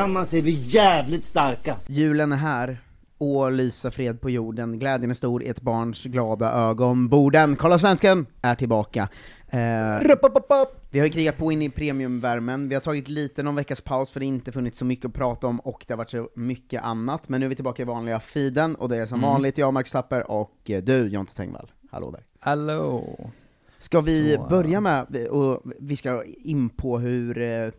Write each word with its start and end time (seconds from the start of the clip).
tillsammans 0.00 0.34
är 0.34 0.42
vi 0.42 0.50
jävligt 0.50 1.26
starka. 1.26 1.76
Julen 1.86 2.32
är 2.32 2.36
här, 2.36 2.78
och 3.18 3.52
lysa 3.52 3.90
fred 3.90 4.20
på 4.20 4.30
jorden, 4.30 4.78
glädjen 4.78 5.10
är 5.10 5.14
stor 5.14 5.42
i 5.42 5.48
ett 5.48 5.60
barns 5.60 6.04
glada 6.04 6.52
ögon. 6.52 7.08
Borden, 7.08 7.56
Kolla 7.56 7.78
Svensken 7.78 8.26
är 8.42 8.54
tillbaka. 8.54 9.08
Eh, 9.48 9.58
vi 10.90 10.98
har 10.98 11.06
ju 11.06 11.12
krigat 11.12 11.36
på 11.38 11.52
in 11.52 11.62
i 11.62 11.70
premiumvärmen, 11.70 12.68
vi 12.68 12.74
har 12.74 12.80
tagit 12.82 13.08
lite 13.08 13.42
någon 13.42 13.54
veckas 13.54 13.80
paus 13.80 14.10
för 14.10 14.20
det 14.20 14.26
inte 14.26 14.52
funnits 14.52 14.78
så 14.78 14.84
mycket 14.84 15.06
att 15.06 15.14
prata 15.14 15.46
om 15.46 15.60
och 15.60 15.84
det 15.86 15.92
har 15.92 15.98
varit 15.98 16.10
så 16.10 16.28
mycket 16.34 16.82
annat, 16.82 17.28
men 17.28 17.40
nu 17.40 17.46
är 17.46 17.50
vi 17.50 17.54
tillbaka 17.54 17.82
i 17.82 17.84
vanliga 17.84 18.20
feeden, 18.20 18.74
och 18.74 18.88
det 18.88 18.96
är 18.96 19.06
som 19.06 19.18
Mm. 19.18 19.30
vanligt 19.30 19.58
jag, 19.58 19.74
Marcus 19.74 19.92
Tapper, 19.92 20.30
och 20.30 20.70
eh, 20.70 20.82
du, 20.82 21.08
Jonte 21.08 21.34
Tengvall. 21.34 21.70
Hallå 21.90 22.10
där. 22.10 22.24
Hallå! 22.40 23.30
Ska 23.78 24.00
vi 24.00 24.34
Så. 24.34 24.46
börja 24.48 24.80
med, 24.80 25.26
och 25.30 25.62
vi 25.80 25.96
ska 25.96 26.24
in 26.24 26.68
på 26.68 26.98
hur 26.98 27.38
eh, 27.38 27.48
eh, 27.48 27.70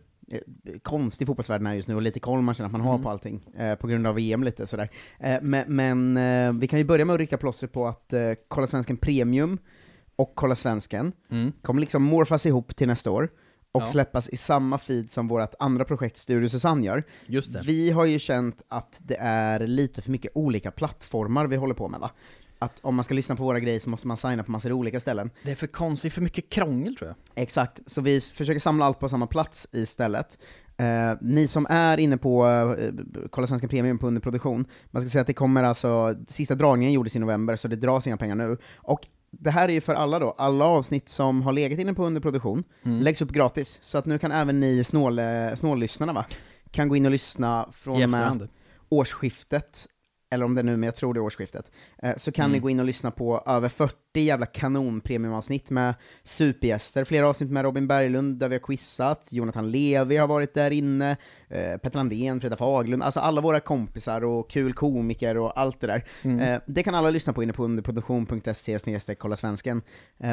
konstig 0.82 1.26
fotbollsvärlden 1.26 1.66
är 1.66 1.74
just 1.74 1.88
nu, 1.88 1.94
och 1.94 2.02
lite 2.02 2.20
koll 2.20 2.42
man 2.42 2.54
känner 2.54 2.66
att 2.68 2.72
man 2.72 2.80
har 2.80 2.90
Mm. 2.94 3.02
på 3.02 3.10
allting, 3.10 3.48
eh, 3.58 3.74
på 3.74 3.86
grund 3.86 4.06
av 4.06 4.14
VM 4.14 4.42
lite 4.44 4.66
sådär. 4.66 4.88
Eh, 5.20 5.38
men 5.42 5.64
men 5.68 6.16
eh, 6.16 6.60
vi 6.60 6.66
kan 6.68 6.78
ju 6.78 6.84
börja 6.84 7.04
med 7.04 7.14
att 7.14 7.20
rycka 7.20 7.36
plåstret 7.38 7.72
på 7.72 7.86
att 7.86 8.12
eh, 8.12 8.20
Kolla 8.48 8.66
Svensken 8.66 8.96
Premium 8.96 9.58
och 10.16 10.32
Kolla 10.34 10.56
Svensken 10.56 11.12
Mm. 11.30 11.52
kommer 11.62 11.80
liksom 11.80 12.02
morfas 12.02 12.46
ihop 12.46 12.76
till 12.76 12.86
nästa 12.86 13.10
år, 13.10 13.28
och 13.72 13.82
Ja. 13.82 13.86
släppas 13.86 14.28
i 14.28 14.36
samma 14.36 14.78
feed 14.78 15.10
som 15.10 15.28
vårt 15.28 15.54
andra 15.58 15.84
projekt 15.84 16.16
Studio 16.16 16.48
Susanne 16.48 16.86
gör. 16.86 17.02
Just 17.26 17.52
det. 17.52 17.60
Vi 17.66 17.90
har 17.90 18.04
ju 18.04 18.18
känt 18.18 18.62
att 18.68 19.00
det 19.04 19.16
är 19.20 19.60
lite 19.66 20.02
för 20.02 20.10
mycket 20.10 20.32
olika 20.34 20.70
plattformar 20.70 21.46
vi 21.46 21.56
håller 21.56 21.74
på 21.74 21.88
med 21.88 22.00
va? 22.00 22.10
Att 22.62 22.78
om 22.82 22.94
man 22.94 23.04
ska 23.04 23.14
lyssna 23.14 23.36
på 23.36 23.44
våra 23.44 23.60
grejer 23.60 23.80
så 23.80 23.90
måste 23.90 24.06
man 24.08 24.16
signa 24.16 24.42
på 24.44 24.50
massor 24.52 24.70
av 24.70 24.76
olika 24.78 25.00
ställen. 25.00 25.30
Det 25.42 25.50
är 25.50 25.54
för 25.54 25.66
konstigt, 25.66 26.12
för 26.12 26.20
mycket 26.22 26.50
krångel 26.50 26.96
tror 26.96 27.08
jag. 27.08 27.42
Exakt, 27.42 27.80
så 27.86 28.00
vi 28.00 28.20
försöker 28.20 28.60
samla 28.60 28.84
allt 28.86 28.98
på 28.98 29.08
samma 29.08 29.26
plats 29.26 29.66
istället. 29.72 30.38
Eh, 30.76 31.12
ni 31.20 31.48
som 31.48 31.66
är 31.70 32.00
inne 32.00 32.16
på 32.16 32.46
eh, 32.46 32.90
Kolla 33.30 33.46
Svenska 33.46 33.68
Premium 33.68 33.98
på 33.98 34.06
underproduktion, 34.06 34.64
man 34.90 35.02
ska 35.02 35.10
säga 35.10 35.20
att 35.20 35.26
det 35.26 35.34
kommer 35.34 35.64
alltså, 35.64 36.14
sista 36.26 36.54
dragningen 36.54 36.92
gjordes 36.92 37.16
i 37.16 37.18
november, 37.18 37.56
så 37.56 37.68
det 37.68 37.76
dras 37.76 38.06
inga 38.06 38.16
pengar 38.16 38.34
nu. 38.34 38.58
Och 38.76 39.06
det 39.30 39.50
här 39.50 39.68
är 39.68 39.72
ju 39.72 39.80
för 39.80 39.94
alla 39.94 40.18
då, 40.18 40.34
alla 40.38 40.64
avsnitt 40.64 41.08
som 41.08 41.42
har 41.42 41.52
legat 41.52 41.78
inne 41.78 41.94
på 41.94 42.06
underproduktion 42.06 42.64
Mm. 42.82 43.00
läggs 43.02 43.22
upp 43.22 43.30
gratis, 43.30 43.78
så 43.82 43.98
att 43.98 44.06
nu 44.06 44.18
kan 44.18 44.32
även 44.32 44.60
ni 44.60 44.84
snål, 44.84 45.20
snållyssnarna 45.56 46.12
va, 46.12 46.24
kan 46.70 46.88
gå 46.88 46.96
in 46.96 47.04
och 47.06 47.12
lyssna 47.12 47.68
från 47.72 48.02
och 48.02 48.10
med 48.10 48.48
årsskiftet, 48.88 49.86
eller 50.32 50.44
om 50.44 50.54
det 50.54 50.60
är 50.60 50.62
nu, 50.64 50.76
men 50.76 50.86
jag 50.86 50.94
tror 50.94 51.14
det 51.14 51.18
är 51.20 51.22
årsskiftet, 51.22 51.70
eh, 52.02 52.16
så 52.16 52.32
kan 52.32 52.42
Mm. 52.44 52.52
ni 52.52 52.58
gå 52.58 52.70
in 52.70 52.80
och 52.80 52.86
lyssna 52.86 53.10
på 53.10 53.42
över 53.46 53.68
40 53.68 53.94
jävla 54.20 54.46
kanon 54.46 55.00
premiumavsnitt 55.00 55.70
med 55.70 55.94
supergäster, 56.24 57.04
flera 57.04 57.28
avsnitt 57.28 57.50
med 57.50 57.62
Robin 57.62 57.86
Berglund 57.86 58.38
där 58.38 58.48
vi 58.48 58.54
har 58.54 58.60
quizat, 58.60 59.28
Jonathan 59.32 59.70
Levi 59.70 60.16
har 60.16 60.26
varit 60.28 60.54
där 60.54 60.70
inne, 60.70 61.16
eh, 61.48 61.76
Petter 61.76 61.96
Landén, 61.96 62.40
Frida 62.40 62.56
Faglund, 62.56 63.02
alltså 63.02 63.20
alla 63.20 63.40
våra 63.40 63.60
kompisar 63.60 64.24
och 64.24 64.50
kul 64.50 64.74
komiker 64.74 65.36
och 65.36 65.58
allt 65.60 65.80
det 65.80 65.86
där. 65.86 66.04
Mm. 66.22 66.40
Eh, 66.40 66.60
det 66.66 66.82
kan 66.82 66.94
alla 66.94 67.10
lyssna 67.10 67.32
på 67.32 67.42
inne 67.42 67.52
på 67.52 67.64
underproduktion.se 67.64 69.14
kolla 69.14 69.36
svensken. 69.36 69.82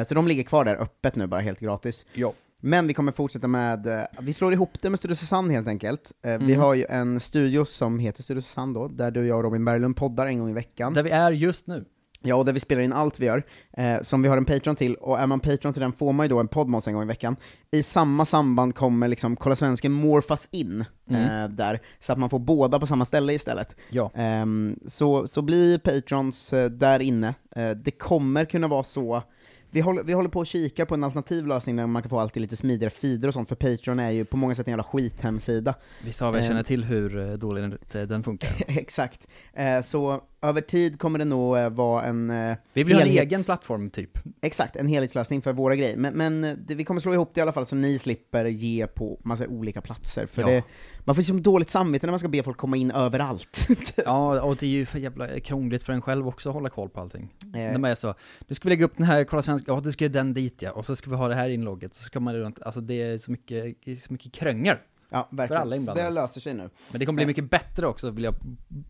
Så 0.06 0.14
de 0.14 0.28
ligger 0.28 0.42
kvar 0.42 0.64
där 0.64 0.76
öppet 0.76 1.16
nu 1.16 1.26
bara 1.26 1.40
helt 1.40 1.60
gratis. 1.60 2.06
Ja. 2.12 2.32
Men 2.60 2.86
vi 2.86 2.94
kommer 2.94 3.12
fortsätta 3.12 3.48
med, 3.48 3.86
eh, 3.86 4.04
vi 4.20 4.32
slår 4.32 4.52
ihop 4.52 4.70
det 4.82 4.90
med 4.90 4.98
Studio 4.98 5.14
Susanne 5.14 5.52
helt 5.54 5.68
enkelt. 5.68 6.12
Eh, 6.24 6.30
Vi 6.38 6.44
Mm. 6.52 6.60
har 6.60 6.74
ju 6.74 6.84
en 6.88 7.20
studio 7.20 7.64
som 7.64 7.98
heter 7.98 8.22
Studio 8.22 8.40
Susanne 8.42 8.74
då, 8.74 8.88
där 8.88 9.10
du, 9.10 9.26
jag 9.26 9.36
och 9.36 9.44
Robin 9.44 9.64
Berglund 9.64 9.96
poddar 9.96 10.26
en 10.26 10.38
gång 10.38 10.50
i 10.50 10.54
veckan. 10.54 10.94
Där 10.94 11.02
vi 11.02 11.10
är 11.10 11.32
just 11.32 11.66
nu. 11.66 11.84
Ja, 12.22 12.34
och 12.34 12.44
där 12.44 12.52
vi 12.52 12.60
spelar 12.60 12.82
in 12.82 12.92
allt 12.92 13.20
vi 13.20 13.26
gör, 13.26 13.42
eh, 13.76 14.02
som 14.02 14.22
vi 14.22 14.28
har 14.28 14.36
en 14.36 14.44
Patreon 14.44 14.76
till, 14.76 14.94
och 14.94 15.20
är 15.20 15.26
man 15.26 15.40
Patreon 15.40 15.72
till 15.72 15.82
den 15.82 15.92
får 15.92 16.12
man 16.12 16.24
ju 16.26 16.28
då 16.30 16.40
en 16.40 16.48
poddmåns 16.48 16.88
en 16.88 16.94
gång 16.94 17.02
i 17.02 17.06
veckan. 17.06 17.36
I 17.70 17.82
samma 17.82 18.24
samband 18.24 18.74
kommer 18.74 19.08
liksom 19.08 19.36
Kolla 19.36 19.56
Svensken 19.56 19.92
morfas 19.92 20.48
in 20.52 20.84
Mm. 21.10 21.22
eh, 21.44 21.48
där, 21.48 21.80
så 21.98 22.12
att 22.12 22.18
man 22.18 22.30
får 22.30 22.38
båda 22.38 22.80
på 22.80 22.86
samma 22.86 23.04
ställe 23.04 23.32
istället. 23.32 23.76
Ja. 23.90 24.10
Ehm, 24.14 24.78
så, 24.86 25.26
så 25.26 25.42
bli 25.42 25.78
patrons 25.78 26.52
eh, 26.52 26.70
där 26.70 27.00
inne. 27.00 27.34
Eh, 27.56 27.70
det 27.70 27.90
kommer 27.90 28.44
kunna 28.44 28.68
vara 28.68 28.82
så, 28.84 29.22
vi 29.70 29.80
håller, 29.80 30.02
vi 30.02 30.12
håller 30.12 30.28
på 30.28 30.40
att 30.40 30.46
kika 30.48 30.86
på 30.86 30.94
en 30.94 31.04
alternativ 31.04 31.46
lösning 31.46 31.76
där 31.76 31.86
man 31.86 32.02
kan 32.02 32.10
få 32.10 32.18
alltid 32.18 32.40
lite 32.42 32.56
smidigare 32.56 32.90
feeder 32.90 33.28
och 33.28 33.34
sånt, 33.34 33.48
för 33.48 33.56
Patreon 33.56 33.98
är 33.98 34.10
ju 34.10 34.24
på 34.24 34.36
många 34.36 34.54
sätt 34.54 34.66
en 34.66 34.70
jävla 34.70 34.84
skithemsida. 34.84 35.74
Visst 36.04 36.20
har 36.20 36.32
vi 36.32 36.38
Eh. 36.38 36.44
känner 36.46 36.62
till 36.62 36.84
hur 36.84 37.18
eh, 37.30 37.32
dålig 37.32 37.62
den, 37.92 38.08
den 38.08 38.22
funkar. 38.22 38.50
Exakt. 38.68 39.26
Eh, 39.54 39.82
så 39.82 40.20
över 40.42 40.60
tid 40.60 40.98
kommer 40.98 41.18
det 41.18 41.24
nog 41.24 41.56
eh, 41.58 41.70
vara 41.70 42.04
en... 42.04 42.30
Eh, 42.30 42.56
Vi 42.72 42.82
vill 42.84 42.94
ha 42.96 43.02
en 43.02 43.08
helhets- 43.08 43.20
egen 43.20 43.44
plattform 43.44 43.90
typ. 43.90 44.18
Exakt, 44.42 44.76
en 44.76 44.86
helhetslösning 44.88 45.42
för 45.42 45.52
våra 45.52 45.76
grejer. 45.76 45.96
Men, 45.96 46.14
men 46.14 46.44
eh, 46.44 46.56
det, 46.66 46.74
vi 46.74 46.84
kommer 46.84 47.00
slå 47.00 47.14
ihop 47.14 47.30
det 47.34 47.38
i 47.38 47.42
alla 47.42 47.52
fall 47.52 47.66
så 47.66 47.76
ni 47.76 47.98
slipper 47.98 48.44
ge 48.44 48.86
på 48.86 49.20
massa 49.24 49.46
olika 49.46 49.80
platser. 49.80 50.26
För 50.26 50.42
Ja. 50.42 50.48
det, 50.48 50.62
man 51.04 51.14
får 51.14 51.20
liksom 51.20 51.42
dåligt 51.42 51.70
samvete 51.70 52.06
när 52.06 52.12
man 52.12 52.18
ska 52.18 52.28
be 52.28 52.42
folk 52.42 52.56
komma 52.56 52.76
in 52.76 52.90
överallt. 52.90 53.68
Ja, 54.04 54.40
och 54.42 54.56
det 54.56 54.66
är 54.66 54.70
ju 54.70 54.86
för 54.86 54.98
jävla 54.98 55.40
krångligt 55.40 55.82
för 55.82 55.92
en 55.92 56.02
själv 56.02 56.28
också 56.28 56.48
att 56.48 56.54
hålla 56.54 56.68
koll 56.70 56.88
på 56.88 57.00
allting. 57.00 57.34
Eh, 57.44 57.50
När 57.52 57.78
man 57.78 57.90
är 57.90 57.94
så, 57.94 58.14
nu 58.48 58.54
ska 58.54 58.68
vi 58.68 58.70
lägga 58.74 58.84
upp 58.84 58.96
den 58.96 59.06
här, 59.06 59.24
kolla 59.24 59.42
svenska, 59.42 59.72
ja 59.72 59.80
då 59.80 59.92
ska 59.92 60.04
ju 60.04 60.08
den 60.08 60.34
dit 60.34 60.62
ja, 60.62 60.70
och 60.72 60.86
så 60.86 60.96
ska 60.96 61.10
vi 61.10 61.16
ha 61.16 61.28
det 61.28 61.34
här 61.34 61.48
inlogget, 61.48 61.94
så 61.94 62.02
ska 62.04 62.20
man 62.20 62.34
runt, 62.36 62.62
alltså 62.62 62.80
det 62.80 63.02
är 63.02 63.18
så 63.18 63.30
mycket, 63.30 63.76
så 64.04 64.12
mycket 64.12 64.32
krångel. 64.32 64.76
ja, 65.10 65.26
för 65.30 65.36
verkligen. 65.36 65.84
Så 65.84 65.94
det 65.94 66.10
löser 66.10 66.40
sig 66.40 66.54
nu. 66.54 66.70
Men 66.92 66.98
det 67.00 67.06
kommer 67.06 67.16
bli 67.16 67.26
mycket 67.26 67.50
bättre 67.50 67.86
också, 67.86 68.10
vill 68.10 68.24
jag 68.24 68.34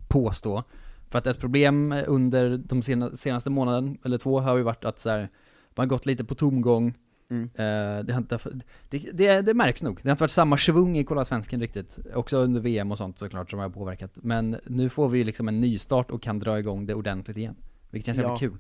påstå. 0.09 0.65
För 1.11 1.19
att 1.19 1.27
ett 1.27 1.39
problem 1.41 1.95
under 2.07 2.59
de 2.59 2.83
sena, 2.83 3.11
senaste 3.11 3.51
månaden, 3.51 3.99
eller 4.05 4.19
två, 4.19 4.41
har 4.41 4.57
ju 4.57 4.63
varit 4.63 4.85
att 4.85 4.99
så 4.99 5.11
här, 5.11 5.21
man 5.75 5.85
har 5.85 5.87
gått 5.87 6.07
lite 6.07 6.25
på 6.25 6.35
tomgång, 6.35 6.95
Mm. 7.33 7.45
Eh, 7.45 8.05
det, 8.05 8.13
har 8.13 8.19
inte, 8.21 8.39
det, 8.89 8.99
det, 9.13 9.41
det 9.43 9.55
märks 9.55 9.83
nog. 9.83 10.01
Det 10.03 10.09
har 10.09 10.13
inte 10.13 10.23
varit 10.23 10.31
samma 10.31 10.57
svung 10.57 10.99
i 10.99 11.05
Kolla 11.05 11.25
Svensken 11.25 11.61
riktigt. 11.61 11.99
Också 12.15 12.37
under 12.37 12.61
VM 12.61 12.91
och 12.91 12.99
sånt 12.99 13.19
såklart 13.19 13.51
som 13.51 13.59
har 13.59 13.69
påverkat. 13.69 14.11
Men 14.15 14.57
nu 14.67 14.89
får 14.89 15.09
vi 15.09 15.25
liksom 15.25 15.49
en 15.49 15.61
nystart 15.61 16.11
och 16.11 16.23
kan 16.23 16.39
dra 16.39 16.59
igång 16.59 16.87
det 16.87 16.95
ordentligt 16.95 17.37
igen. 17.37 17.57
Vilket 17.91 18.07
känns 18.07 18.19
jävligt 18.19 18.43
Ja. 18.43 18.49
kul. 18.49 18.59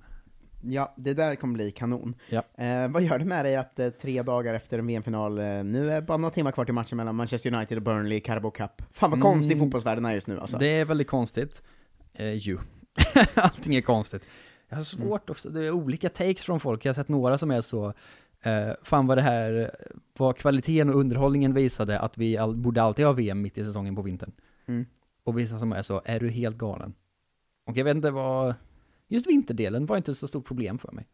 Ja, 0.63 0.95
det 0.97 1.15
där 1.15 1.35
kommer 1.35 1.55
bli 1.55 1.71
kanon. 1.71 2.15
Ja. 2.29 2.43
Eh, 2.65 2.89
vad 2.91 3.03
gör 3.03 3.19
det 3.19 3.25
med 3.25 3.45
dig 3.45 3.57
att 3.57 3.79
eh, 3.81 3.89
tre 3.89 4.23
dagar 4.23 4.55
efter 4.55 4.79
en 4.79 4.87
VM-final, 4.87 5.39
eh, 5.39 5.45
nu 5.45 5.93
är 5.93 6.01
bara 6.01 6.19
några 6.19 6.35
timmar 6.35 6.53
kvar 6.53 6.65
till 6.65 6.75
matchen 6.75 6.97
mellan 6.97 7.15
Manchester 7.15 7.55
United 7.55 7.79
och 7.79 7.85
Burnley 7.85 8.19
i 8.19 8.21
Carabao 8.21 8.51
Cup. 8.51 8.83
Fan 8.91 9.11
vad 9.11 9.19
Mm. 9.19 9.33
konstig 9.33 9.59
fotbollsvärlden 9.59 10.05
är 10.05 10.15
just 10.15 10.27
nu 10.27 10.41
alltså. 10.41 10.59
Det 10.59 10.67
är 10.67 10.85
väldigt 10.85 11.09
konstigt. 11.09 11.63
Eh, 12.21 12.35
ju. 12.35 12.59
Allting 13.35 13.75
är 13.75 13.81
konstigt. 13.81 14.23
Jag 14.69 14.77
har 14.77 14.85
svårt 14.85 15.31
också, 15.31 15.51
det 15.51 15.67
är 15.67 15.71
olika 15.71 16.09
takes 16.09 16.45
från 16.45 16.61
folk. 16.61 16.85
Jag 16.85 16.91
har 16.91 16.95
sett 16.95 17.09
några 17.09 17.39
som 17.39 17.51
är 17.51 17.61
så, 17.61 17.93
eh, 18.41 18.71
fan 18.83 19.07
vad 19.07 19.19
det 19.19 19.23
här, 19.23 19.71
vad 20.19 20.37
kvaliteten 20.37 20.89
och 20.89 20.95
underhållningen 20.95 21.55
visade 21.55 22.01
att 22.01 22.19
vi 22.19 22.37
all, 22.37 22.57
borde 22.57 22.83
alltid 22.83 23.07
ha 23.07 23.13
VM 23.13 23.43
mitt 23.43 23.59
i 23.59 23.65
säsongen 23.65 23.97
på 23.97 24.03
vintern. 24.03 24.33
Mm. 24.67 24.87
Och 25.25 25.39
vissa 25.39 25.59
som 25.59 25.73
är 25.73 25.83
så, 25.83 26.03
är 26.05 26.21
du 26.21 26.29
helt 26.29 26.57
galen? 26.57 26.95
Och 27.67 27.77
jag 27.77 27.85
vet 27.85 27.97
inte 27.97 28.11
vad, 28.11 28.55
just 29.09 29.27
vinterdelen 29.27 29.87
var 29.87 29.97
inte 29.97 30.15
så 30.15 30.29
stort 30.29 30.47
problem 30.47 30.79
för 30.79 30.93
mig. 30.93 31.07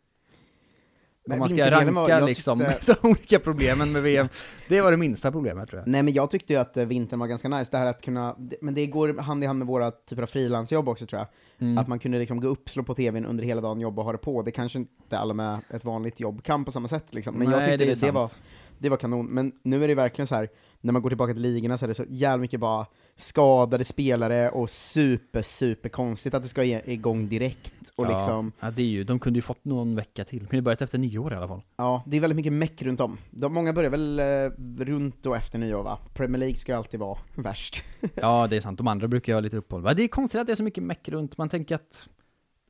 Om 1.31 1.39
man 1.39 1.49
ska 1.49 1.71
ranka 1.71 1.93
var- 1.93 2.09
jag 2.11 2.25
liksom 2.25 2.59
tyckte- 2.59 2.97
de 3.03 3.09
olika 3.09 3.39
problemen 3.39 3.93
med 3.93 4.03
VM, 4.03 4.29
det 4.69 4.81
var 4.81 4.91
det 4.91 4.97
minsta 4.97 5.33
problemet 5.33 5.69
tror 5.69 5.81
jag. 5.81 5.89
Nej 5.89 6.03
men 6.03 6.15
jag 6.15 6.31
tyckte 6.31 6.53
ju 6.53 6.59
att 6.59 6.77
eh, 6.77 6.85
vintern 6.85 7.21
var 7.21 7.27
ganska 7.27 7.49
nice, 7.49 7.71
det 7.71 7.79
här 7.79 7.87
att 7.87 8.03
kunna, 8.03 8.37
men 8.61 8.75
det 8.75 8.87
går 8.87 9.15
hand 9.23 9.45
i 9.45 9.47
hand 9.47 9.59
med 9.59 9.69
våra 9.69 9.91
typer 9.91 10.23
av 10.23 10.27
frilansjobb 10.27 10.89
också 10.89 11.07
tror 11.07 11.19
jag. 11.19 11.29
Mm. 11.69 11.79
Att 11.79 11.89
man 11.89 11.99
kunde 11.99 12.19
liksom 12.19 12.41
gå 12.41 12.49
upp, 12.49 12.71
slå 12.71 12.83
på 12.83 12.95
tvn 12.95 13.27
under 13.27 13.45
hela 13.45 13.61
dagen, 13.61 13.81
jobba 13.81 14.03
och 14.03 14.05
ha 14.07 14.13
det 14.13 14.19
på. 14.19 14.43
Det 14.43 14.51
kanske 14.51 14.79
inte 14.79 15.19
alla 15.19 15.35
med 15.35 15.59
ett 15.71 15.85
vanligt 15.85 16.21
jobb 16.21 16.43
kan 16.43 16.65
på 16.65 16.73
samma 16.73 16.89
sätt 16.89 17.05
liksom. 17.11 17.35
Men 17.35 17.51
jag 17.51 17.59
Nej, 17.59 17.67
tyckte 17.69 17.85
det 17.85 17.95
det, 17.95 18.07
det, 18.07 18.13
var, 18.13 18.31
det 18.79 18.89
var 18.89 18.97
kanon. 18.97 19.27
Men 19.27 19.53
nu 19.63 19.85
är 19.85 19.89
det 19.89 19.95
verkligen 19.95 20.27
så 20.27 20.35
här 20.35 20.49
när 20.87 20.93
man 20.93 21.03
går 21.03 21.11
tillbaka 21.11 21.33
till 21.33 21.43
ligorna 21.43 21.79
så 21.79 21.85
är 21.85 21.89
det 21.89 21.95
så 21.95 22.05
jävla 22.09 22.41
mycket 22.41 22.61
bara 22.61 22.87
skadade 23.17 23.85
spelare 23.85 24.51
och 24.51 24.71
super, 24.71 25.43
super 25.43 25.89
konstigt 25.89 26.35
att 26.35 26.43
det 26.43 26.49
ska 26.49 26.65
i- 26.65 26.83
igång 26.93 27.29
direkt. 27.29 27.75
Och 27.97 28.05
ja. 28.07 28.11
liksom, 28.11 28.53
ja, 28.61 28.71
det 28.71 28.83
är 28.83 28.87
ju, 28.87 29.05
de 29.05 29.19
kunde 29.19 29.39
ju 29.39 29.43
fått 29.43 29.65
någon 29.65 29.97
vecka 29.97 30.25
till. 30.25 30.39
De 30.39 30.47
kunde 30.47 30.63
börjat 30.63 30.83
efter 30.83 30.99
nyår 30.99 31.33
i 31.33 31.37
alla 31.37 31.49
fall. 31.49 31.63
ja, 31.77 32.03
det 32.07 32.17
är 32.17 32.21
väldigt 32.21 32.37
mycket 32.37 32.53
meck 32.53 32.83
runt 32.83 33.01
om. 33.01 33.19
De, 33.31 33.55
många 33.55 33.73
börjar 33.73 33.91
väl 33.91 34.19
eh, 34.19 34.85
runt 34.85 35.27
och 35.27 35.37
efter 35.37 35.59
nyår 35.59 35.83
va? 35.83 35.99
Premier 36.15 36.39
League 36.41 36.57
ska 36.57 36.73
ju 36.73 36.79
alltid 36.79 37.01
vara 37.01 37.19
värst. 37.35 37.85
Ja, 38.15 38.47
det 38.47 38.57
är 38.57 38.61
sant. 38.61 38.79
De 38.79 38.89
andra 38.89 39.09
brukar 39.09 39.33
ju 39.33 39.35
ha 39.37 39.41
lite 39.41 39.57
uppehåll. 39.57 39.83
Va, 39.83 39.95
Det 39.95 40.03
är 40.03 40.09
konstigt 40.09 40.41
att 40.41 40.47
det 40.47 40.53
är 40.53 40.57
så 40.57 40.65
mycket 40.65 40.83
meck 40.85 41.09
runt. 41.09 41.39
Man 41.39 41.49
tänker 41.49 41.75
att, 41.75 42.09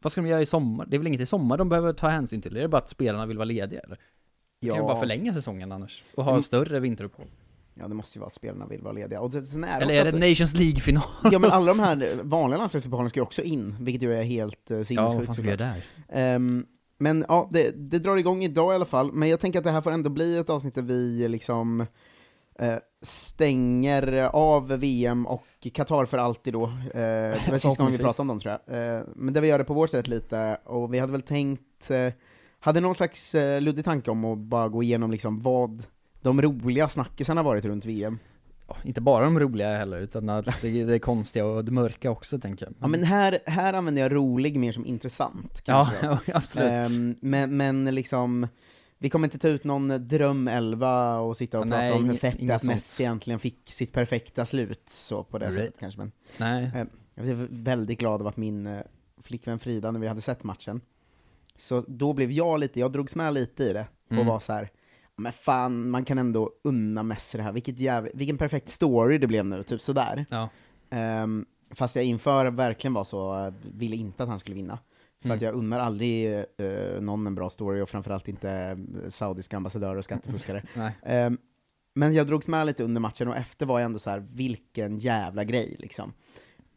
vad 0.02 0.12
ska 0.12 0.20
de 0.22 0.28
göra 0.28 0.40
i 0.40 0.46
sommar? 0.46 0.86
Det 0.86 0.96
är 0.96 0.98
väl 0.98 1.06
inget 1.06 1.20
i 1.20 1.26
sommar 1.26 1.58
de 1.58 1.68
behöver 1.68 1.92
ta 1.92 2.08
hänsyn 2.08 2.42
till? 2.42 2.56
Är 2.56 2.60
det 2.60 2.68
bara 2.68 2.78
att 2.82 2.88
spelarna 2.88 3.26
vill 3.26 3.36
vara 3.36 3.44
lediga 3.44 3.80
eller? 3.80 3.98
De 4.60 4.66
kan 4.68 4.76
ju 4.76 4.82
bara 4.82 4.98
förlänga 5.00 5.32
säsongen 5.34 5.72
annars. 5.72 6.04
Och 6.14 6.24
ha 6.24 6.30
Mm. 6.32 6.42
större 6.42 6.80
vinteruppehåll. 6.80 7.28
Ja, 7.78 7.88
det 7.88 7.94
måste 7.94 8.18
ju 8.18 8.20
vara 8.20 8.26
att 8.28 8.34
spelarna 8.34 8.66
vill 8.66 8.82
vara 8.82 8.92
lediga. 8.92 9.20
Och 9.20 9.32
sen 9.32 9.64
är 9.64 9.78
det 9.78 9.84
Eller 9.84 9.94
är 9.94 10.04
det 10.04 10.08
att- 10.08 10.30
Nations 10.30 10.54
League-final? 10.54 11.02
Ja 11.32 11.38
men 11.38 11.50
alla 11.50 11.66
de 11.66 11.78
här 11.80 12.10
vanliga 12.22 12.58
landslagsuppehållen 12.58 13.10
ska 13.10 13.20
ju 13.20 13.24
också 13.24 13.42
in, 13.42 13.76
vilket 13.80 14.02
ju 14.02 14.14
är 14.14 14.22
helt 14.22 14.70
uh, 14.70 14.76
Ja, 14.78 14.84
sinnessjukt 14.84 15.16
vad 15.16 15.26
fan 15.26 15.34
ska 15.34 15.42
vi 15.42 15.48
göra 15.48 15.56
där? 15.58 15.84
Ehm, 16.08 16.66
Men 16.98 17.24
ja, 17.28 17.48
det, 17.52 17.70
det 17.90 17.98
drar 17.98 18.16
igång 18.16 18.42
idag 18.42 18.72
i 18.72 18.74
alla 18.74 18.84
fall, 18.84 19.12
men 19.12 19.28
jag 19.28 19.40
tänker 19.40 19.58
att 19.58 19.64
det 19.64 19.70
här 19.70 19.80
får 19.80 19.90
ändå 19.90 20.10
bli 20.10 20.38
ett 20.38 20.50
avsnitt 20.50 20.74
där 20.74 20.82
vi 20.82 21.28
liksom 21.28 21.80
eh, 22.58 22.74
stänger 23.02 24.12
av 24.32 24.68
VM 24.68 25.26
och 25.26 25.44
Qatar 25.74 26.04
för 26.06 26.18
alltid 26.18 26.52
då. 26.52 26.64
Eh, 26.64 26.70
det 26.94 27.42
var 27.50 27.58
sista 27.58 27.82
gången 27.82 27.92
vi 27.92 27.98
pratade 27.98 28.20
om 28.22 28.28
dem 28.28 28.40
tror 28.40 28.58
jag. 28.66 29.06
Men 29.16 29.34
där 29.34 29.40
vi 29.40 29.48
gör 29.48 29.58
det 29.58 29.64
på 29.64 29.74
vårt 29.74 29.90
sätt 29.90 30.08
lite, 30.08 30.58
och 30.64 30.94
vi 30.94 30.98
hade 30.98 31.12
väl 31.12 31.22
tänkt, 31.22 31.90
hade 32.60 32.80
någon 32.80 32.94
slags 32.94 33.34
luddig 33.60 33.84
tanke 33.84 34.10
om 34.10 34.24
att 34.24 34.38
bara 34.38 34.68
gå 34.68 34.82
igenom 34.82 35.10
liksom 35.10 35.40
vad 35.42 35.82
de 36.26 36.42
roliga 36.42 36.88
snackisarna 36.88 37.42
varit 37.42 37.64
runt 37.64 37.84
VM. 37.84 38.18
Ja, 38.68 38.76
Inte 38.84 39.00
bara 39.00 39.24
de 39.24 39.40
roliga 39.40 39.76
heller, 39.76 39.98
utan 39.98 40.28
att 40.28 40.46
det, 40.62 40.84
det 40.84 40.94
är 40.94 40.98
konstiga 40.98 41.46
och 41.46 41.64
det 41.64 41.72
mörka 41.72 42.10
också 42.10 42.38
tänker 42.38 42.66
jag. 42.66 42.74
Ja 42.80 42.86
men 42.86 43.04
här, 43.04 43.38
här 43.46 43.72
använder 43.74 44.02
jag 44.02 44.12
rolig 44.14 44.58
mer 44.58 44.72
som 44.72 44.86
intressant 44.86 45.60
kanske. 45.64 45.94
ja, 46.02 46.18
absolut. 46.34 46.70
Ehm, 46.72 47.16
men, 47.20 47.56
men 47.56 47.84
liksom, 47.94 48.48
vi 48.98 49.10
kommer 49.10 49.26
inte 49.26 49.38
ta 49.38 49.48
ut 49.48 49.64
någon 49.64 50.08
drömelva 50.08 51.18
och 51.18 51.36
sitta 51.36 51.58
och 51.60 51.66
Ja, 51.66 51.70
prata 51.70 51.82
nej, 51.82 51.92
om 51.92 52.04
hur 52.04 52.14
fett 52.16 52.36
det 52.40 52.50
att. 52.54 52.64
Messi 52.64 53.02
egentligen 53.02 53.38
fick 53.38 53.70
sitt 53.72 53.92
perfekta 53.92 54.46
slut, 54.46 54.82
så 54.88 55.24
på 55.24 55.38
det 55.38 55.44
Right. 55.46 55.54
sättet 55.58 55.74
kanske. 55.80 55.98
Men 56.00 56.12
Nej. 56.38 56.86
jag 57.14 57.34
var 57.34 57.46
väldigt 57.50 57.98
glad 58.00 58.20
över 58.20 58.30
att 58.30 58.36
min 58.36 58.66
eh, 58.66 58.80
flickvän 59.22 59.58
Frida, 59.58 59.90
när 59.90 60.00
vi 60.00 60.06
hade 60.08 60.20
sett 60.20 60.44
matchen, 60.44 60.80
så 61.58 61.84
då 61.88 62.12
blev 62.12 62.30
jag 62.32 62.60
lite, 62.60 62.80
jag 62.80 62.92
drogs 62.92 63.14
med 63.14 63.34
lite 63.34 63.64
i 63.64 63.72
det, 63.72 63.86
och 64.06 64.12
Mm. 64.12 64.26
var 64.26 64.40
så 64.40 64.52
här. 64.52 64.70
Men 65.16 65.32
fan, 65.32 65.90
man 65.90 66.04
kan 66.04 66.18
ändå 66.18 66.50
unna 66.64 67.02
Messi 67.02 67.38
det 67.38 67.44
här, 67.44 67.52
Vilket 67.52 67.78
jävla, 67.78 68.10
vilken 68.14 68.38
perfekt 68.38 68.68
story 68.68 69.18
det 69.18 69.26
blev 69.26 69.46
nu, 69.46 69.62
typ 69.62 69.80
sådär. 69.80 70.26
Ja. 70.30 70.48
Ehm, 70.90 71.46
fast 71.70 71.96
jag 71.96 72.04
inför 72.04 72.46
verkligen 72.50 72.94
var 72.94 73.04
så, 73.04 73.44
eh, 73.46 73.54
ville 73.62 73.96
inte 73.96 74.22
att 74.22 74.28
han 74.28 74.38
skulle 74.40 74.56
vinna. 74.56 74.78
För 75.20 75.28
Mm. 75.28 75.36
att 75.36 75.42
jag 75.42 75.54
unnar 75.54 75.80
aldrig 75.80 76.34
eh, 76.38 77.00
någon 77.00 77.26
en 77.26 77.34
bra 77.34 77.50
story, 77.50 77.80
och 77.80 77.88
framförallt 77.88 78.28
inte 78.28 78.50
eh, 78.50 79.08
saudiska 79.08 79.56
ambassadörer 79.56 79.96
och 79.96 80.04
skattefuskare. 80.04 80.62
Ehm, 81.02 81.38
men 81.94 82.14
jag 82.14 82.26
drogs 82.26 82.48
med 82.48 82.66
lite 82.66 82.84
under 82.84 83.00
matchen, 83.00 83.28
och 83.28 83.36
efter 83.36 83.66
var 83.66 83.78
jag 83.80 83.86
ändå 83.86 83.98
så 83.98 84.10
här: 84.10 84.26
vilken 84.32 84.96
jävla 84.98 85.44
grej 85.44 85.76
liksom. 85.78 86.12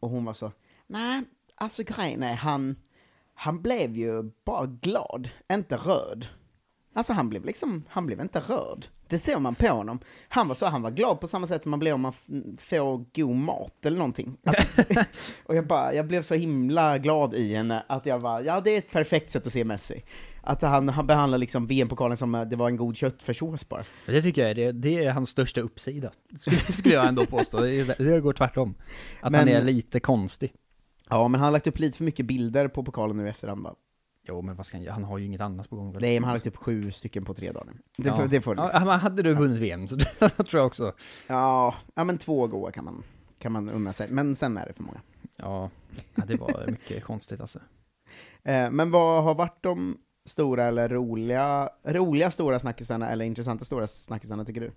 Och 0.00 0.10
hon 0.10 0.24
var 0.24 0.32
så, 0.32 0.52
nej, 0.86 1.22
alltså 1.54 1.82
grejen 1.82 2.22
är, 2.22 2.34
han, 2.34 2.76
han 3.34 3.62
blev 3.62 3.96
ju 3.96 4.30
bara 4.44 4.66
glad, 4.66 5.28
inte 5.52 5.76
röd. 5.76 6.26
Alltså 6.92 7.12
han 7.12 7.28
blev 7.28 7.44
liksom, 7.44 7.84
han 7.88 8.06
blev 8.06 8.20
inte 8.20 8.40
röd. 8.40 8.86
Det 9.08 9.18
ser 9.18 9.38
man 9.38 9.54
på 9.54 9.66
honom. 9.68 9.98
Han 10.28 10.48
var 10.48 10.54
så, 10.54 10.66
han 10.66 10.82
var 10.82 10.90
glad 10.90 11.20
på 11.20 11.26
samma 11.26 11.46
sätt 11.46 11.62
som 11.62 11.70
man 11.70 11.80
blir 11.80 11.92
om 11.92 12.00
man 12.00 12.12
får 12.58 13.04
god 13.14 13.36
mat 13.36 13.86
eller 13.86 13.98
någonting. 13.98 14.36
Att, 14.44 14.78
och 15.44 15.56
jag 15.56 15.66
bara, 15.66 15.94
jag 15.94 16.06
blev 16.06 16.22
så 16.22 16.34
himla 16.34 16.98
glad 16.98 17.34
i 17.34 17.54
henne 17.54 17.84
att 17.88 18.06
jag 18.06 18.18
var, 18.18 18.40
ja 18.40 18.60
det 18.60 18.70
är 18.74 18.78
ett 18.78 18.90
perfekt 18.90 19.30
sätt 19.30 19.46
att 19.46 19.52
se 19.52 19.64
Messi. 19.64 20.02
Att 20.42 20.62
han, 20.62 20.88
han 20.88 21.06
behandlar 21.06 21.38
liksom 21.38 21.66
VM-pokalen 21.66 22.16
som 22.16 22.46
det 22.50 22.56
var 22.56 22.68
en 22.68 22.76
god 22.76 22.96
köttfärssås 22.96 23.68
bara. 23.68 23.82
Det 24.06 24.22
tycker 24.22 24.42
jag 24.42 24.50
är, 24.50 24.54
det, 24.54 24.72
det 24.72 25.04
är 25.04 25.10
hans 25.10 25.30
största 25.30 25.60
uppsida, 25.60 26.10
skulle, 26.38 26.58
skulle 26.58 26.94
jag 26.94 27.08
ändå 27.08 27.26
påstå. 27.26 27.60
Det, 27.60 28.20
går 28.20 28.32
tvärtom. 28.32 28.74
Att 29.20 29.22
han 29.22 29.32
Men- 29.32 29.48
är 29.48 29.62
lite 29.62 30.00
konstig. 30.00 30.52
Ja, 31.08 31.28
men 31.28 31.40
han 31.40 31.44
har 31.44 31.52
lagt 31.52 31.66
upp 31.66 31.78
lite 31.78 31.96
för 31.96 32.04
mycket 32.04 32.26
bilder 32.26 32.68
på 32.68 32.84
pokalen 32.84 33.16
nu 33.16 33.26
i 33.26 33.28
efterhand 33.28 33.62
bara. 33.62 33.74
Jo 34.22 34.42
men 34.42 34.56
vad 34.56 34.66
ska 34.66 34.76
han 34.76 34.84
göra? 34.84 34.94
Han 34.94 35.04
har 35.04 35.18
ju 35.18 35.26
inget 35.26 35.40
annat 35.40 35.70
på 35.70 35.76
gång 35.76 35.92
väl? 35.92 36.02
Nej, 36.02 36.20
men 36.20 36.28
han 36.28 36.40
har 36.40 36.48
upp 36.48 36.56
sju 36.56 36.90
stycken 36.90 37.24
på 37.24 37.34
tre 37.34 37.52
dagar. 37.52 37.74
Det, 37.96 38.08
ja. 38.08 38.26
det 38.30 38.40
får 38.40 38.54
du 38.54 38.60
ja, 38.60 38.66
liksom. 38.66 38.84
men 38.84 39.00
Hade 39.00 39.22
du 39.22 39.34
vunnit 39.34 39.58
VM 39.58 39.88
så 39.88 39.96
det 40.20 40.30
tror 40.30 40.46
jag 40.52 40.66
också. 40.66 40.92
ja, 41.26 41.74
ja, 41.94 42.04
men 42.04 42.18
två 42.18 42.46
goa 42.46 42.72
kan 42.72 42.84
man, 42.84 43.02
kan 43.38 43.52
man 43.52 43.68
unna 43.68 43.92
sig, 43.92 44.10
men 44.10 44.36
sen 44.36 44.56
är 44.56 44.66
det 44.66 44.72
för 44.72 44.82
många. 44.82 45.00
Ja, 45.36 45.70
ja 46.14 46.24
det 46.24 46.36
var 46.36 46.66
mycket 46.66 47.04
konstigt 47.04 47.40
alltså. 47.40 47.58
Eh, 48.42 48.70
men 48.70 48.90
vad 48.90 49.24
har 49.24 49.34
varit 49.34 49.62
de 49.62 49.98
stora 50.26 50.64
eller 50.64 50.88
roliga, 50.88 51.70
roliga 51.84 52.30
stora 52.30 52.58
snackisarna, 52.58 53.10
eller 53.10 53.24
intressanta 53.24 53.64
stora 53.64 53.86
snackisarna 53.86 54.44
tycker 54.44 54.60
du? 54.60 54.72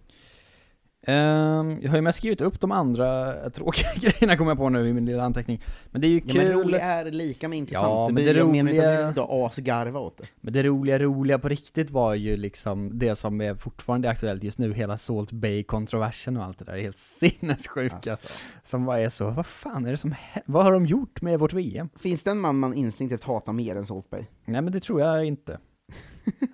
Ehm, 1.07 1.79
jag 1.81 1.89
har 1.89 1.97
ju 1.97 2.01
mest 2.01 2.17
skrivit 2.17 2.41
upp 2.41 2.59
de 2.59 2.71
andra 2.71 3.33
tråkiga 3.49 3.87
grejerna 3.95 4.37
kommer 4.37 4.51
jag 4.51 4.57
på 4.57 4.69
nu 4.69 4.87
i 4.89 4.93
min 4.93 5.05
lilla 5.05 5.23
anteckning. 5.23 5.61
Men 5.91 6.01
det 6.01 6.07
är 6.07 6.09
ju 6.09 6.21
Ja, 6.25 6.33
kul. 6.33 6.43
men 6.43 6.51
rolig 6.53 6.79
är 6.81 7.05
lika 7.11 7.47
med 7.47 7.57
intressant. 7.59 7.87
Ja, 7.87 7.99
det 8.07 8.13
men 8.13 8.23
blir, 8.23 8.33
det 8.33 8.39
jag 8.39 8.49
menar 8.51 8.71
inte 8.71 8.89
att 8.89 8.95
roliga- 8.97 9.07
sitta 9.09 9.23
och 9.23 9.45
asgarva 9.47 9.99
åt 9.99 10.17
det. 10.17 10.23
Men 10.41 10.53
det 10.53 10.63
roliga, 10.63 10.99
roliga 10.99 11.39
på 11.39 11.49
riktigt 11.49 11.91
var 11.91 12.13
ju 12.13 12.37
liksom 12.37 12.99
det 12.99 13.15
som 13.15 13.41
är 13.41 13.55
fortfarande 13.55 14.09
aktuellt 14.09 14.43
just 14.43 14.57
nu, 14.59 14.73
hela 14.73 14.97
Salt 14.97 15.31
Bay-kontroversen 15.31 16.37
och 16.37 16.43
allt 16.43 16.59
det 16.59 16.65
där, 16.65 16.73
är 16.73 16.81
helt 16.81 16.97
sinnessjuka. 17.47 18.11
Alltså. 18.11 18.27
Som 18.63 18.85
bara 18.85 18.99
är 18.99 19.09
så, 19.09 19.29
vad 19.29 19.45
fan 19.45 19.85
är 19.85 19.91
det 19.91 19.97
som 19.97 20.15
Vad 20.45 20.63
har 20.63 20.71
de 20.71 20.85
gjort 20.85 21.21
med 21.21 21.39
vårt 21.39 21.53
VM? 21.53 21.89
Finns 21.95 22.23
det 22.23 22.31
en 22.31 22.39
man 22.39 22.59
man 22.59 22.73
instinktivt 22.73 23.23
hatar 23.23 23.53
mer 23.53 23.75
än 23.75 23.85
Salt 23.85 24.09
Bay? 24.09 24.23
Nej 24.45 24.61
men 24.61 24.73
det 24.73 24.79
tror 24.79 25.01
jag 25.01 25.25
inte. 25.25 25.57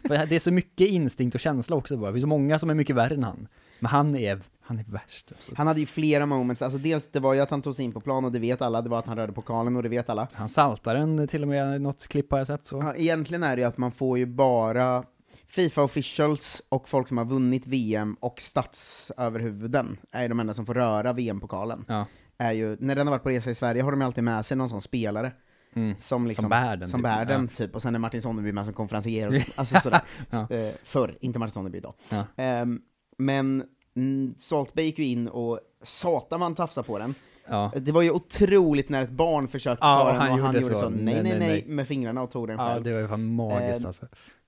Det 0.03 0.31
är 0.35 0.39
så 0.39 0.51
mycket 0.51 0.87
instinkt 0.87 1.35
och 1.35 1.39
känsla 1.41 1.75
också 1.75 1.97
bara, 1.97 2.07
det 2.07 2.13
finns 2.13 2.21
så 2.23 2.27
många 2.27 2.59
som 2.59 2.69
är 2.69 2.73
mycket 2.73 2.95
värre 2.95 3.13
än 3.13 3.23
han. 3.23 3.47
Men 3.79 3.89
han 3.89 4.15
är, 4.15 4.39
han 4.61 4.79
är 4.79 4.83
värst 4.87 5.31
alltså. 5.31 5.51
Han 5.57 5.67
hade 5.67 5.79
ju 5.79 5.85
flera 5.85 6.25
moments, 6.25 6.61
alltså 6.61 6.77
dels 6.79 7.07
det 7.07 7.19
var 7.19 7.33
ju 7.33 7.39
att 7.39 7.49
han 7.51 7.61
tog 7.61 7.75
sig 7.75 7.85
in 7.85 7.91
på 7.91 8.01
plan 8.01 8.25
och 8.25 8.31
det 8.31 8.39
vet 8.39 8.61
alla, 8.61 8.81
det 8.81 8.89
var 8.89 8.99
att 8.99 9.05
han 9.07 9.17
rörde 9.17 9.33
pokalen 9.33 9.75
och 9.75 9.83
det 9.83 9.89
vet 9.89 10.09
alla. 10.09 10.27
Han 10.33 10.49
saltar 10.49 10.95
den 10.95 11.27
till 11.27 11.41
och 11.41 11.47
med, 11.47 11.81
något 11.81 12.07
klipp 12.07 12.31
har 12.31 12.37
jag 12.37 12.47
sett 12.47 12.65
så. 12.65 12.77
Ja, 12.77 12.95
egentligen 12.95 13.43
är 13.43 13.55
det 13.55 13.61
ju 13.61 13.67
att 13.67 13.77
man 13.77 13.91
får 13.91 14.17
ju 14.17 14.25
bara 14.25 15.03
Fifa 15.47 15.83
officials 15.83 16.61
och 16.69 16.89
folk 16.89 17.07
som 17.07 17.17
har 17.17 17.25
vunnit 17.25 17.67
VM 17.67 18.13
och 18.19 18.41
statsöverhuvuden 18.41 19.97
är 20.11 20.21
ju 20.21 20.27
de 20.27 20.39
enda 20.39 20.53
som 20.53 20.65
får 20.65 20.73
röra 20.73 21.13
VM-pokalen. 21.13 21.85
Ja. 21.87 22.05
Är 22.37 22.51
ju, 22.51 22.77
när 22.79 22.95
den 22.95 23.07
har 23.07 23.11
varit 23.11 23.23
på 23.23 23.29
resa 23.29 23.49
i 23.51 23.55
Sverige 23.55 23.81
har 23.83 23.91
de 23.91 24.01
ju 24.01 24.05
alltid 24.07 24.23
med 24.23 24.45
sig 24.45 24.57
någon 24.57 24.69
sån 24.69 24.81
spelare. 24.81 25.31
Mm. 25.73 25.95
Som, 25.97 26.27
liksom, 26.27 26.43
Som 26.43 26.49
bär 26.49 26.77
den, 26.77 26.89
Som 26.89 26.99
typ. 26.99 27.03
bär 27.03 27.25
den, 27.25 27.41
Ja. 27.41 27.55
typ. 27.57 27.75
Och 27.75 27.81
sen 27.81 27.95
är 27.95 27.99
Martin 27.99 28.21
Sonneby 28.21 28.51
med 28.51 28.65
som 28.65 28.73
konferencier, 28.73 29.45
alltså 29.55 29.79
sådär. 29.79 30.01
Ja. 30.29 30.49
Eh, 30.49 30.73
förr, 30.83 31.17
inte 31.21 31.39
Martin 31.39 31.53
Sonneby 31.53 31.77
idag. 31.77 31.93
Ja. 32.09 32.23
Ehm, 32.35 32.81
men 33.19 33.63
mm, 33.95 34.33
Salt 34.37 34.73
Bay 34.73 34.85
gick 34.85 34.99
ju 34.99 35.05
in 35.05 35.27
och 35.27 35.59
satan 35.83 36.39
man 36.39 36.55
tafsade 36.55 36.87
på 36.87 36.99
den. 36.99 37.15
Ja. 37.51 37.71
Det 37.75 37.91
var 37.91 38.01
ju 38.01 38.11
otroligt 38.11 38.89
när 38.89 39.03
ett 39.03 39.09
barn 39.09 39.47
försökte 39.47 39.85
Ja, 39.85 39.95
ta 40.03 40.07
den 40.11 40.15
han 40.21 40.31
och 40.31 40.37
han 40.45 40.55
gjorde 40.55 40.59
gjorde 40.67 40.75
så, 40.75 40.81
så. 40.81 40.89
nej, 40.89 41.13
Nej, 41.13 41.23
nej, 41.23 41.39
nej, 41.39 41.63
med 41.67 41.87
fingrarna 41.87 42.21
och 42.21 42.31
tog 42.31 42.47
den 42.47 42.57
ja, 42.59 42.67
själv. 42.67 42.83
det 42.83 42.93
var 42.93 42.99
ju 42.99 43.07
fan 43.07 43.35
magiskt 43.35 43.79
Ehm, 43.81 43.87
alltså. 43.87 44.05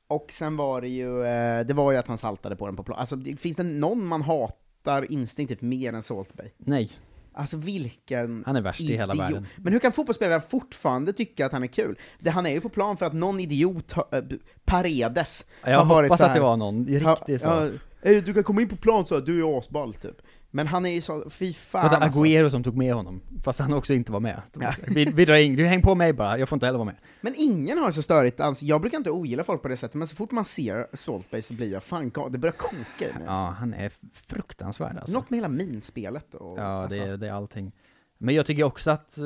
Och 0.08 0.28
sen 0.32 0.58
var 0.58 0.82
det 0.82 0.88
ju, 0.88 1.24
eh, 1.26 1.66
det 1.66 1.74
var 1.74 1.92
ju 1.92 1.98
att 1.98 2.08
han 2.08 2.18
saltade 2.18 2.56
på 2.56 2.66
den 2.66 2.76
på 2.76 2.84
plan. 2.84 3.00
Alltså 3.00 3.16
det, 3.16 3.38
finns 3.38 3.58
det 3.58 3.64
någon 3.64 4.06
man 4.06 4.22
hatar 4.22 5.12
instinktivt 5.12 5.62
mer 5.62 5.94
än 5.94 6.04
Salt 6.04 6.34
Bay? 6.34 6.48
Nej, 6.58 6.90
Alltså 7.34 7.58
vilken 7.58 8.44
han 8.46 8.56
är 8.56 8.62
värst 8.62 8.82
i 8.82 8.98
hela 8.98 9.14
idiot. 9.14 9.26
världen. 9.26 9.48
Men 9.58 9.74
hur 9.74 9.80
kan 9.80 9.92
fotbollsspelare 9.92 10.42
fortfarande 10.42 11.14
tycka 11.14 11.46
att 11.46 11.52
han 11.52 11.64
är 11.64 11.68
kul? 11.68 11.98
Det, 12.20 12.30
han 12.30 12.46
är 12.46 12.50
ju 12.50 12.62
på 12.62 12.70
plan 12.70 12.98
för 12.98 13.06
att 13.06 13.14
någon 13.14 13.40
idiot, 13.40 13.94
äh, 13.98 14.04
Paredes, 14.66 15.46
Jag 15.64 15.78
har 15.80 15.86
varit 15.86 16.10
hoppas 16.10 16.20
så 16.20 16.26
att 16.26 16.30
det 16.34 16.40
här- 16.40 16.48
var 16.48 16.58
någon 16.58 16.86
riktigt 16.88 17.42
så. 17.42 17.48
Ja, 17.48 17.64
"Ey, 17.66 17.72
du 18.02 18.34
kan 18.34 18.44
komma 18.44 18.62
in 18.62 18.70
på 18.70 18.76
plan 18.76 19.06
så 19.06 19.16
här, 19.16 19.22
du 19.22 19.40
är 19.40 19.58
asball 19.60 19.94
typ. 19.94 20.16
Men 20.54 20.68
han 20.68 20.86
är 20.86 20.90
ju 20.90 21.02
så, 21.02 21.30
fy 21.30 21.54
fan 21.54 21.90
det 21.92 21.98
alltså. 21.98 22.20
Agüero 22.24 22.50
som 22.50 22.64
tog 22.64 22.78
med 22.78 22.94
honom? 22.94 23.22
Fast 23.44 23.60
han 23.60 23.74
också 23.74 23.94
inte 23.94 24.12
var 24.12 24.20
med. 24.20 24.42
Ja. 24.60 24.74
Vi, 24.88 25.06
vi 25.06 25.26
drar 25.26 25.36
in, 25.36 25.56
du 25.56 25.66
häng 25.66 25.82
på 25.82 25.96
mig 25.96 26.14
bara, 26.14 26.38
jag 26.38 26.50
får 26.50 26.56
inte 26.56 26.66
heller 26.66 26.80
vara 26.80 26.86
med. 26.86 26.96
Men 27.22 27.34
ingen 27.38 27.78
har 27.78 27.92
så 27.92 28.02
störigt 28.02 28.40
ans. 28.40 28.62
Jag 28.64 28.82
brukar 28.82 28.98
inte 28.98 29.12
ogilla 29.12 29.44
folk 29.44 29.62
på 29.62 29.68
det 29.68 29.78
sättet, 29.78 29.96
men 29.96 30.08
så 30.08 30.16
fort 30.16 30.32
man 30.32 30.46
ser 30.46 30.88
Salt 30.94 31.32
Bay 31.32 31.42
så 31.42 31.54
blir 31.54 31.72
jag 31.72 31.84
fan 31.84 32.12
det 32.32 32.38
börjar 32.38 32.54
koka 32.54 32.76
i 33.10 33.14
mig. 33.14 33.24
Ja, 33.26 33.56
han 33.60 33.74
är 33.74 33.92
fruktansvärd 34.28 34.98
alltså. 34.98 35.18
Något 35.18 35.30
med 35.30 35.38
hela 35.38 35.48
minspelet 35.50 36.36
och... 36.36 36.60
Ja, 36.60 36.64
alltså. 36.84 37.00
det, 37.00 37.06
är- 37.08 37.18
det 37.18 37.28
är 37.28 37.32
allting. 37.34 37.72
Men 38.18 38.36
jag 38.36 38.46
tycker 38.46 38.64
också 38.64 38.92
att, 38.92 39.18
eh, 39.18 39.26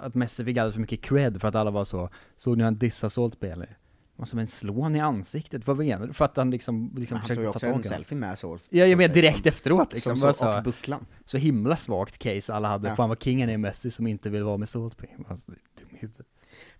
att 0.00 0.14
Messi 0.14 0.44
fick 0.44 0.56
alldeles 0.56 0.74
för 0.74 0.80
mycket 0.80 1.02
cred 1.02 1.40
för 1.40 1.48
att 1.48 1.54
alla 1.54 1.70
var 1.70 1.84
så, 1.84 2.08
såg 2.36 2.58
ni 2.58 2.64
han 2.64 2.78
dissa 2.78 3.10
Salt 3.10 3.40
Bay 3.40 3.50
eller? 3.50 3.76
Och 4.22 4.28
som 4.28 4.38
en 4.38 4.48
slån 4.48 4.96
i 4.96 5.00
ansiktet, 5.00 5.66
vad 5.66 5.78
menar 5.78 6.06
du? 6.06 6.12
För 6.12 6.24
att 6.24 6.36
han 6.36 6.50
liksom, 6.50 6.92
liksom 6.96 7.18
Han 7.18 7.26
tog 7.26 7.36
ju 7.36 7.42
försökte 7.42 7.42
ta 7.42 7.48
också 7.48 7.58
tag 7.58 7.68
en 7.68 7.70
i 7.70 7.72
honom. 7.72 7.84
selfie 7.84 8.18
med 8.18 8.38
så. 8.38 8.58
Ja, 8.70 8.86
jag 8.86 8.96
menar 8.98 9.14
direkt 9.14 9.46
efteråt 9.46 9.92
liksom. 9.92 10.16
Som 10.16 10.32
så, 10.32 10.56
och 10.56 10.62
bucklan. 10.62 11.06
så 11.24 11.36
himla 11.38 11.76
svagt 11.76 12.18
case 12.18 12.54
alla 12.54 12.68
hade. 12.68 12.88
Ja. 12.88 12.96
Fan 12.96 13.08
vad 13.08 13.22
kingen 13.22 13.50
är 13.50 13.56
Messi 13.56 13.90
som 13.90 14.06
inte 14.06 14.30
vill 14.30 14.42
vara 14.42 14.56
med 14.56 14.68
Saltby. 14.68 15.06
Alltså, 15.28 15.52
dum 15.52 15.88
i 15.90 15.96
huvudet. 15.98 16.26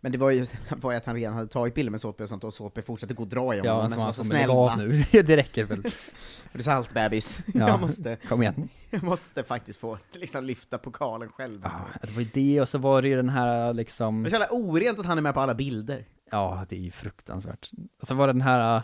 Men 0.00 0.12
det 0.12 0.18
var 0.18 0.30
ju 0.30 0.46
var 0.80 0.90
ju 0.92 0.96
att 0.96 1.06
han 1.06 1.16
redan 1.16 1.34
hade 1.34 1.48
tagit 1.48 1.74
bilder 1.74 1.90
med 1.90 2.00
Såtby 2.00 2.24
och 2.24 2.28
sånt, 2.28 2.44
och 2.44 2.54
Såtby 2.54 2.82
fortsatte 2.82 3.14
gå 3.14 3.22
och 3.22 3.28
dra 3.28 3.54
i 3.54 3.58
honom. 3.58 3.64
Ja, 3.64 3.82
men 3.82 3.90
som 3.90 4.00
han 4.00 4.14
så 4.14 4.22
som 4.22 4.28
snäll 4.30 4.40
lägg 4.40 4.50
av 4.50 4.66
va? 4.66 4.76
nu. 4.76 4.92
det 5.22 5.36
räcker 5.36 5.64
väl. 5.64 5.82
Det 5.82 6.58
är 6.58 6.62
salt 6.62 6.94
bebis. 6.94 7.40
Ja. 7.54 7.68
Jag, 7.68 7.80
måste, 7.80 8.16
Kom 8.28 8.42
igen. 8.42 8.68
jag 8.90 9.02
måste 9.02 9.42
faktiskt 9.42 9.78
få 9.78 9.98
liksom 10.12 10.44
lyfta 10.44 10.78
pokalen 10.78 11.28
själv. 11.28 11.60
Ja, 11.64 11.86
det 12.02 12.12
var 12.12 12.20
ju 12.20 12.28
det, 12.32 12.60
och 12.60 12.68
så 12.68 12.78
var 12.78 13.02
det 13.02 13.08
ju 13.08 13.16
den 13.16 13.28
här 13.28 13.74
liksom... 13.74 14.22
Det 14.22 14.28
är 14.28 14.30
så 14.30 14.34
jävla 14.34 14.56
orent 14.56 14.98
att 14.98 15.06
han 15.06 15.18
är 15.18 15.22
med 15.22 15.34
på 15.34 15.40
alla 15.40 15.54
bilder. 15.54 16.04
Ja, 16.32 16.66
det 16.68 16.76
är 16.76 16.80
ju 16.80 16.90
fruktansvärt. 16.90 17.70
Och 18.00 18.06
så 18.06 18.14
var 18.14 18.26
det 18.26 18.32
den 18.32 18.42
här 18.42 18.82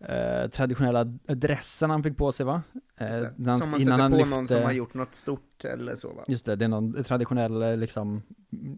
eh, 0.00 0.48
traditionella 0.50 1.04
dressen 1.26 1.90
han 1.90 2.02
fick 2.02 2.16
på 2.16 2.32
sig 2.32 2.46
va? 2.46 2.62
Eh, 2.96 3.06
han- 3.46 3.60
som 3.60 3.70
man 3.70 3.80
innan 3.80 3.98
sätter 3.98 4.08
på 4.10 4.16
lyfte, 4.16 4.30
någon 4.36 4.48
som 4.48 4.62
har 4.62 4.72
gjort 4.72 4.94
något 4.94 5.14
stort 5.14 5.64
eller 5.64 5.96
så 5.96 6.08
va? 6.14 6.24
Just 6.28 6.44
det, 6.46 6.56
det 6.56 6.64
är 6.64 6.68
någon 6.68 7.04
traditionell 7.04 7.62
eh, 7.62 7.76
liksom, 7.76 8.22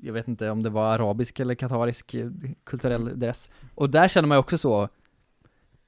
jag 0.02 0.12
vet 0.12 0.28
inte 0.28 0.50
om 0.50 0.62
det 0.62 0.70
var 0.70 0.94
arabisk 0.94 1.40
eller 1.40 1.54
katarisk 1.54 2.14
eh, 2.14 2.30
kulturell 2.64 3.18
dress. 3.18 3.50
Och 3.74 3.90
där 3.90 4.08
känner 4.08 4.28
man 4.28 4.36
ju 4.36 4.40
också 4.40 4.58
så, 4.58 4.88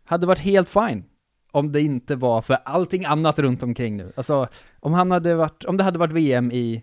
hade 0.05 0.27
varit 0.27 0.39
helt 0.39 0.69
fine 0.69 1.05
om 1.51 1.73
det 1.73 1.81
inte 1.81 2.17
var 2.17 2.43
för 2.43 2.55
allting 2.65 3.05
annat 3.05 3.39
runt 3.39 3.63
omkring 3.63 3.97
nu. 3.97 4.13
Alltså, 4.17 4.49
om 4.81 4.93
han 4.93 5.11
hade 5.11 5.35
varit, 5.35 5.65
om 5.65 5.77
det 5.77 5.85
hade 5.85 5.99
varit 5.99 6.13
VM 6.13 6.53
i 6.53 6.83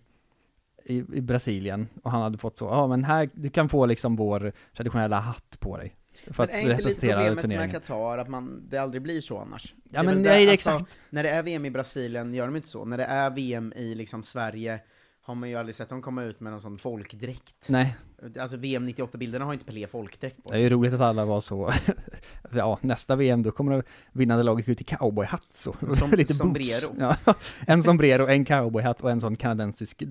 i, 0.85 0.97
i 0.97 1.21
Brasilien 1.21 1.87
och 2.03 2.11
han 2.11 2.21
hade 2.21 2.37
fått 2.37 2.57
så, 2.57 2.65
ja 2.65 2.87
men 2.87 3.03
här, 3.03 3.29
du 3.33 3.49
kan 3.49 3.69
få 3.69 3.85
liksom 3.85 4.15
vår 4.15 4.53
traditionella 4.75 5.19
hatt 5.19 5.57
på 5.59 5.77
dig. 5.77 5.95
För 6.31 6.43
Men 6.47 6.55
att 6.55 6.55
är 6.55 6.71
inte 6.71 6.83
lite 6.83 7.35
problemet 7.41 7.47
med. 7.47 7.71
Qatar 7.71 8.17
att 8.17 8.27
man, 8.29 8.67
det 8.69 8.77
aldrig 8.77 9.01
blir 9.01 9.21
så 9.21 9.37
annars? 9.37 9.75
Ja 9.89 10.03
men 10.03 10.13
väl 10.13 10.23
nej, 10.23 10.45
det- 10.45 10.51
exakt. 10.51 10.81
Alltså, 10.81 10.97
när 11.09 11.23
det 11.23 11.29
är 11.29 11.43
VM 11.43 11.65
i 11.65 11.71
Brasilien 11.71 12.33
gör 12.33 12.45
de 12.45 12.55
inte 12.55 12.67
så. 12.67 12.85
När 12.85 12.97
det 12.97 13.03
är 13.03 13.29
VM 13.29 13.73
i 13.75 13.95
liksom 13.95 14.23
Sverige 14.23 14.79
har 15.25 15.35
man 15.35 15.49
ju 15.49 15.55
aldrig 15.55 15.75
sett 15.75 15.89
dem 15.89 16.01
komma 16.01 16.23
ut 16.23 16.39
med 16.39 16.51
någon 16.51 16.61
sån 16.61 16.77
folkdräkt. 16.77 17.69
Nej, 17.69 17.95
Alltså 18.39 18.57
VM 18.57 18.89
98-bilderna 18.89 19.45
har 19.45 19.53
inte 19.53 19.65
Pelé 19.65 19.87
folkdräkt 19.87 20.43
på 20.43 20.49
det 20.51 20.57
är 20.57 20.61
ju 20.61 20.69
roligt 20.69 20.93
att 20.93 21.01
alla 21.01 21.25
var 21.25 21.41
så, 21.41 21.71
ja 22.51 22.79
nästa 22.81 23.15
VM 23.15 23.43
då 23.43 23.51
kommer 23.51 23.83
vinnande 24.11 24.43
laget 24.43 24.69
ut 24.69 24.81
i 24.81 24.83
cowboyhatt 24.83 25.47
så, 25.51 25.75
Som- 25.99 26.11
lite 26.11 26.33
sombrero. 26.33 26.93
boots. 26.93 27.15
Ja, 27.25 27.33
en 27.67 27.83
sombrero, 27.83 28.27
en 28.27 28.45
cowboyhatt 28.45 29.01
och 29.01 29.11
en 29.11 29.21
sån 29.21 29.35
kanadensisk 29.35 30.03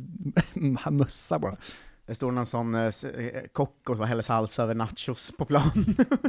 mössa 0.91 1.39
bara. 1.39 1.57
Det 2.07 2.15
står 2.15 2.33
någon 2.33 2.47
sån 2.47 2.75
eh, 2.75 2.81
eh, 2.83 3.43
kock 3.53 3.91
och 3.91 4.07
häller 4.07 4.23
salsa 4.23 4.63
över 4.63 4.75
nachos 4.75 5.33
på 5.39 5.45
plan. 5.45 5.71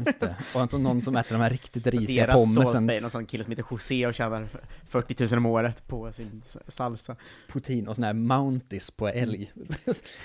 Just 0.06 0.20
det. 0.20 0.36
Och 0.56 0.62
inte 0.62 0.78
någon 0.78 1.02
som 1.02 1.16
äter 1.16 1.36
de 1.36 1.42
här 1.42 1.50
riktigt 1.50 1.88
risiga 1.88 2.28
Deras 2.28 2.56
pommesen, 2.56 2.88
Bay, 2.88 3.02
någon 3.02 3.10
sån 3.12 3.26
kille 3.26 3.44
som 3.44 3.52
heter 3.52 3.66
José 3.72 4.08
och 4.08 4.14
tjänar 4.14 4.48
40 4.88 5.26
000 5.26 5.38
om 5.38 5.46
året 5.46 5.88
på 5.88 6.12
sin 6.12 6.42
salsa. 6.68 7.16
putin 7.48 7.88
och 7.88 7.96
sån 7.96 8.04
här 8.04 8.14
mounties 8.14 8.92
på 8.92 9.08
älg. 9.08 9.54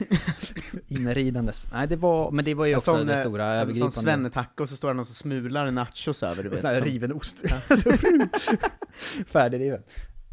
Inridandes. 0.88 1.68
Nej 1.72 1.86
det 1.88 1.96
var, 1.96 2.30
men 2.30 2.44
det 2.44 2.54
var 2.54 2.66
ju 2.66 2.72
En 2.72 2.78
också 2.78 2.90
sån, 2.90 3.06
det 3.06 3.14
eh, 3.14 3.20
stora 3.20 3.44
En 3.44 3.50
sån 3.50 3.60
övergripande. 3.60 3.92
svennetaco 3.96 4.66
så 4.66 4.76
står 4.76 4.88
det 4.88 4.94
någon 4.94 5.06
som 5.06 5.14
smular 5.14 5.70
nachos 5.70 6.22
över, 6.22 6.42
du 6.42 6.48
vet. 6.48 6.60
sån 6.60 6.70
här 6.70 6.80
riven 6.80 7.12
ost. 7.12 7.42
Färdigriven. 9.26 9.82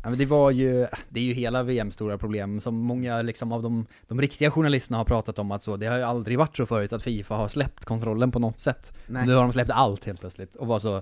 Ja, 0.08 0.12
men 0.12 0.20
det 0.20 0.26
var 0.26 0.52
ju, 0.52 0.88
det 1.10 1.20
är 1.20 1.24
ju 1.24 1.34
hela 1.34 1.64
VMs 1.64 1.94
stora 1.94 2.18
problem, 2.18 2.62
som 2.62 2.76
många 2.76 3.22
liksom 3.22 3.52
av 3.52 3.62
de, 3.64 3.86
de 4.08 4.22
riktiga 4.22 4.52
journalisterna 4.52 4.98
har 4.98 5.06
pratat 5.06 5.40
om 5.40 5.52
att 5.52 5.64
så, 5.64 5.78
det 5.78 5.86
har 5.88 5.98
ju 5.98 6.04
aldrig 6.04 6.38
varit 6.38 6.58
så 6.58 6.66
förut 6.66 6.94
att 6.94 7.04
Fifa 7.04 7.36
har 7.36 7.48
släppt 7.48 7.86
kontrollen 7.86 8.32
på 8.32 8.40
något 8.40 8.60
sätt. 8.60 8.98
Nej. 9.08 9.26
Nu 9.26 9.34
har 9.34 9.42
de 9.42 9.52
släppt 9.52 9.72
allt 9.72 10.06
helt 10.06 10.20
plötsligt, 10.20 10.56
och 10.56 10.68
var 10.68 10.80
så 10.80 11.02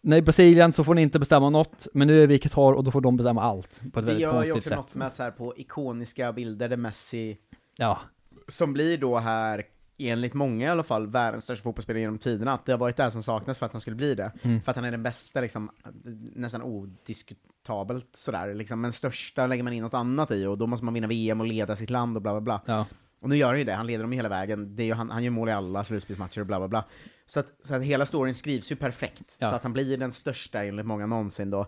Nej, 0.00 0.22
Brasilien 0.22 0.72
så 0.72 0.84
får 0.84 0.94
ni 0.94 1.02
inte 1.02 1.18
bestämma 1.18 1.50
något, 1.50 1.86
men 1.94 2.06
nu 2.06 2.22
är 2.22 2.26
vi 2.26 2.34
i 2.34 2.38
Qatar 2.38 2.72
och 2.72 2.84
då 2.84 2.90
får 2.90 3.00
de 3.00 3.16
bestämma 3.16 3.42
allt 3.42 3.80
på 3.80 3.86
ett 3.86 3.94
Det 3.94 4.00
väldigt 4.02 4.22
gör 4.22 4.30
ju 4.30 4.36
konstigt 4.36 4.56
också 4.56 4.68
sätt. 4.68 4.78
något 4.78 4.94
med 4.94 5.06
att 5.06 5.14
så 5.14 5.22
här 5.22 5.30
på 5.30 5.54
ikoniska 5.56 6.32
bilder 6.32 6.68
där 6.68 6.76
Messi, 6.76 7.36
Ja, 7.76 7.98
som 8.48 8.72
blir 8.72 8.98
då 8.98 9.18
här, 9.18 9.64
enligt 10.08 10.34
många 10.34 10.66
i 10.66 10.68
alla 10.68 10.82
fall, 10.82 11.06
världens 11.06 11.44
största 11.44 11.62
fotbollsspelare 11.62 12.00
genom 12.00 12.18
tiderna, 12.18 12.52
att 12.52 12.66
det 12.66 12.72
har 12.72 12.78
varit 12.78 12.96
det 12.96 13.10
som 13.10 13.22
saknas 13.22 13.58
för 13.58 13.66
att 13.66 13.72
han 13.72 13.80
skulle 13.80 13.96
bli 13.96 14.14
det. 14.14 14.32
Mm. 14.42 14.60
För 14.62 14.70
att 14.70 14.76
han 14.76 14.84
är 14.84 14.90
den 14.90 15.02
bästa, 15.02 15.40
liksom, 15.40 15.70
nästan 16.34 16.62
odiskutabelt 16.62 18.08
sådär, 18.16 18.54
liksom, 18.54 18.80
men 18.80 18.92
största 18.92 19.46
lägger 19.46 19.62
man 19.62 19.72
in 19.72 19.82
något 19.82 19.94
annat 19.94 20.30
i, 20.30 20.46
och 20.46 20.58
då 20.58 20.66
måste 20.66 20.84
man 20.84 20.94
vinna 20.94 21.06
VM 21.06 21.40
och 21.40 21.46
leda 21.46 21.76
sitt 21.76 21.90
land 21.90 22.16
och 22.16 22.22
bla 22.22 22.32
bla 22.32 22.40
bla. 22.40 22.60
ja. 22.66 22.86
Och 23.22 23.28
nu 23.28 23.36
gör 23.36 23.48
han 23.48 23.58
ju 23.58 23.64
det, 23.64 23.72
han 23.72 23.86
leder 23.86 24.04
dem 24.04 24.12
hela 24.12 24.28
vägen, 24.28 24.76
det 24.76 24.82
är 24.82 24.84
ju, 24.84 24.94
han, 24.94 25.10
han 25.10 25.24
gör 25.24 25.30
mål 25.30 25.48
i 25.48 25.52
alla 25.52 25.84
slutspelsmatcher 25.84 26.40
och 26.40 26.46
bla 26.46 26.58
bla 26.58 26.68
bla. 26.68 26.84
Så 27.26 27.40
att, 27.40 27.46
så 27.62 27.74
att 27.74 27.82
hela 27.82 28.06
storyn 28.06 28.34
skrivs 28.34 28.72
ju 28.72 28.76
perfekt, 28.76 29.36
Ja. 29.40 29.50
så 29.50 29.54
att 29.54 29.62
han 29.62 29.72
blir 29.72 29.98
den 29.98 30.12
största 30.12 30.64
enligt 30.64 30.86
många 30.86 31.06
någonsin 31.06 31.50
då. 31.50 31.66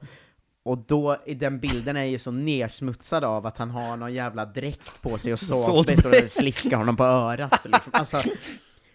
Och 0.65 0.79
då, 0.79 1.17
i 1.27 1.35
den 1.35 1.61
bilden 1.61 1.97
är 1.97 2.05
ju 2.05 2.19
så 2.19 2.31
nersmutsad 2.31 3.25
av 3.25 3.47
att 3.47 3.59
han 3.59 3.71
har 3.71 3.97
någon 3.97 4.15
jävla 4.15 4.45
dräkt 4.45 5.03
på 5.03 5.19
sig 5.19 5.33
och 5.33 5.39
Salt 5.41 5.65
Saltby 5.87 5.97
står 5.97 6.23
och 6.25 6.31
slickar 6.31 6.77
honom 6.77 6.97
på 6.97 7.05
örat. 7.05 7.65
Liksom. 7.73 7.93
Alltså, 7.93 8.23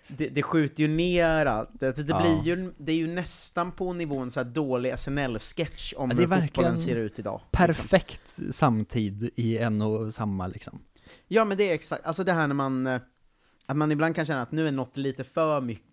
det, 0.08 0.28
det 0.30 0.44
skjuter 0.44 0.82
ju 0.84 0.88
ner 0.88 1.46
allt. 1.46 1.70
Det, 1.74 1.96
det, 1.96 2.06
Ja. 2.10 2.22
blir 2.22 2.56
ju, 2.56 2.74
det 2.78 2.92
är 2.92 2.96
ju 2.96 3.08
nästan 3.08 3.72
på 3.72 3.94
nivån 3.94 4.32
så 4.32 4.40
här 4.40 4.46
dålig 4.48 4.94
SNL-sketch 5.00 5.94
om 5.98 6.12
Ja, 6.12 6.18
hur 6.18 6.28
fotbollen 6.42 6.80
ser 6.80 6.96
ut 6.96 7.20
idag. 7.20 7.42
liksom. 7.52 7.68
Perfekt 7.68 8.40
samtid 8.52 9.30
i 9.36 9.58
en 9.58 9.82
och 9.82 10.14
samma 10.14 10.48
liksom. 10.48 10.80
Ja 11.28 11.46
men 11.46 11.58
det 11.58 11.70
är 11.70 11.74
exakt, 11.74 12.06
alltså 12.06 12.24
det 12.24 12.34
här 12.34 12.48
när 12.48 12.56
man, 12.56 12.88
eh, 12.88 13.02
att 13.66 13.78
man 13.78 13.92
ibland 13.92 14.16
kan 14.16 14.26
känna 14.26 14.42
att 14.42 14.52
nu 14.52 14.68
är 14.68 14.72
något 14.72 14.98
lite 14.98 15.24
för 15.24 15.62
mycket 15.62 15.87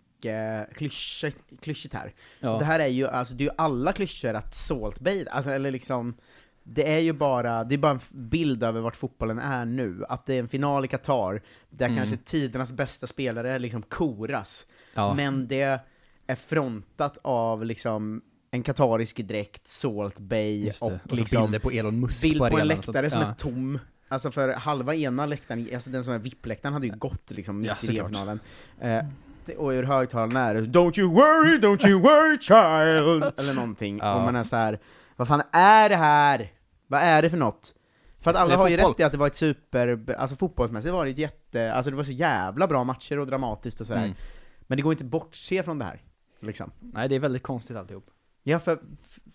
klyschigt, 0.75 1.43
klyschigt 1.61 1.93
här. 1.93 2.13
Ja. 2.39 2.57
Det 2.57 2.65
här 2.65 2.79
är 2.79 2.87
ju, 2.87 3.07
alltså 3.07 3.35
det 3.35 3.43
är 3.43 3.45
ju 3.45 3.53
alla 3.57 3.93
klyschor 3.93 4.33
att 4.33 4.55
Salt 4.55 4.99
Bay, 4.99 5.25
alltså 5.31 5.49
eller 5.49 5.71
liksom, 5.71 6.15
det 6.63 6.93
är 6.95 6.99
ju 6.99 7.13
bara, 7.13 7.63
det 7.63 7.75
är 7.75 7.79
bara 7.79 7.91
en 7.91 7.99
bild 8.11 8.63
över 8.63 8.81
vart 8.81 8.95
fotbollen 8.95 9.39
är 9.39 9.65
nu, 9.65 10.05
att 10.09 10.25
det 10.25 10.33
är 10.35 10.39
en 10.39 10.47
final 10.47 10.85
i 10.85 10.87
Qatar, 10.87 11.41
där 11.69 11.85
Mm. 11.85 11.97
kanske 11.97 12.17
tidernas 12.17 12.71
bästa 12.73 13.07
spelare 13.07 13.59
liksom 13.59 13.81
koras, 13.81 14.67
Ja. 14.93 15.13
men 15.13 15.47
det 15.47 15.79
är 16.27 16.35
frontat 16.35 17.17
av 17.21 17.65
liksom 17.65 18.21
en 18.51 18.63
katarisk 18.63 19.17
dräkt, 19.17 19.67
Salt 19.67 20.19
Bay 20.19 20.71
och, 20.81 20.91
Och, 20.91 21.13
liksom 21.17 21.41
bilder 21.43 21.59
på 21.59 21.71
Elon 21.71 21.99
Musk 21.99 22.23
bild 22.23 22.37
på 22.37 22.45
en 22.45 22.51
arenan, 22.53 22.67
läktare 22.67 23.09
som 23.09 23.21
ja. 23.21 23.27
är 23.27 23.33
tom. 23.33 23.79
Alltså 24.07 24.31
för 24.31 24.49
halva 24.53 24.95
ena 24.95 25.25
läktaren, 25.25 25.67
alltså 25.73 25.89
den 25.89 26.03
som 26.03 26.13
är 26.13 26.19
VIP-läktaren 26.19 26.73
hade 26.73 26.87
ju 26.87 26.95
gått 26.95 27.31
liksom 27.31 27.63
Ja, 27.63 27.73
mitt 27.73 27.83
i 27.83 27.87
såklart. 27.87 28.11
VM-finalen. 28.11 28.39
Eh, 28.81 29.05
och 29.49 29.69
ur 29.69 29.83
högtalarna 29.83 30.39
är 30.39 30.55
det 30.55 30.61
'Don't 30.61 30.99
you 30.99 31.13
worry, 31.13 31.57
don't 31.57 31.87
you 31.87 32.01
worry 32.01 32.37
child' 32.37 33.33
eller 33.37 33.53
någonting. 33.53 33.97
Ja. 33.97 34.15
Och 34.15 34.21
man 34.21 34.35
är 34.35 34.43
så 34.43 34.55
här, 34.55 34.79
vad 35.15 35.27
fan 35.27 35.41
är 35.51 35.89
det 35.89 35.95
här? 35.95 36.51
Vad 36.87 37.01
är 37.01 37.21
det 37.21 37.29
för 37.29 37.37
något? 37.37 37.75
För 38.19 38.31
att 38.31 38.37
alla 38.37 38.57
har 38.57 38.69
ju 38.69 38.77
rätt 38.77 38.99
i 38.99 39.03
att 39.03 39.11
det 39.11 39.17
var 39.17 39.27
ett 39.27 39.35
super, 39.35 40.15
alltså 40.17 40.35
fotbollsmässigt 40.35 40.93
var 40.93 41.05
det 41.05 41.11
ett 41.11 41.17
jätte, 41.17 41.73
alltså 41.73 41.91
det 41.91 41.97
var 41.97 42.03
så 42.03 42.11
jävla 42.11 42.67
bra 42.67 42.83
matcher 42.83 43.19
och 43.19 43.27
dramatiskt 43.27 43.81
och 43.81 43.87
sådär. 43.87 44.03
Mm. 44.03 44.15
Men 44.61 44.77
det 44.77 44.81
går 44.81 44.93
inte 44.93 45.05
bortse 45.05 45.63
från 45.63 45.79
det 45.79 45.85
här. 45.85 46.01
Liksom. 46.39 46.71
Nej, 46.79 47.09
det 47.09 47.15
är 47.15 47.19
väldigt 47.19 47.43
konstigt 47.43 47.77
alltihop. 47.77 48.05
Ja, 48.43 48.59
för 48.59 48.79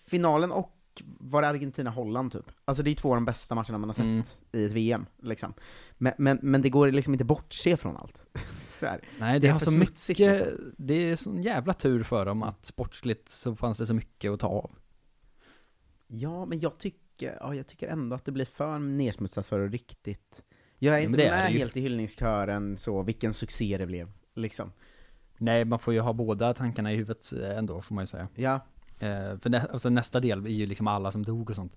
finalen 0.09 0.51
och 0.51 0.71
var 1.19 1.41
det 1.41 1.47
Argentina-Holland 1.47 2.31
typ? 2.31 2.45
Alltså 2.65 2.83
det 2.83 2.91
är 2.91 2.95
två 2.95 3.09
av 3.09 3.15
de 3.15 3.25
bästa 3.25 3.55
matcherna 3.55 3.77
man 3.77 3.89
har 3.89 3.93
sett 3.93 4.03
Mm. 4.05 4.23
i 4.51 4.65
ett 4.65 4.71
VM, 4.71 5.05
liksom. 5.21 5.53
Men, 5.97 6.13
men, 6.17 6.39
men 6.41 6.61
det 6.61 6.69
går 6.69 6.91
liksom 6.91 7.13
inte 7.13 7.25
bortse 7.25 7.77
från 7.77 7.97
allt. 7.97 8.17
Nej, 8.81 8.99
det, 9.19 9.39
Det 9.39 9.47
är 9.47 9.51
har 9.51 9.59
så 9.59 9.71
mycket, 9.71 10.07
liksom. 10.19 10.73
det 10.77 10.93
är 10.93 11.15
sån 11.15 11.41
jävla 11.43 11.73
tur 11.73 12.03
för 12.03 12.25
dem 12.25 12.43
att 12.43 12.65
sportsligt 12.65 13.29
så 13.29 13.55
fanns 13.55 13.77
det 13.77 13.85
så 13.85 13.93
mycket 13.93 14.31
att 14.31 14.39
ta 14.39 14.47
av. 14.47 14.71
Ja, 16.07 16.45
men 16.45 16.59
jag 16.59 16.77
tycker, 16.77 17.37
ja, 17.39 17.55
jag 17.55 17.67
tycker 17.67 17.87
ändå 17.87 18.15
att 18.15 18.25
det 18.25 18.31
blir 18.31 18.45
för 18.45 18.79
nedsmutsat 18.79 19.45
för 19.45 19.65
att 19.65 19.71
riktigt... 19.71 20.43
Jag 20.79 20.95
är 20.95 20.99
Ja, 20.99 21.05
inte 21.05 21.23
är 21.25 21.29
med 21.31 21.51
ju. 21.51 21.57
helt 21.57 21.77
i 21.77 21.81
hyllningskören 21.81 22.77
så, 22.77 23.03
vilken 23.03 23.33
succé 23.33 23.77
det 23.77 23.85
blev, 23.85 24.11
liksom. 24.35 24.71
Nej, 25.37 25.65
man 25.65 25.79
får 25.79 25.93
ju 25.93 25.99
ha 25.99 26.13
båda 26.13 26.53
tankarna 26.53 26.93
i 26.93 26.95
huvudet 26.95 27.33
eh, 27.33 27.57
ändå, 27.57 27.81
får 27.81 27.95
man 27.95 28.01
ju 28.03 28.07
säga. 28.07 28.27
Ja, 28.35 28.59
Eh, 29.01 29.37
för 29.41 29.49
nä, 29.49 29.67
alltså, 29.73 29.89
nästa 29.89 30.19
del 30.19 30.45
är 30.45 30.49
ju 30.49 30.65
liksom 30.65 30.87
alla 30.87 31.11
som 31.11 31.23
dog 31.23 31.49
och 31.49 31.55
sånt. 31.55 31.75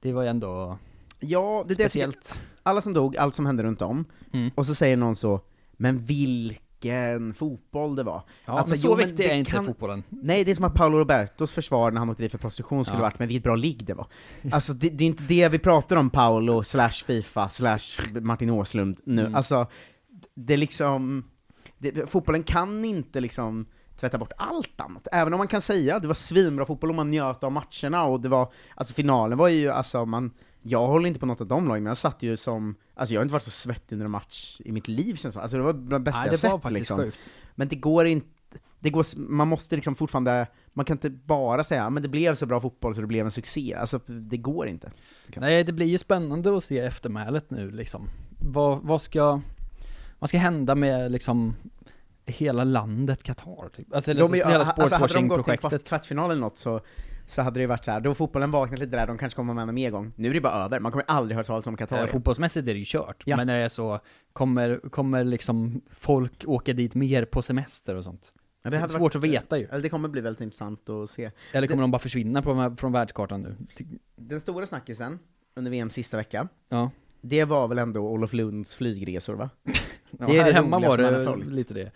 Det 0.00 0.12
var 0.12 0.22
ju 0.22 0.28
ändå 0.28 0.78
ja 1.20 1.64
det 1.68 1.74
är 1.74 1.76
det 1.78 1.82
speciellt. 1.84 2.38
Alla 2.62 2.80
som 2.80 2.92
dog, 2.92 3.16
allt 3.16 3.34
som 3.34 3.46
hände 3.46 3.62
runt 3.62 3.82
om, 3.82 4.04
Mm. 4.32 4.50
och 4.54 4.66
så 4.66 4.74
säger 4.74 4.96
någon 4.96 5.16
så, 5.16 5.40
men 5.72 5.98
vilken 5.98 7.34
fotboll 7.34 7.96
det 7.96 8.02
var. 8.02 8.22
Ja, 8.46 8.52
Alltså, 8.52 8.70
men 8.70 8.78
så 8.78 8.86
jo, 8.88 8.94
viktig 8.94 9.16
det 9.16 9.30
är 9.30 9.34
inte 9.34 9.50
kan- 9.50 9.66
fotbollen. 9.66 10.02
Nej, 10.08 10.44
det 10.44 10.50
är 10.50 10.54
som 10.54 10.64
att 10.64 10.74
Paolo 10.74 10.98
Robertos 10.98 11.52
försvar 11.52 11.90
när 11.90 11.98
han 11.98 12.10
åkte 12.10 12.22
dit 12.22 12.32
för 12.32 12.38
prostitution 12.38 12.84
skulle 12.84 12.98
Ja. 12.98 13.02
varit, 13.02 13.18
men 13.18 13.28
vilket 13.28 13.44
bra 13.44 13.56
ligg 13.56 13.84
det 13.84 13.94
var. 13.94 14.06
Alltså 14.50 14.72
det, 14.72 14.90
det 14.90 15.04
är 15.04 15.08
inte 15.08 15.22
det 15.22 15.48
vi 15.48 15.58
pratar 15.58 15.96
om, 15.96 16.10
Paolo, 16.10 16.62
slash 16.64 16.90
Fifa, 17.06 17.48
slash 17.48 17.78
Martin 18.20 18.50
Åslund 18.50 19.00
nu. 19.04 19.22
Mm. 19.22 19.34
Alltså, 19.34 19.66
det 20.34 20.52
är 20.52 20.58
liksom, 20.58 21.24
det, 21.78 22.10
fotbollen 22.10 22.42
kan 22.42 22.84
inte 22.84 23.20
liksom 23.20 23.66
tvätta 24.04 24.18
bort 24.18 24.32
allt 24.36 24.80
annat. 24.80 25.08
Även 25.12 25.34
om 25.34 25.38
man 25.38 25.48
kan 25.48 25.60
säga 25.60 25.96
att 25.96 26.02
det 26.02 26.08
var 26.08 26.14
svinbra 26.14 26.64
fotboll 26.64 26.90
och 26.90 26.96
man 26.96 27.10
njöt 27.10 27.44
av 27.44 27.52
matcherna 27.52 28.04
och 28.04 28.20
det 28.20 28.28
var, 28.28 28.52
alltså 28.74 28.94
finalen 28.94 29.38
var 29.38 29.48
ju, 29.48 29.70
alltså 29.70 30.06
man, 30.06 30.32
jag 30.62 30.86
håller 30.86 31.08
inte 31.08 31.20
på 31.20 31.26
något 31.26 31.40
av 31.40 31.46
de 31.46 31.68
lagen, 31.68 31.82
men 31.82 31.90
jag 31.90 31.96
satt 31.96 32.22
ju 32.22 32.36
som, 32.36 32.74
alltså 32.94 33.14
jag 33.14 33.20
har 33.20 33.22
inte 33.24 33.32
varit 33.32 33.42
så 33.42 33.50
svettig 33.50 33.92
under 33.92 34.04
en 34.04 34.10
match 34.10 34.60
i 34.64 34.72
mitt 34.72 34.88
liv 34.88 35.16
känns 35.16 35.34
det. 35.34 35.40
Alltså 35.40 35.56
det 35.56 35.62
var 35.62 35.72
det 35.72 35.98
bästa 36.00 36.20
Nej, 36.20 36.26
jag 36.26 36.34
det 36.34 36.38
sett 36.38 36.50
var 36.50 36.58
faktiskt 36.58 36.78
liksom. 36.78 36.98
sjukt. 36.98 37.18
Men 37.54 37.68
det 37.68 37.76
går 37.76 38.06
inte, 38.06 38.28
det 38.78 38.90
går, 38.90 39.18
man 39.18 39.48
måste 39.48 39.74
liksom 39.74 39.94
fortfarande, 39.94 40.46
man 40.72 40.84
kan 40.84 40.94
inte 40.94 41.10
bara 41.10 41.64
säga 41.64 41.90
men 41.90 42.02
det 42.02 42.08
blev 42.08 42.34
så 42.34 42.46
bra 42.46 42.60
fotboll 42.60 42.94
så 42.94 43.00
det 43.00 43.06
blev 43.06 43.24
en 43.24 43.32
succé, 43.32 43.74
alltså 43.74 43.98
det 44.06 44.36
går 44.36 44.68
inte. 44.68 44.92
Nej, 45.36 45.64
det 45.64 45.72
blir 45.72 45.86
ju 45.86 45.98
spännande 45.98 46.56
att 46.56 46.64
se 46.64 46.78
eftermälet 46.78 47.50
nu 47.50 47.70
liksom. 47.70 48.08
Vad, 48.40 48.82
vad 48.82 49.02
ska, 49.02 49.40
vad 50.18 50.28
ska 50.28 50.38
hända 50.38 50.74
med 50.74 51.12
liksom 51.12 51.54
hela 52.26 52.64
landet 52.64 53.22
Qatar? 53.22 53.68
Typ? 53.68 53.94
Alltså, 53.94 54.10
eller 54.10 54.20
De 54.20 54.40
är, 54.40 54.46
hela 54.46 54.64
alltså 54.64 54.96
hade 54.96 55.14
de 55.14 55.28
gått 55.28 55.44
till 55.44 55.58
kvart, 55.58 55.84
kvartsfinal 55.84 56.30
eller 56.30 56.40
något 56.40 56.58
så, 56.58 56.80
så 57.26 57.42
hade 57.42 57.60
det 57.60 57.66
varit 57.66 57.84
så 57.84 57.90
här. 57.90 58.00
då 58.00 58.14
fotbollen 58.14 58.50
vaknat 58.50 58.78
lite 58.78 58.96
där, 58.96 59.06
de 59.06 59.18
kanske 59.18 59.36
kommer 59.36 59.54
med 59.54 59.68
en 59.68 59.74
mer 59.74 59.90
gång. 59.90 60.12
Nu 60.16 60.30
är 60.30 60.34
det 60.34 60.40
bara 60.40 60.52
över, 60.64 60.80
man 60.80 60.92
kommer 60.92 61.04
aldrig 61.08 61.34
höra 61.36 61.44
talas 61.44 61.66
om 61.66 61.76
Qatar 61.76 62.02
Eh, 62.02 62.06
fotbollsmässigt 62.06 62.68
är 62.68 62.72
det 62.72 62.78
ju 62.78 62.84
kört, 62.86 63.22
Ja. 63.26 63.36
men 63.36 63.46
det 63.46 63.52
är 63.52 63.68
så, 63.68 64.00
kommer, 64.32 64.90
kommer 64.90 65.24
liksom 65.24 65.80
folk 65.90 66.44
åka 66.46 66.72
dit 66.72 66.94
mer 66.94 67.24
på 67.24 67.42
semester 67.42 67.94
och 67.94 68.04
sånt? 68.04 68.32
Ja, 68.62 68.70
Det 68.70 68.76
är 68.76 68.80
hade 68.80 68.92
svårt 68.92 69.00
varit- 69.00 69.16
att 69.16 69.22
veta 69.30 69.58
ju. 69.58 69.64
Eller 69.70 69.82
det 69.82 69.88
kommer 69.88 70.08
bli 70.08 70.20
väldigt 70.20 70.40
intressant 70.40 70.88
att 70.88 71.10
se. 71.10 71.30
Eller 71.52 71.66
kommer 71.66 71.82
de 71.82 71.90
bara 71.90 71.98
försvinna 71.98 72.42
på, 72.42 72.74
från 72.78 72.92
världskartan 72.92 73.40
nu? 73.40 73.56
Den 74.16 74.40
stora 74.40 74.66
snackisen 74.66 75.18
under 75.56 75.70
VMs 75.70 75.92
sista 75.94 76.16
vecka, 76.16 76.48
Ja. 76.68 76.90
Det 77.24 77.44
var 77.44 77.68
väl 77.68 77.78
ändå 77.78 78.00
Olof 78.00 78.32
Lunds 78.32 78.74
flygresor 78.76 79.34
va? 79.34 79.50
ja 80.10 80.26
Det 80.26 80.36
är 80.38 80.42
här 80.42 80.46
det 80.46 80.52
hemma 80.52 80.78
var 80.78 80.96
det 80.96 81.50
lite 81.50 81.74
det. 81.74 81.92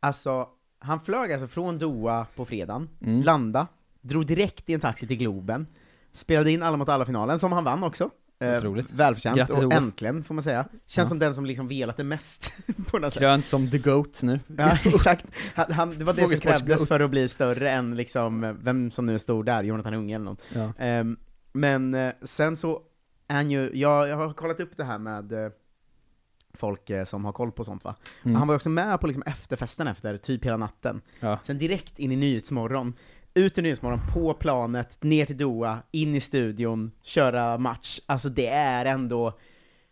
Alltså, 0.00 0.46
han 0.78 1.00
flög 1.00 1.32
alltså 1.32 1.46
från 1.48 1.78
Doha 1.78 2.26
på 2.36 2.44
fredagen, 2.44 2.88
Mm. 3.00 3.22
landa, 3.22 3.66
drog 4.00 4.26
direkt 4.26 4.70
i 4.70 4.74
en 4.74 4.80
taxi 4.80 5.06
till 5.06 5.16
Globen, 5.18 5.66
spelade 6.12 6.50
in 6.50 6.62
Alla 6.62 6.76
mot 6.76 6.88
alla-finalen, 6.88 7.38
som 7.38 7.52
han 7.52 7.64
vann 7.64 7.84
också. 7.84 8.10
Eh, 8.40 8.56
Otroligt. 8.58 8.92
välförtjänt, 8.92 9.36
Grattis, 9.38 9.56
och 9.56 9.62
Olof. 9.62 9.74
äntligen 9.74 10.24
får 10.24 10.34
man 10.34 10.44
säga. 10.44 10.64
Känns 10.86 11.06
Ja. 11.06 11.08
som 11.08 11.18
den 11.18 11.34
som 11.34 11.46
liksom 11.46 11.68
velat 11.68 11.96
det 11.96 12.04
mest 12.04 12.54
på 12.90 12.98
något 12.98 13.12
sätt. 13.12 13.20
Krönt 13.20 13.46
som 13.46 13.70
the 13.70 13.78
GOAT 13.78 14.22
nu. 14.22 14.40
Ja, 14.58 14.78
exakt. 14.84 15.26
Han, 15.54 15.72
han, 15.72 15.98
det 15.98 16.04
var 16.04 16.12
det 16.14 16.28
som 16.28 16.36
krävdes 16.36 16.88
för 16.88 17.00
att 17.00 17.10
bli 17.10 17.28
större 17.28 17.70
än 17.70 17.96
liksom, 17.96 18.56
vem 18.62 18.90
som 18.90 19.06
nu 19.06 19.18
stod 19.18 19.46
där, 19.46 19.62
Jonathan 19.62 19.94
Unge 19.94 20.14
eller 20.14 20.24
något. 20.24 20.42
Ja. 20.54 20.72
Ehm, 20.78 21.16
men 21.52 21.94
eh, 21.94 22.12
sen 22.22 22.56
så 22.56 22.74
är 22.74 22.80
han 23.32 23.50
ju, 23.50 23.70
jag, 23.74 24.08
jag 24.08 24.16
har 24.16 24.32
kollat 24.32 24.60
upp 24.60 24.76
det 24.76 24.84
här 24.84 24.98
med 24.98 25.32
eh, 25.32 25.50
folk 26.54 26.90
eh, 26.90 27.04
som 27.04 27.24
har 27.24 27.32
koll 27.32 27.52
på 27.52 27.64
sånt 27.64 27.84
va. 27.84 27.94
Mm. 28.22 28.36
Han 28.36 28.48
var 28.48 28.54
också 28.54 28.68
med 28.68 29.00
på 29.00 29.06
liksom 29.06 29.22
efterfesten 29.26 29.86
efter, 29.86 30.16
typ 30.16 30.44
hela 30.44 30.56
natten. 30.56 31.00
Ja. 31.20 31.38
Sen 31.42 31.58
direkt 31.58 31.98
in 31.98 32.12
i 32.12 32.16
Nyhetsmorgon, 32.16 32.94
ut 33.34 33.58
i 33.58 33.62
Nyhetsmorgon, 33.62 34.00
på 34.14 34.34
planet, 34.34 34.98
ner 35.02 35.26
till 35.26 35.36
Doha, 35.36 35.78
in 35.90 36.14
i 36.14 36.20
studion, 36.20 36.90
köra 37.02 37.58
match. 37.58 38.00
Alltså 38.06 38.28
det 38.28 38.46
är 38.48 38.84
ändå, 38.84 39.38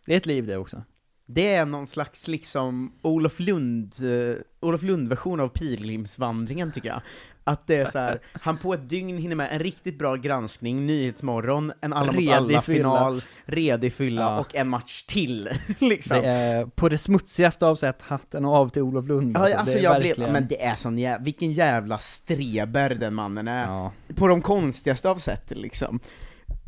Det 0.05 0.13
är 0.13 0.17
ett 0.17 0.25
liv 0.25 0.47
det 0.47 0.57
också. 0.57 0.83
det 1.25 1.53
är 1.53 1.65
någon 1.65 1.87
slags 1.87 2.27
liksom 2.27 2.93
Olof 3.01 3.39
Lund, 3.39 3.93
eh, 4.03 4.35
Olof 4.59 4.81
Lund-version 4.83 5.39
av 5.39 5.47
pilgrimsvandringen 5.47 6.71
tycker 6.71 6.89
jag. 6.89 7.01
Att 7.43 7.67
det 7.67 7.75
är 7.75 7.85
så 7.85 7.99
här, 7.99 8.21
han 8.33 8.57
på 8.57 8.73
ett 8.73 8.89
dygn 8.89 9.17
hinner 9.17 9.35
med 9.35 9.47
en 9.51 9.59
riktigt 9.59 9.99
bra 9.99 10.15
granskning, 10.15 10.85
Nyhetsmorgon, 10.85 11.71
en 11.81 11.93
Alla 11.93 12.05
mot 12.11 12.15
Redig 12.21 12.33
alla-final, 12.33 13.21
redig 13.45 13.93
fylla 13.93 14.21
Ja. 14.21 14.39
och 14.39 14.55
en 14.55 14.69
match 14.69 15.03
till. 15.03 15.49
liksom. 15.79 16.21
Det 16.21 16.27
är 16.29 16.65
på 16.65 16.89
det 16.89 16.97
smutsigaste 16.97 17.65
av 17.67 17.75
sätt 17.75 18.01
hatten 18.01 18.45
av 18.45 18.69
till 18.69 18.81
Olof 18.81 19.07
Lund. 19.07 19.37
Ja, 19.37 19.55
alltså 19.57 19.77
är 19.77 19.81
jag 19.83 19.91
verkligen- 19.93 20.15
blev, 20.15 20.31
men 20.31 20.47
det 20.47 20.63
är 20.63 20.75
sån 20.75 20.97
jävla, 20.97 21.23
vilken 21.23 21.51
jävla 21.51 21.97
streber 21.99 22.89
den 22.89 23.13
mannen 23.13 23.47
är. 23.47 23.65
Ja. 23.67 23.91
På 24.15 24.27
de 24.27 24.41
konstigaste 24.41 25.09
av 25.09 25.15
sätt 25.17 25.43
liksom. 25.51 25.99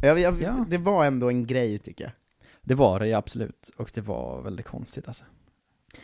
Jag, 0.04 0.20
jag, 0.20 0.42
Ja. 0.42 0.66
Det 0.70 0.78
var 0.78 1.06
ändå 1.06 1.30
en 1.30 1.48
grej 1.48 1.80
tycker 1.80 2.04
jag. 2.04 2.14
Det 2.62 2.76
var 2.76 3.00
det 3.00 3.14
absolut, 3.14 3.70
och 3.78 3.92
det 3.94 4.02
var 4.02 4.42
väldigt 4.42 4.66
konstigt 4.66 5.08
alltså. 5.08 5.24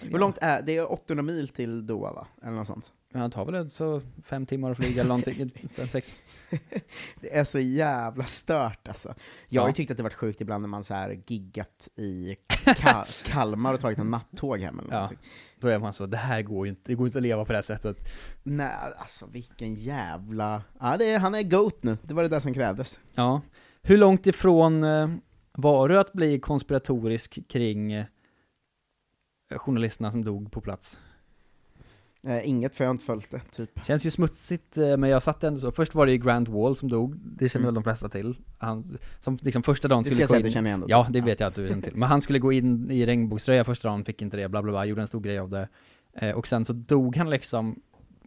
Hur 0.02 0.20
långt 0.20 0.38
är 0.42 0.62
det? 0.62 0.78
är 0.78 0.92
800 0.92 1.24
mil 1.24 1.48
till 1.48 1.88
Doha 1.88 2.14
va? 2.14 2.28
Eller 2.44 2.52
något 2.56 2.68
sånt. 2.68 2.92
Ja, 3.14 3.20
han 3.20 3.32
tar 3.32 3.46
väl 3.46 3.70
så 3.70 4.02
fem 4.24 4.46
timmar 4.46 4.72
att 4.72 4.78
flyga 4.78 5.02
eller 5.02 5.08
någonting, 5.08 5.52
fem, 5.76 5.88
sex. 5.88 6.20
Det 7.22 7.38
är 7.38 7.46
så 7.46 7.60
jävla 7.60 8.24
stört 8.26 8.88
alltså. 8.88 9.16
Jag 9.48 9.62
har 9.62 9.68
ju 9.68 9.72
Ja. 9.72 9.76
tyckt 9.76 9.92
att 9.92 9.98
det 9.98 10.04
varit 10.04 10.14
sjukt 10.14 10.42
ibland 10.42 10.62
när 10.62 10.68
man 10.68 10.84
så 10.84 10.94
här 10.94 11.22
giggat 11.28 11.90
i 11.96 12.36
Ka- 12.50 13.26
Kalmar 13.26 13.74
och 13.74 13.80
tagit 13.80 14.00
en 14.00 14.12
nattåg 14.12 14.60
hem 14.60 14.80
eller 14.80 14.90
Ja. 14.90 14.96
någonting. 14.96 15.18
Då 15.60 15.68
är 15.68 15.80
man 15.80 15.94
så, 15.94 16.06
det 16.06 16.18
här 16.18 16.42
går 16.42 16.66
ju 16.66 16.70
inte, 16.70 16.82
det 16.92 16.96
går 16.96 17.08
inte 17.08 17.18
att 17.18 17.24
leva 17.24 17.46
på 17.46 17.52
det 17.52 17.58
här 17.58 17.62
sättet. 17.62 17.98
Nej, 18.44 18.72
alltså 18.98 19.26
vilken 19.26 19.76
jävla... 19.76 20.64
Ja, 20.80 20.96
det 20.98 21.06
är, 21.06 21.20
han 21.20 21.36
är 21.36 21.44
GOAT 21.44 21.84
nu. 21.84 21.98
Det 22.04 22.14
var 22.14 22.24
det 22.24 22.30
där 22.30 22.40
som 22.40 22.54
krävdes. 22.54 23.00
Ja. 23.16 23.42
Hur 23.82 23.98
långt 23.98 24.28
ifrån 24.28 24.84
eh, 24.84 25.10
var 25.52 25.90
du 25.90 26.00
att 26.00 26.14
bli 26.14 26.40
konspiratorisk 26.40 27.40
kring 27.50 27.92
eh, 27.92 28.06
journalisterna 29.58 30.12
som 30.12 30.26
dog 30.26 30.52
på 30.52 30.62
plats? 30.62 31.00
Eh, 32.28 32.50
inget, 32.50 32.76
följt 32.76 33.32
det, 33.32 33.40
typ. 33.52 33.86
Känns 33.86 34.06
ju 34.06 34.12
smutsigt, 34.12 34.78
eh, 34.78 34.98
men 34.98 35.10
jag 35.10 35.24
satt 35.24 35.44
ändå 35.44 35.60
så. 35.60 35.72
Först 35.72 35.96
var 35.96 36.06
det 36.06 36.12
ju 36.12 36.18
Grant 36.18 36.50
Wall 36.50 36.76
som 36.76 36.90
dog, 36.90 37.16
det 37.18 37.50
känner 37.50 37.64
Mm. 37.64 37.68
väl 37.68 37.74
de 37.74 37.84
flesta 37.84 38.10
till. 38.10 38.38
Han, 38.58 38.98
som 39.20 39.38
liksom 39.42 39.64
första 39.64 39.88
dagen 39.88 40.04
Det 40.04 40.06
ska 40.06 40.12
skulle 40.14 40.24
jag 40.24 40.28
gå 40.28 40.34
säga 40.34 40.40
in. 40.40 40.46
det 40.46 40.52
känner 40.52 40.70
jag 40.70 40.74
ändå 40.74 40.88
Ja, 40.90 41.08
det 41.10 41.22
vet 41.22 41.40
jag 41.40 41.48
att 41.48 41.56
du 41.56 41.68
känner 41.68 41.82
till. 41.82 41.96
Men 41.96 42.10
han 42.10 42.22
skulle 42.22 42.40
gå 42.40 42.52
in 42.52 42.92
i 42.92 43.06
regnbågströja 43.06 43.64
första 43.64 43.88
dagen, 43.88 44.06
fick 44.06 44.22
inte 44.22 44.38
det, 44.38 44.50
bla 44.50 44.62
bla 44.64 44.72
bla, 44.72 44.86
gjorde 44.86 45.02
en 45.02 45.08
stor 45.08 45.20
grej 45.22 45.40
av 45.40 45.50
det. 45.50 45.68
Eh, 46.14 46.36
och 46.36 46.48
sen 46.48 46.66
så 46.66 46.74
dog 46.74 47.16
han 47.16 47.30
liksom 47.30 47.82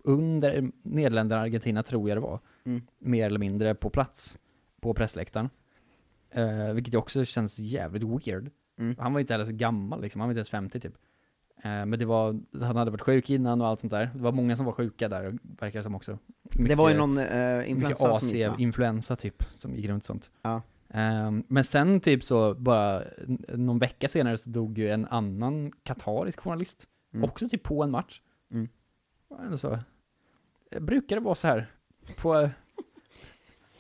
under 0.05 0.71
Nederländerna, 0.83 1.43
Argentina 1.43 1.83
tror 1.83 2.09
jag 2.09 2.17
det 2.17 2.23
var, 2.23 2.41
Mm. 2.65 2.83
mer 2.99 3.27
eller 3.27 3.39
mindre 3.39 3.75
på 3.75 3.91
plats 3.91 4.39
på 4.81 4.95
pressläktaren. 4.95 5.51
Vilket 6.75 6.95
ju 6.95 6.99
också 6.99 7.25
känns 7.25 7.59
jävligt 7.59 8.03
weird. 8.03 8.51
Mm. 8.79 8.97
Han 8.99 9.13
var 9.13 9.21
inte 9.21 9.35
heller 9.35 9.45
så 9.45 9.53
gammal 9.53 10.01
liksom, 10.03 10.21
han 10.21 10.29
var 10.29 10.33
inte 10.33 10.39
ens 10.39 10.51
50 10.51 10.81
typ. 10.81 10.95
Eh, 11.63 11.87
men 11.87 11.99
det 11.99 12.05
var, 12.05 12.41
han 12.61 12.77
hade 12.77 12.91
varit 12.91 13.01
sjuk 13.01 13.31
innan 13.31 13.61
och 13.61 13.67
allt 13.67 13.81
sånt 13.81 13.91
där. 13.91 14.11
Det 14.15 14.21
var 14.23 14.33
många 14.33 14.57
som 14.57 14.67
var 14.67 14.73
sjuka 14.73 15.09
där, 15.09 15.39
verkar 15.43 15.79
det 15.79 15.83
som 15.83 15.95
också. 15.95 16.19
Det 16.43 16.75
var 16.75 16.89
ju 16.91 16.95
Mycket- 16.95 16.99
någon 16.99 17.15
mycket 17.15 17.69
influensa 17.69 18.15
som 18.21 18.29
gick 18.29 18.47
va? 18.49 18.53
AC-influensa 18.55 19.17
typ, 19.17 19.43
som 19.53 19.75
gick 19.75 19.87
runt 19.89 20.05
sånt. 20.05 20.31
Ja. 20.43 20.63
Ehm, 20.91 21.45
men 21.49 21.65
sen 21.65 22.01
typ 22.01 22.25
så, 22.25 22.55
bara 22.55 23.03
någon 23.49 23.79
vecka 23.79 24.09
senare 24.09 24.37
så 24.37 24.51
dog 24.51 24.79
ju 24.79 24.89
en 24.91 25.07
annan 25.07 25.73
katarisk 25.83 26.41
journalist, 26.41 26.87
Mm. 27.15 27.25
också 27.25 27.49
typ 27.49 27.63
på 27.63 27.83
en 27.83 27.91
match. 27.91 28.21
Mm. 28.53 28.69
Ändå 29.45 29.57
så, 29.57 29.79
eh, 30.71 30.81
brukar 30.81 31.17
det 31.17 31.23
vara 31.23 31.35
så 31.35 31.47
här 31.49 31.71
på... 32.17 32.51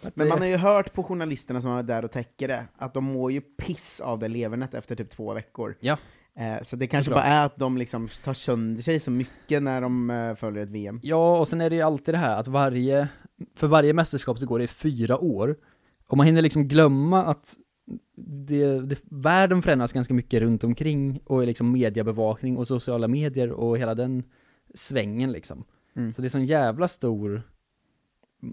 Men 0.14 0.28
man 0.28 0.38
har 0.38 0.46
ju 0.46 0.56
hört 0.56 0.92
på 0.92 1.02
journalisterna 1.04 1.60
som 1.60 1.70
var 1.70 1.82
där 1.82 2.04
och 2.04 2.10
täcker 2.10 2.48
det, 2.48 2.66
att 2.76 2.94
de 2.94 3.04
mår 3.04 3.32
ju 3.32 3.40
piss 3.40 4.00
av 4.00 4.18
det 4.18 4.28
levernet 4.28 4.74
efter 4.74 4.96
typ 4.96 5.10
två 5.10 5.34
veckor. 5.34 5.76
Ja. 5.80 5.98
Eh, 6.38 6.62
så 6.62 6.76
det 6.76 6.86
kanske 6.86 7.10
Såklart. 7.10 7.24
bara 7.24 7.32
är 7.32 7.46
att 7.46 7.56
de 7.56 7.76
liksom 7.76 8.08
tar 8.24 8.34
sönder 8.34 8.82
sig 8.82 9.00
så 9.00 9.10
mycket 9.10 9.62
när 9.62 9.80
de 9.80 10.10
eh, 10.10 10.34
följer 10.34 10.62
ett 10.62 10.70
VM. 10.70 11.00
Ja, 11.02 11.38
och 11.38 11.48
sen 11.48 11.60
är 11.60 11.70
det 11.70 11.76
ju 11.76 11.82
alltid 11.82 12.14
det 12.14 12.18
här 12.18 12.36
att 12.36 12.48
varje, 12.48 13.08
för 13.54 13.66
varje 13.66 13.92
mästerskap 13.92 14.38
så 14.38 14.46
går 14.46 14.58
det 14.58 14.64
i 14.64 14.68
fyra 14.68 15.18
år. 15.18 15.56
Och 16.08 16.16
man 16.16 16.26
hinner 16.26 16.42
liksom 16.42 16.68
glömma 16.68 17.24
att 17.24 17.56
det, 18.46 18.80
det, 18.80 18.98
världen 19.10 19.62
förändras 19.62 19.92
ganska 19.92 20.14
mycket 20.14 20.40
runt 20.40 20.64
omkring 20.64 21.20
och 21.24 21.46
liksom 21.46 21.72
mediebevakning 21.72 22.56
och 22.56 22.68
sociala 22.68 23.08
medier 23.08 23.50
och 23.50 23.78
hela 23.78 23.94
den 23.94 24.22
svängen 24.74 25.32
liksom. 25.32 25.64
Mm. 25.96 26.12
Så 26.12 26.22
det 26.22 26.26
är 26.26 26.30
sån 26.30 26.46
jävla 26.46 26.88
stor 26.88 27.42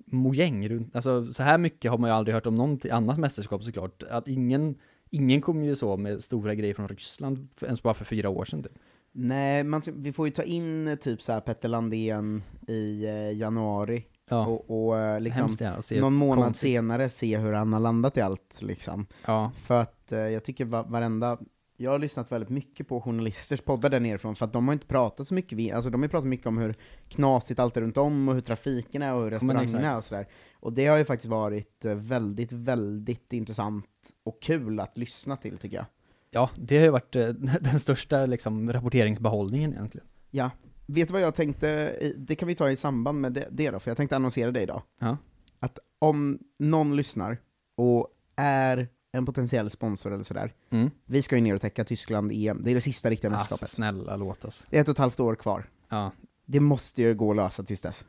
mojäng 0.06 0.70
runt, 0.70 0.96
alltså 0.96 1.26
så 1.26 1.44
här 1.44 1.58
mycket 1.58 1.92
har 1.92 1.98
man 1.98 2.10
ju 2.10 2.14
aldrig 2.14 2.36
hört 2.36 2.46
om 2.46 2.56
något 2.56 2.86
annat 2.86 3.18
mästerskap 3.18 3.64
såklart. 3.64 4.04
Att 4.04 4.28
ingen, 4.28 4.76
ingen 5.10 5.42
kom 5.42 5.64
ju 5.64 5.76
så 5.76 5.98
med 5.98 6.24
stora 6.24 6.56
grejer 6.56 6.74
från 6.74 6.88
Ryssland 6.88 7.48
ens 7.62 7.84
bara 7.84 7.94
för 7.94 8.06
fyra 8.06 8.30
år 8.30 8.46
sedan 8.46 8.64
typ. 8.64 8.72
Nej, 9.12 9.64
man, 9.64 9.82
vi 9.86 10.14
får 10.14 10.28
ju 10.28 10.32
ta 10.32 10.44
in 10.44 10.88
eh, 10.88 10.96
typ 10.96 11.22
så 11.22 11.32
här 11.32 11.42
Petter 11.42 11.70
Landén 11.70 12.44
i 12.68 13.06
eh, 13.06 13.38
januari, 13.38 14.06
Ja, 14.30 14.46
och, 14.48 14.88
och 14.88 14.98
eh, 15.00 15.20
liksom 15.22 15.42
hemskt 15.42 15.62
att 15.62 15.86
se 15.86 16.02
någon 16.02 16.14
månad 16.14 16.44
konstigt. 16.46 16.70
senare 16.72 17.10
se 17.10 17.38
hur 17.38 17.54
han 17.54 17.74
har 17.74 17.80
landat 17.80 18.18
i 18.18 18.22
allt 18.22 18.62
liksom. 18.62 19.06
Ja, 19.26 19.52
För 19.62 19.82
att 19.82 20.12
eh, 20.12 20.20
jag 20.20 20.44
tycker 20.44 20.66
va- 20.66 20.86
varenda, 20.90 21.38
jag 21.82 21.92
har 21.92 22.00
lyssnat 22.00 22.32
väldigt 22.32 22.50
mycket 22.50 22.88
på 22.88 23.02
journalisters 23.02 23.62
poddar 23.62 23.90
där 23.90 24.00
nerifrån, 24.00 24.36
för 24.36 24.46
att 24.46 24.54
de 24.54 24.68
har 24.68 24.74
inte 24.74 24.88
pratat 24.88 25.28
så 25.28 25.34
mycket, 25.34 25.58
vi, 25.58 25.72
alltså 25.72 25.90
de 25.90 26.02
har 26.02 26.06
ju 26.06 26.10
pratat 26.10 26.28
mycket 26.28 26.48
om 26.48 26.58
hur 26.58 26.76
knasigt 27.08 27.60
allt 27.60 27.78
är 27.78 27.82
runt 27.82 27.98
om, 27.98 28.30
och 28.30 28.34
hur 28.34 28.42
trafiken 28.42 29.02
är, 29.02 29.14
och 29.14 29.24
hur 29.24 29.32
restaurangerna 29.32 29.88
är 29.88 29.98
och 29.98 30.04
sådär. 30.04 30.28
Och 30.54 30.74
det 30.74 30.86
har 30.86 30.98
ju 30.98 31.06
faktiskt 31.06 31.30
varit 31.30 31.86
eh, 31.86 31.96
väldigt, 31.96 32.52
väldigt 32.52 33.34
intressant 33.34 33.86
och 34.24 34.42
kul 34.42 34.80
att 34.80 34.98
lyssna 34.98 35.38
till 35.38 35.58
tycker 35.58 35.78
jag. 35.78 35.86
Ja, 36.32 36.50
det 36.56 36.78
har 36.78 36.86
ju 36.86 36.92
varit 36.92 37.16
eh, 37.16 37.28
den 37.62 37.80
största 37.80 38.26
liksom, 38.26 38.74
rapporteringsbehållningen 38.74 39.74
egentligen. 39.74 40.08
Ja. 40.32 40.52
Vet 40.86 41.08
du 41.08 41.12
vad 41.12 41.22
jag 41.22 41.36
tänkte, 41.36 41.96
det 42.18 42.36
kan 42.36 42.48
vi 42.48 42.56
ta 42.56 42.70
i 42.70 42.76
samband 42.76 43.22
med 43.22 43.34
det, 43.34 43.48
det 43.52 43.72
då, 43.72 43.80
för 43.80 43.90
jag 43.90 43.98
tänkte 43.98 44.16
annonsera 44.16 44.52
det 44.52 44.62
idag. 44.62 44.82
Ja. 45.00 45.18
Att 45.60 45.80
om 46.00 46.40
någon 46.60 46.96
lyssnar 46.96 47.38
och 47.78 48.08
är 48.36 48.88
en 49.12 49.26
potentiell 49.26 49.70
sponsor 49.70 50.14
eller 50.14 50.24
sådär, 50.24 50.54
Mm. 50.72 50.92
vi 51.06 51.22
ska 51.22 51.36
ju 51.36 51.42
ner 51.42 51.56
och 51.56 51.62
täcka 51.62 51.86
Tyskland 51.86 52.32
EM, 52.32 52.62
det 52.64 52.72
är 52.72 52.76
det 52.76 52.82
sista 52.82 53.10
riktiga 53.10 53.32
Alltså 53.32 53.44
mästerskapet. 53.54 53.70
snälla, 53.70 54.16
låt 54.16 54.46
oss. 54.46 54.68
Det 54.70 54.78
är 54.78 54.82
ett 54.82 54.88
och 54.88 54.92
ett 54.92 54.98
halvt 54.98 55.20
år 55.20 55.36
kvar. 55.36 55.70
Ja. 55.90 56.12
Det 56.46 56.60
måste 56.60 57.02
ju 57.02 57.14
gå 57.16 57.30
att 57.32 57.36
lösa 57.36 57.64
tills 57.64 57.82
dess. 57.82 58.06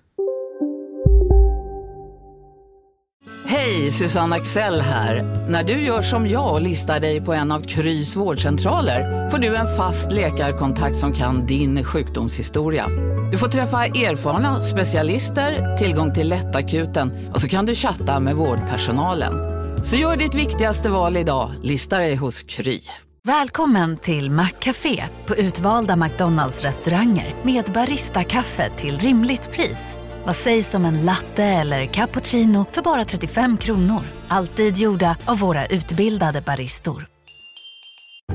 Hej, 3.47 3.93
Susanne 3.93 4.37
Axel 4.37 4.81
här. 4.81 5.47
När 5.49 5.65
du 5.65 5.73
gör 5.73 6.03
som 6.03 6.29
jag 6.29 6.53
och 6.55 6.61
listar 6.61 7.01
dig 7.01 7.21
på 7.21 7.33
en 7.33 7.53
av 7.53 7.61
Krys 7.61 8.17
vårdcentraler 8.17 9.31
får 9.31 9.39
du 9.39 9.57
en 9.57 9.77
fast 9.77 10.13
läkarkontakt 10.13 10.97
som 10.97 11.13
kan 11.13 11.47
din 11.47 11.85
sjukdomshistoria. 11.85 12.87
Du 13.33 13.39
får 13.39 13.49
träffa 13.49 13.85
erfarna 13.87 14.63
specialister, 14.63 15.77
tillgång 15.79 16.15
till 16.15 16.29
lättakuten 16.29 17.13
och 17.35 17.41
så 17.41 17.49
kan 17.49 17.67
du 17.67 17.75
chatta 17.75 18.21
med 18.21 18.37
vårdpersonalen. 18.37 19.50
Så 19.83 19.97
gör 19.97 20.17
ditt 20.17 20.35
viktigaste 20.35 20.91
val 20.91 21.17
idag, 21.17 21.51
lista 21.63 21.99
dig 21.99 22.17
hos 22.17 22.43
Kry. 22.43 22.81
Välkommen 23.25 23.97
till 23.97 24.31
Maccafé 24.31 25.05
på 25.27 25.37
utvalda 25.37 25.97
McDonalds 25.97 26.63
restauranger 26.63 27.35
med 27.43 27.65
Baristakaffe 27.65 28.71
till 28.77 28.99
rimligt 28.99 29.53
pris. 29.53 29.97
Vad 30.25 30.37
sägs 30.37 30.75
om 30.75 30.85
en 30.85 31.05
latte 31.05 31.45
eller 31.45 31.87
cappuccino 31.87 32.67
för 32.73 32.83
bara 32.83 33.05
35 33.05 33.57
kronor? 33.57 34.03
Alltid 34.29 34.77
gjorda 34.77 35.17
av 35.25 35.39
våra 35.39 35.67
utbildade 35.67 36.41
baristor. 36.41 37.07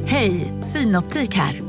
Hej, 0.05 0.53
Synoptik 0.61 1.35
här. 1.35 1.61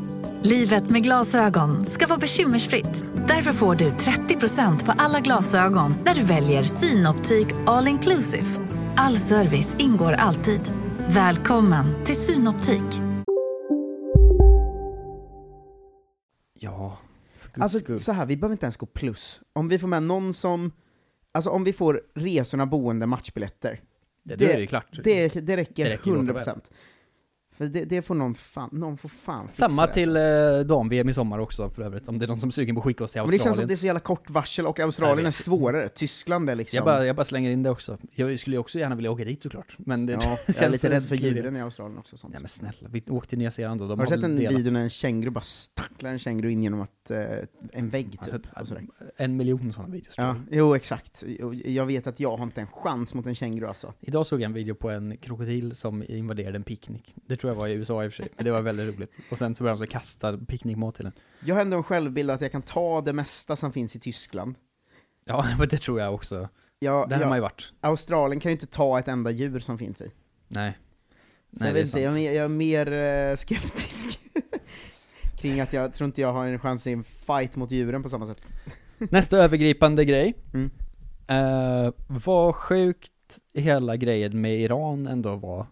Livet 0.42 0.90
med 0.90 1.02
glasögon 1.02 1.86
ska 1.86 2.06
vara 2.06 2.18
bekymmersfritt. 2.18 3.06
Därför 3.28 3.52
får 3.52 3.74
du 3.74 3.90
30% 3.90 4.84
på 4.84 4.92
alla 4.98 5.20
glasögon 5.20 5.94
när 6.04 6.14
du 6.14 6.22
väljer 6.22 6.62
Synoptik 6.62 7.46
All 7.66 7.88
Inclusive. 7.88 8.65
All 8.96 9.16
service 9.16 9.76
ingår 9.78 10.12
alltid. 10.12 10.60
Välkommen 11.08 12.04
till 12.04 12.16
Synoptik. 12.16 12.82
Ja, 16.58 16.98
för 17.38 17.48
guds 17.48 17.62
Alltså 17.62 17.78
skull. 17.78 18.00
så 18.00 18.12
här, 18.12 18.26
vi 18.26 18.36
behöver 18.36 18.52
inte 18.54 18.66
ens 18.66 18.76
gå 18.76 18.86
plus. 18.86 19.40
Om 19.52 19.68
vi 19.68 19.78
får 19.78 19.88
med 19.88 20.02
någon 20.02 20.34
som, 20.34 20.72
alltså 21.32 21.50
om 21.50 21.64
vi 21.64 21.72
får 21.72 22.02
resorna, 22.14 22.66
boende, 22.66 23.06
matchbiljetter. 23.06 23.80
Det, 24.24 24.36
det 24.36 24.52
är 24.52 24.60
det 24.60 24.66
klart. 24.66 25.00
Det, 25.04 25.28
det 25.28 25.56
räcker, 25.56 25.84
Det 25.84 25.90
räcker 25.90 26.10
gott 26.10 26.30
och 26.30 26.36
100%. 26.36 26.60
För 27.56 27.64
det, 27.66 27.84
det 27.84 28.02
får 28.02 28.14
någon 28.14 28.34
fan, 28.34 28.68
någon 28.72 28.96
får 28.98 29.08
fan 29.08 29.48
fixa 29.48 29.68
Samma 29.68 29.86
till 29.86 30.16
eh, 30.16 30.22
dam-VM 30.66 31.08
i 31.08 31.14
sommar 31.14 31.38
också 31.38 31.70
för 31.70 31.82
övrigt, 31.82 32.08
om 32.08 32.18
det 32.18 32.24
är 32.24 32.28
någon 32.28 32.40
som 32.40 32.48
är 32.48 32.52
sugen 32.52 32.74
på 32.74 32.80
att 32.80 32.84
skicka 32.84 33.04
oss 33.04 33.12
till 33.12 33.20
Men 33.22 33.30
det 33.30 33.36
känns 33.36 33.42
som 33.42 33.48
Australien. 33.50 33.64
att 33.64 33.68
det 33.68 33.74
är 33.74 33.76
så 33.76 33.86
jävla 33.86 34.00
kort 34.00 34.30
varsel, 34.30 34.66
och 34.66 34.80
Australien 34.80 35.26
är 35.26 35.30
svårare. 35.30 35.88
Tyskland 35.88 36.50
är 36.50 36.54
liksom... 36.54 36.76
jag, 36.76 36.84
bara, 36.84 37.06
jag 37.06 37.16
bara 37.16 37.24
slänger 37.24 37.50
in 37.50 37.62
det 37.62 37.70
också. 37.70 37.98
Jag 38.10 38.38
skulle 38.38 38.56
ju 38.56 38.60
också 38.60 38.78
gärna 38.78 38.94
vilja 38.94 39.10
åka 39.10 39.24
dit 39.24 39.42
såklart, 39.42 39.74
men 39.78 40.06
det 40.06 40.12
ja, 40.12 40.20
känns 40.20 40.48
jag 40.60 40.62
är 40.62 40.70
lite 40.70 40.90
rädd 40.90 41.02
för 41.02 41.16
djuren 41.16 41.56
i 41.56 41.60
Australien 41.62 41.98
också. 41.98 42.16
Sånt. 42.16 42.32
Nej 42.32 42.40
men 42.42 42.48
snälla, 42.48 42.88
vi 42.90 43.02
åkte 43.08 43.28
till 43.30 43.38
Nya 43.38 43.50
Zeeland 43.50 43.82
och 43.82 43.88
de 43.88 43.98
har 43.98 44.06
du 44.06 44.14
sett 44.14 44.24
en 44.24 44.36
delat. 44.36 44.52
video 44.54 44.72
när 44.72 44.80
en 44.80 44.90
känguru 44.90 45.30
bara 45.30 45.40
stacklar 45.44 46.10
en 46.10 46.18
känguru 46.18 46.50
in 46.52 46.62
genom 46.62 46.80
att, 46.80 47.10
eh, 47.10 47.20
en 47.72 47.88
vägg 47.88 48.18
typ? 48.24 48.42
Alltså, 48.52 48.76
en 49.16 49.36
miljon 49.36 49.72
sådana 49.72 49.92
videos 49.92 50.14
tror 50.14 50.26
Ja, 50.26 50.34
jag. 50.50 50.58
jo 50.58 50.74
exakt. 50.74 51.24
Jag 51.64 51.86
vet 51.86 52.06
att 52.06 52.20
jag 52.20 52.36
har 52.36 52.44
inte 52.44 52.60
en 52.60 52.66
chans 52.66 53.14
mot 53.14 53.26
en 53.26 53.34
känguru 53.34 53.66
alltså. 53.66 53.92
Idag 54.00 54.26
såg 54.26 54.40
jag 54.40 54.44
en 54.44 54.52
video 54.52 54.74
på 54.74 54.90
en 54.90 55.16
krokodil 55.16 55.74
som 55.74 56.04
invaderade 56.08 56.56
en 56.56 56.62
picknick. 56.62 57.14
Det 57.26 57.36
tror 57.46 57.54
jag 57.54 57.60
var 57.60 57.68
i 57.68 57.72
USA 57.72 58.04
i 58.04 58.08
och 58.08 58.12
för 58.12 58.16
sig, 58.22 58.28
men 58.36 58.44
det 58.44 58.50
var 58.50 58.62
väldigt 58.62 58.96
roligt. 58.96 59.18
Och 59.30 59.38
sen 59.38 59.54
så 59.54 59.64
började 59.64 59.80
de 59.80 59.86
så 59.86 59.92
kasta 59.92 60.38
picknickmat 60.38 60.94
till 60.94 61.04
den. 61.04 61.12
Jag 61.44 61.54
har 61.54 61.62
ändå 61.62 61.76
en 61.76 61.82
självbild 61.82 62.30
att 62.30 62.40
jag 62.40 62.52
kan 62.52 62.62
ta 62.62 63.00
det 63.00 63.12
mesta 63.12 63.56
som 63.56 63.72
finns 63.72 63.96
i 63.96 64.00
Tyskland. 64.00 64.54
Ja, 65.26 65.46
men 65.58 65.68
det 65.68 65.78
tror 65.78 66.00
jag 66.00 66.14
också. 66.14 66.48
Jag, 66.78 67.08
Där 67.08 67.16
har 67.16 67.22
jag, 67.22 67.28
man 67.28 67.38
ju 67.38 67.42
varit. 67.42 67.72
Australien 67.80 68.40
kan 68.40 68.50
ju 68.50 68.52
inte 68.52 68.66
ta 68.66 68.98
ett 68.98 69.08
enda 69.08 69.30
djur 69.30 69.60
som 69.60 69.78
finns 69.78 70.00
i. 70.00 70.10
Nej. 70.48 70.78
Så 71.52 71.64
Nej, 71.64 71.68
jag, 71.68 71.74
vet 71.74 71.86
inte, 71.86 72.00
jag, 72.00 72.12
är 72.12 72.14
mer, 72.14 72.32
jag 72.32 72.44
är 72.44 72.48
mer 72.48 72.92
eh, 72.92 73.36
skeptisk 73.36 74.20
kring 75.38 75.60
att 75.60 75.72
jag 75.72 75.94
tror 75.94 76.06
inte 76.06 76.20
jag 76.20 76.32
har 76.32 76.46
en 76.46 76.58
chans 76.58 76.86
i 76.86 76.92
en 76.92 77.04
fight 77.04 77.56
mot 77.56 77.70
djuren 77.70 78.02
på 78.02 78.08
samma 78.08 78.26
sätt. 78.26 78.52
Nästa 78.98 79.38
övergripande 79.38 80.04
grej. 80.04 80.34
Mm. 80.54 80.70
Eh, 81.28 81.92
vad 82.06 82.54
sjukt 82.54 83.12
hela 83.54 83.96
grejen 83.96 84.40
med 84.40 84.60
Iran 84.60 85.06
ändå 85.06 85.36
var, 85.36 85.66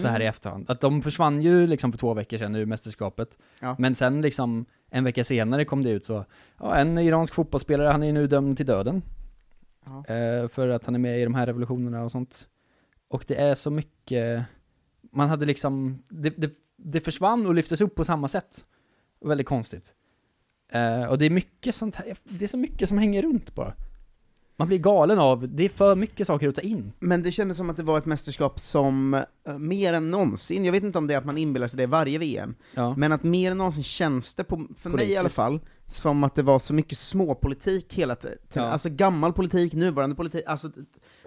så 0.00 0.06
här 0.06 0.20
i 0.20 0.24
Mm. 0.24 0.30
efterhand. 0.30 0.70
Att 0.70 0.80
de 0.80 1.02
försvann 1.02 1.42
ju 1.42 1.66
liksom 1.66 1.92
för 1.92 1.98
två 1.98 2.14
veckor 2.14 2.38
sedan 2.38 2.54
ur 2.54 2.66
mästerskapet. 2.66 3.38
Ja. 3.60 3.76
Men 3.78 3.94
sen 3.94 4.20
liksom, 4.22 4.64
en 4.90 5.04
vecka 5.04 5.24
senare 5.24 5.64
kom 5.64 5.82
det 5.82 5.90
ut 5.90 6.04
så, 6.04 6.24
ja 6.58 6.76
en 6.76 6.98
iransk 6.98 7.34
fotbollsspelare, 7.34 7.88
han 7.88 8.02
är 8.02 8.12
nu 8.12 8.26
dömd 8.26 8.56
till 8.56 8.66
döden. 8.66 9.02
Ja. 9.84 10.14
Eh, 10.14 10.48
för 10.48 10.68
att 10.68 10.84
han 10.84 10.94
är 10.94 10.98
med 10.98 11.20
i 11.20 11.24
de 11.24 11.34
här 11.34 11.46
revolutionerna 11.46 12.02
och 12.04 12.10
sånt. 12.10 12.48
Och 13.08 13.24
det 13.28 13.34
är 13.40 13.54
så 13.54 13.70
mycket, 13.70 14.44
man 15.12 15.28
hade 15.28 15.46
liksom, 15.46 16.02
det, 16.10 16.30
det, 16.30 16.50
det 16.76 17.00
försvann 17.00 17.46
och 17.46 17.54
lyftes 17.54 17.80
upp 17.80 17.94
på 17.94 18.04
samma 18.04 18.28
sätt. 18.28 18.64
Väldigt 19.24 19.46
konstigt. 19.46 19.94
Eh, 20.72 21.04
och 21.04 21.18
det 21.18 21.24
är 21.26 21.30
mycket 21.30 21.74
sånt 21.74 21.96
här, 21.96 22.16
det 22.24 22.44
är 22.44 22.48
så 22.48 22.56
mycket 22.56 22.88
som 22.88 22.98
hänger 22.98 23.22
runt 23.22 23.54
bara. 23.54 23.74
Man 24.62 24.68
blir 24.68 24.78
galen 24.78 25.18
av, 25.18 25.48
det 25.48 25.64
är 25.64 25.68
för 25.68 25.94
mycket 25.96 26.26
saker 26.26 26.48
att 26.48 26.54
ta 26.54 26.60
in. 26.60 26.92
Men 26.98 27.22
det 27.22 27.32
kändes 27.32 27.56
som 27.56 27.70
att 27.70 27.76
det 27.76 27.82
var 27.82 27.98
ett 27.98 28.06
mästerskap 28.06 28.60
som, 28.60 29.14
eh, 29.14 29.58
mer 29.58 29.92
än 29.92 30.10
någonsin, 30.10 30.64
jag 30.64 30.72
vet 30.72 30.84
inte 30.84 30.98
om 30.98 31.06
det 31.06 31.14
är 31.14 31.18
att 31.18 31.24
man 31.24 31.38
inbillar 31.38 31.68
sig 31.68 31.76
det 31.78 31.86
varje 31.86 32.18
VM, 32.18 32.54
Ja. 32.74 32.94
men 32.96 33.12
att 33.12 33.22
mer 33.22 33.50
än 33.50 33.58
någonsin 33.58 33.84
känns 33.84 34.34
det, 34.34 34.44
på, 34.44 34.66
för 34.78 34.90
mig 34.90 35.10
i 35.10 35.16
alla 35.16 35.22
Politiskt. 35.22 35.36
fall, 35.36 35.60
som 35.86 36.24
att 36.24 36.34
det 36.34 36.42
var 36.42 36.58
så 36.58 36.74
mycket 36.74 36.98
småpolitik 36.98 37.94
hela 37.94 38.14
tiden. 38.16 38.38
Ja. 38.54 38.62
Alltså 38.62 38.88
gammal 38.90 39.32
politik, 39.32 39.72
nuvarande 39.72 40.16
politik, 40.16 40.44
alltså 40.46 40.68
det- 40.68 40.84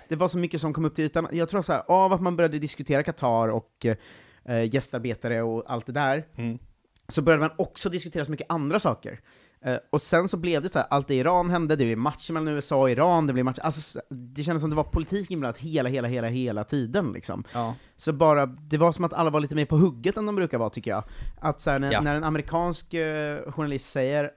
det 0.10 0.16
var 0.16 0.28
så 0.28 0.38
mycket 0.38 0.62
som 0.62 0.74
kom 0.74 0.86
upp 0.86 0.96
till 0.96 1.06
ytan. 1.06 1.28
Jag 1.32 1.50
tror 1.50 1.62
så 1.62 1.74
här, 1.74 1.84
av 1.88 2.14
att 2.14 2.22
man 2.22 2.36
började 2.36 2.60
diskutera 2.60 3.04
Qatar 3.04 3.48
och 3.48 3.86
eh, 4.46 4.74
gästarbetare 4.74 5.42
och 5.42 5.64
allt 5.68 5.86
det 5.86 5.92
där, 5.92 6.26
Mm. 6.38 6.58
så 7.08 7.22
började 7.22 7.42
man 7.48 7.52
också 7.58 7.90
diskutera 7.90 8.26
så 8.26 8.32
mycket 8.32 8.52
andra 8.52 8.80
saker. 8.80 9.20
Eh, 9.66 9.78
och 9.90 10.02
sen 10.02 10.28
så 10.28 10.38
blev 10.38 10.62
det 10.62 10.70
så 10.70 10.80
här, 10.80 10.88
allt 10.90 11.08
det 11.08 11.16
Iran 11.16 11.50
hände, 11.50 11.76
det 11.76 11.86
blev 11.86 11.98
matcher 11.98 12.34
mellan 12.34 12.48
USA 12.54 12.82
och 12.82 12.90
Iran, 12.92 13.28
det 13.28 13.34
blev 13.34 13.46
matcher, 13.46 13.62
alltså 13.62 13.82
så- 13.82 14.02
det 14.10 14.44
kändes 14.44 14.62
som 14.62 14.70
det 14.70 14.76
var 14.76 14.84
politik 14.84 15.32
inblandat 15.32 15.58
hela, 15.58 15.90
hela, 15.90 16.08
hela, 16.08 16.28
hela 16.28 16.64
tiden 16.64 17.12
liksom. 17.14 17.44
Ja. 17.54 17.76
Så 17.98 18.14
bara, 18.14 18.46
det 18.46 18.78
var 18.78 18.92
som 18.92 19.06
att 19.06 19.14
alla 19.14 19.30
var 19.30 19.40
lite 19.40 19.56
mer 19.56 19.66
på 19.66 19.78
hugget 19.78 20.18
än 20.18 20.26
de 20.26 20.36
brukar 20.36 20.58
vara 20.58 20.70
tycker 20.70 20.92
jag. 20.92 21.04
Att 21.40 21.62
så 21.62 21.70
här, 21.70 21.80
när, 21.80 21.92
Ja. 21.92 22.02
när 22.02 22.16
en 22.16 22.24
amerikansk 22.24 22.94
eh, 22.94 23.52
journalist 23.52 23.90
säger 23.92 24.32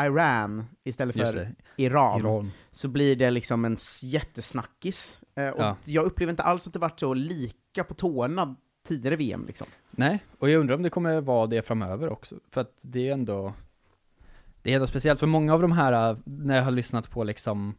Iran 0.00 0.64
istället 0.84 1.16
för. 1.16 1.54
Iran, 1.76 2.20
Iran. 2.20 2.50
så 2.70 2.88
blir 2.88 3.16
det 3.16 3.30
liksom 3.30 3.64
en 3.64 3.76
jättesnackis. 4.02 5.20
Eh, 5.36 5.48
och 5.48 5.60
Ja. 5.62 5.76
jag 5.84 6.04
upplever 6.04 6.30
inte 6.30 6.42
alls 6.42 6.66
att 6.66 6.72
det 6.72 6.78
varit 6.78 7.00
så 7.00 7.14
lika 7.14 7.84
på 7.84 7.94
tårna 7.94 8.56
tidigare 8.88 9.16
VM 9.16 9.44
liksom. 9.46 9.66
Nej, 9.90 10.24
och 10.38 10.50
jag 10.50 10.60
undrar 10.60 10.76
om 10.76 10.82
det 10.82 10.90
kommer 10.90 11.20
vara 11.20 11.46
det 11.46 11.62
framöver 11.66 12.08
också. 12.08 12.36
För 12.50 12.60
att 12.60 12.80
det 12.82 13.08
är 13.08 13.12
ändå, 13.12 13.52
det 14.62 14.70
är 14.70 14.74
ändå 14.74 14.86
speciellt 14.86 15.20
för 15.20 15.26
många 15.26 15.54
av 15.54 15.62
de 15.62 15.72
här, 15.72 16.10
äh, 16.10 16.16
när 16.24 16.56
jag 16.56 16.64
har 16.64 16.70
lyssnat 16.70 17.10
på 17.10 17.24
liksom 17.24 17.74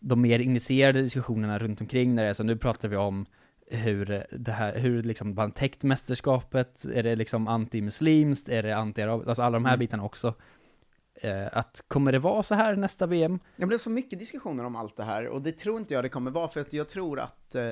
de 0.00 0.20
mer 0.20 0.38
initierade 0.38 1.02
diskussionerna 1.02 1.58
runt 1.58 1.80
omkring 1.80 2.14
när 2.14 2.22
det 2.22 2.28
är 2.28 2.34
så, 2.34 2.42
nu 2.42 2.56
pratar 2.56 2.88
vi 2.88 2.96
om 2.96 3.26
hur 3.70 4.26
det 4.30 4.52
här, 4.52 4.78
hur 4.78 5.02
liksom 5.02 5.34
man 5.34 5.52
täckt 5.52 5.82
mästerskapet, 5.82 6.84
är 6.94 7.02
det 7.02 7.16
liksom 7.16 7.48
anti-muslimskt, 7.48 8.48
är 8.48 8.62
det 8.62 8.74
anti-arabiskt, 8.74 9.28
alltså 9.28 9.42
alla 9.42 9.56
de 9.56 9.64
här 9.64 9.72
Mm. 9.72 9.78
bitarna 9.78 10.04
också. 10.04 10.34
Eh, 11.14 11.46
att 11.52 11.84
kommer 11.88 12.12
det 12.12 12.18
vara 12.18 12.42
så 12.42 12.54
här 12.54 12.76
nästa 12.76 13.06
VM? 13.06 13.38
Det 13.56 13.66
blev 13.66 13.78
så 13.78 13.90
mycket 13.90 14.18
diskussioner 14.18 14.64
om 14.64 14.76
allt 14.76 14.96
det 14.96 15.04
här, 15.04 15.26
och 15.26 15.42
det 15.42 15.52
tror 15.52 15.78
inte 15.80 15.94
jag 15.94 16.04
det 16.04 16.08
kommer 16.08 16.30
vara, 16.30 16.48
för 16.48 16.60
att 16.60 16.72
jag 16.72 16.88
tror 16.88 17.20
att 17.20 17.54
eh, 17.54 17.70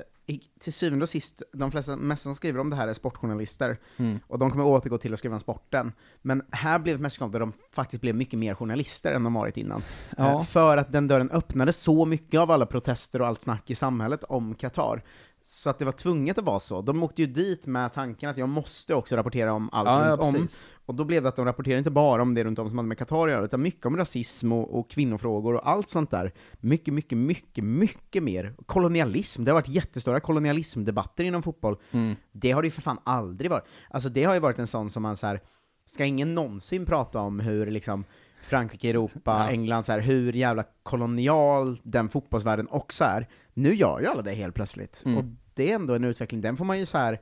till 0.60 0.72
syvende 0.72 1.02
och 1.02 1.08
sist, 1.08 1.42
de 1.52 1.70
flesta 1.70 1.96
mest 1.96 2.22
som 2.22 2.34
skriver 2.34 2.60
om 2.60 2.70
det 2.70 2.76
här 2.76 2.88
är 2.88 2.94
sportjournalister, 2.94 3.76
Mm. 3.96 4.18
och 4.26 4.38
de 4.38 4.50
kommer 4.50 4.64
återgå 4.64 4.98
till 4.98 5.12
att 5.12 5.18
skriva 5.18 5.34
om 5.34 5.40
sporten. 5.40 5.92
Men 6.22 6.42
här 6.50 6.78
blev 6.78 6.94
ett 6.94 7.00
mästerskap 7.00 7.32
där 7.32 7.40
de 7.40 7.52
faktiskt 7.72 8.00
blev 8.00 8.14
mycket 8.14 8.38
mer 8.38 8.54
journalister 8.54 9.12
än 9.12 9.24
de 9.24 9.34
varit 9.34 9.56
innan. 9.56 9.82
Ja. 10.16 10.30
Eh, 10.32 10.42
För 10.44 10.76
att 10.76 10.92
den 10.92 11.08
dörren 11.08 11.30
öppnade 11.30 11.72
så 11.72 12.04
mycket 12.04 12.40
av 12.40 12.50
alla 12.50 12.66
protester 12.66 13.20
och 13.20 13.26
allt 13.26 13.40
snack 13.40 13.70
i 13.70 13.74
samhället 13.74 14.24
om 14.24 14.54
Qatar. 14.54 15.02
Så 15.42 15.70
att 15.70 15.78
det 15.78 15.84
var 15.84 15.92
tvunget 15.92 16.38
att 16.38 16.44
vara 16.44 16.60
så. 16.60 16.82
De 16.82 17.02
åkte 17.02 17.22
ju 17.22 17.26
dit 17.26 17.66
med 17.66 17.92
tanken 17.92 18.30
att 18.30 18.38
jag 18.38 18.48
måste 18.48 18.94
också 18.94 19.16
rapportera 19.16 19.52
om 19.52 19.68
allt 19.72 19.86
Ja, 19.88 20.04
ja, 20.04 20.10
runt 20.10 20.20
om. 20.20 20.32
precis. 20.32 20.64
Och 20.86 20.94
då 20.94 21.04
blev 21.04 21.22
det 21.22 21.28
att 21.28 21.36
de 21.36 21.44
rapporterade 21.44 21.78
inte 21.78 21.90
bara 21.90 22.22
om 22.22 22.34
det 22.34 22.44
runt 22.44 22.58
om 22.58 22.68
som 22.68 22.78
hade 22.78 22.88
med 22.88 22.98
Qatar 22.98 23.24
att 23.26 23.30
göra, 23.32 23.44
utan 23.44 23.62
mycket 23.62 23.86
om 23.86 23.96
rasism 23.96 24.52
och, 24.52 24.78
och 24.78 24.90
kvinnofrågor 24.90 25.54
och 25.54 25.68
allt 25.68 25.88
sånt 25.88 26.10
där. 26.10 26.32
Mycket, 26.60 26.94
mycket, 26.94 27.18
mycket, 27.18 27.64
mycket 27.64 28.22
mer. 28.22 28.54
Kolonialism, 28.66 29.44
det 29.44 29.50
har 29.50 29.54
varit 29.54 29.68
jättestora 29.68 30.20
kolonialismdebatter 30.20 31.24
inom 31.24 31.42
fotboll. 31.42 31.76
Mm. 31.90 32.16
Det 32.32 32.50
har 32.52 32.62
det 32.62 32.66
ju 32.66 32.70
för 32.72 32.82
fan 32.82 32.98
aldrig 33.04 33.50
varit. 33.50 33.64
Alltså 33.90 34.08
det 34.08 34.24
har 34.24 34.34
ju 34.34 34.40
varit 34.40 34.58
en 34.58 34.66
sån 34.66 34.90
som 34.90 35.02
man 35.02 35.16
så 35.16 35.26
här, 35.26 35.40
ska 35.86 36.04
ingen 36.04 36.34
någonsin 36.34 36.86
prata 36.86 37.20
om 37.20 37.40
hur 37.40 37.66
liksom 37.70 38.04
Frankrike, 38.42 38.90
Europa, 38.90 39.20
Ja. 39.24 39.50
England, 39.50 39.82
så 39.82 39.92
här, 39.92 40.00
hur 40.00 40.32
jävla 40.32 40.64
kolonial 40.82 41.78
den 41.82 42.08
fotbollsvärlden 42.08 42.68
också 42.70 43.04
är. 43.04 43.28
Nu 43.54 43.74
gör 43.74 44.00
ju 44.00 44.06
alla 44.06 44.22
det 44.22 44.32
helt 44.32 44.54
plötsligt. 44.54 45.02
Mm. 45.06 45.18
Och 45.18 45.24
det 45.54 45.70
är 45.70 45.74
ändå 45.74 45.94
en 45.94 46.04
utveckling, 46.04 46.40
den 46.40 46.56
får 46.56 46.64
man 46.64 46.78
ju 46.78 46.86
så 46.86 46.98
här. 46.98 47.12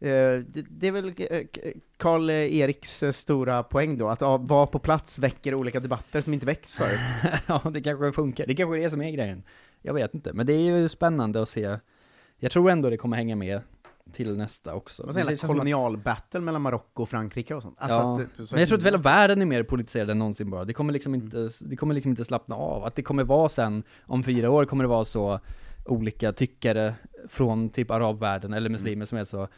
Eh, 0.00 0.40
det, 0.46 0.64
det 0.70 0.88
är 0.88 0.92
väl 0.92 1.14
eh, 1.16 1.40
Karl 1.96 2.30
Eriks 2.30 3.02
eh, 3.02 3.12
stora 3.12 3.62
poäng 3.62 3.98
då, 3.98 4.08
att 4.08 4.20
vara 4.22 4.66
på 4.66 4.78
plats 4.78 5.18
väcker 5.18 5.54
olika 5.54 5.80
debatter 5.80 6.20
som 6.20 6.34
inte 6.34 6.46
väcks 6.46 6.76
förut. 6.76 7.00
ja, 7.46 7.62
det 7.74 7.82
kanske 7.82 8.12
funkar. 8.12 8.46
Det 8.46 8.54
kanske 8.54 8.78
är 8.78 8.82
det 8.82 8.90
som 8.90 9.02
är 9.02 9.10
grejen. 9.10 9.42
Jag 9.82 9.94
vet 9.94 10.14
inte, 10.14 10.32
men 10.32 10.46
det 10.46 10.52
är 10.52 10.78
ju 10.78 10.88
spännande 10.88 11.42
att 11.42 11.48
se. 11.48 11.78
Jag 12.38 12.50
tror 12.50 12.70
ändå 12.70 12.90
det 12.90 12.96
kommer 12.96 13.16
hänga 13.16 13.36
med 13.36 13.60
till 14.10 14.36
nästa 14.36 14.74
också. 14.74 15.02
Vad 15.06 15.14
säger 15.14 15.26
Det 15.26 15.32
en 15.32 15.38
känns 15.38 15.40
som 15.40 15.50
att- 15.50 15.54
kolonialbattle 15.54 16.40
mellan 16.40 16.62
Marocko 16.62 17.02
och 17.02 17.08
Frankrike 17.08 17.54
och 17.54 17.62
sånt. 17.62 17.76
Alltså 17.80 17.98
ja. 17.98 18.20
att 18.42 18.48
så 18.48 18.54
men 18.54 18.60
jag 18.60 18.68
tror 18.68 18.78
att 18.78 18.84
hela 18.84 18.98
världen 18.98 19.42
är 19.42 19.46
mer 19.46 19.62
politiserad 19.62 20.10
än 20.10 20.18
någonsin 20.18 20.50
bara. 20.50 20.64
Det 20.64 20.72
kommer 20.72 20.92
liksom 20.92 21.14
inte, 21.14 21.48
det 21.64 21.76
kommer 21.76 21.94
liksom 21.94 22.10
inte 22.10 22.24
slappna 22.24 22.56
av. 22.56 22.84
Att 22.84 22.94
det 22.94 23.02
kommer 23.02 23.24
vara 23.24 23.48
sen, 23.48 23.82
om 24.06 24.22
fyra 24.22 24.50
år 24.50 24.64
kommer 24.64 24.84
det 24.84 24.88
vara 24.88 25.04
så, 25.04 25.40
olika 25.86 26.32
tyckare 26.32 26.94
från 27.28 27.68
typ 27.68 27.90
arabvärlden 27.90 28.52
eller 28.52 28.70
muslimer 28.70 29.04
som 29.04 29.18
är 29.18 29.24
så 29.24 29.48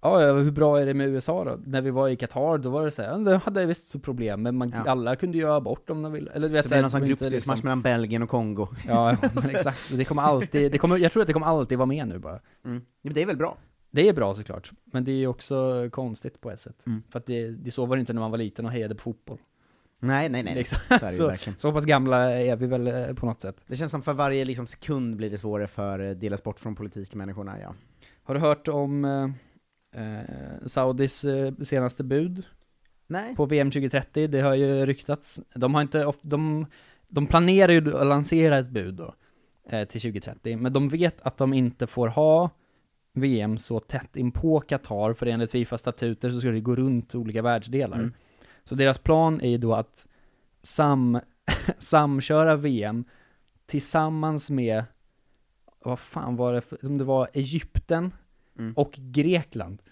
Ja, 0.00 0.32
hur 0.32 0.50
bra 0.50 0.80
är 0.80 0.86
det 0.86 0.94
med 0.94 1.08
USA 1.08 1.44
då? 1.44 1.58
När 1.66 1.80
vi 1.80 1.90
var 1.90 2.08
i 2.08 2.16
Qatar, 2.16 2.58
då 2.58 2.70
var 2.70 2.84
det 2.84 2.90
så 2.90 3.02
här, 3.02 3.18
det 3.18 3.36
hade 3.36 3.66
visst 3.66 3.88
så 3.90 3.98
problem, 3.98 4.42
men 4.42 4.56
man, 4.56 4.70
Ja. 4.84 4.90
alla 4.90 5.16
kunde 5.16 5.38
göra 5.38 5.56
abort 5.56 5.90
om 5.90 6.02
de 6.02 6.12
ville. 6.12 6.30
Eller 6.30 6.48
du 6.48 6.52
vet, 6.54 6.62
Så 6.64 6.68
blir 6.68 6.76
det 6.76 6.82
någon 6.82 6.90
här, 6.92 6.98
sån 6.98 7.08
gruppspelsmatch 7.08 7.56
liksom- 7.56 7.66
mellan 7.68 7.82
Belgien 7.82 8.22
och 8.22 8.28
Kongo. 8.28 8.68
Ja, 8.88 9.12
exakt. 9.50 9.96
Det 9.96 10.04
kommer 10.04 10.22
alltid, 10.22 10.72
det 10.72 10.78
kommer, 10.78 10.96
jag 10.96 11.12
tror 11.12 11.20
att 11.22 11.26
det 11.26 11.32
kommer 11.32 11.46
alltid 11.46 11.78
vara 11.78 11.86
med 11.86 12.08
nu 12.08 12.18
bara. 12.18 12.40
Mm. 12.64 12.82
Det 13.02 13.22
är 13.22 13.26
väl 13.26 13.36
bra? 13.36 13.56
Det 13.98 14.08
är 14.08 14.12
bra 14.12 14.34
såklart, 14.34 14.72
men 14.84 15.04
det 15.04 15.12
är 15.12 15.16
ju 15.16 15.26
också 15.26 15.88
konstigt 15.92 16.40
på 16.40 16.50
ett 16.50 16.60
sätt. 16.60 16.86
Mm. 16.86 17.02
För 17.10 17.18
att 17.18 17.26
det, 17.26 17.50
det 17.50 17.70
så 17.70 17.86
var 17.86 17.96
det 17.96 18.00
inte 18.00 18.12
när 18.12 18.20
man 18.20 18.30
var 18.30 18.38
liten 18.38 18.64
och 18.66 18.72
hejade 18.72 18.94
på 18.94 19.02
fotboll. 19.02 19.38
Nej, 20.00 20.28
nej, 20.28 20.42
nej. 20.42 20.54
Liksom. 20.54 20.78
Så 20.88 21.06
är 21.06 21.10
Så, 21.12 21.26
verkligen. 21.26 21.58
så 21.58 21.72
pass 21.72 21.84
gamla 21.84 22.30
är 22.30 22.56
vi 22.56 22.66
väl 22.66 22.86
eh, 22.86 23.14
på 23.14 23.26
något 23.26 23.40
sätt. 23.40 23.64
Det 23.66 23.76
känns 23.76 23.90
som 23.90 24.02
för 24.02 24.12
varje 24.12 24.44
liksom, 24.44 24.66
sekund 24.66 25.16
blir 25.16 25.30
det 25.30 25.38
svårare 25.38 25.66
för 25.66 25.98
eh, 25.98 26.10
delas 26.10 26.42
bort 26.42 26.60
från 26.60 26.74
politikmänniskorna, 26.74 27.60
ja. 27.60 27.74
Har 28.22 28.34
du 28.34 28.40
hört 28.40 28.68
om 28.68 29.04
eh, 29.04 30.02
eh, 30.02 30.66
Saudis 30.66 31.24
senaste 31.62 32.04
bud 32.04 32.42
Nej. 33.06 33.36
på 33.36 33.46
VM 33.46 33.70
2030? 33.70 34.26
Det 34.26 34.40
har 34.40 34.54
ju 34.54 34.86
ryktats. 34.86 35.40
De 35.54 35.74
har 35.74 35.82
inte, 35.82 36.12
de, 36.22 36.66
de 37.08 37.26
planerar 37.26 37.72
ju 37.72 37.96
att 37.96 38.06
lansera 38.06 38.58
ett 38.58 38.70
bud 38.70 38.94
då, 38.94 39.14
eh, 39.68 39.84
till 39.84 40.00
2030, 40.00 40.56
men 40.56 40.72
de 40.72 40.88
vet 40.88 41.20
att 41.20 41.36
de 41.36 41.54
inte 41.54 41.86
får 41.86 42.08
ha 42.08 42.50
VM 43.20 43.58
så 43.58 43.80
tätt 43.80 44.16
in 44.16 44.30
på 44.32 44.60
Qatar, 44.60 45.12
för 45.12 45.26
enligt 45.26 45.50
Fifas 45.50 45.80
statuter 45.80 46.30
så 46.30 46.40
ska 46.40 46.50
det 46.50 46.60
gå 46.60 46.76
runt 46.76 47.14
olika 47.14 47.42
världsdelar. 47.42 47.96
Mm. 47.98 48.12
Så 48.64 48.74
deras 48.74 48.98
plan 48.98 49.40
är 49.40 49.48
ju 49.48 49.58
då 49.58 49.74
att 49.74 50.06
sam, 50.62 51.20
samköra 51.78 52.56
VM 52.56 53.04
tillsammans 53.66 54.50
med, 54.50 54.84
vad 55.84 55.98
fan 55.98 56.36
var 56.36 56.52
det, 56.52 56.60
för, 56.60 56.78
om 56.86 56.98
det 56.98 57.04
var 57.04 57.28
Egypten 57.32 58.12
Mm. 58.58 58.72
och 58.76 58.92
Grekland. 58.96 59.82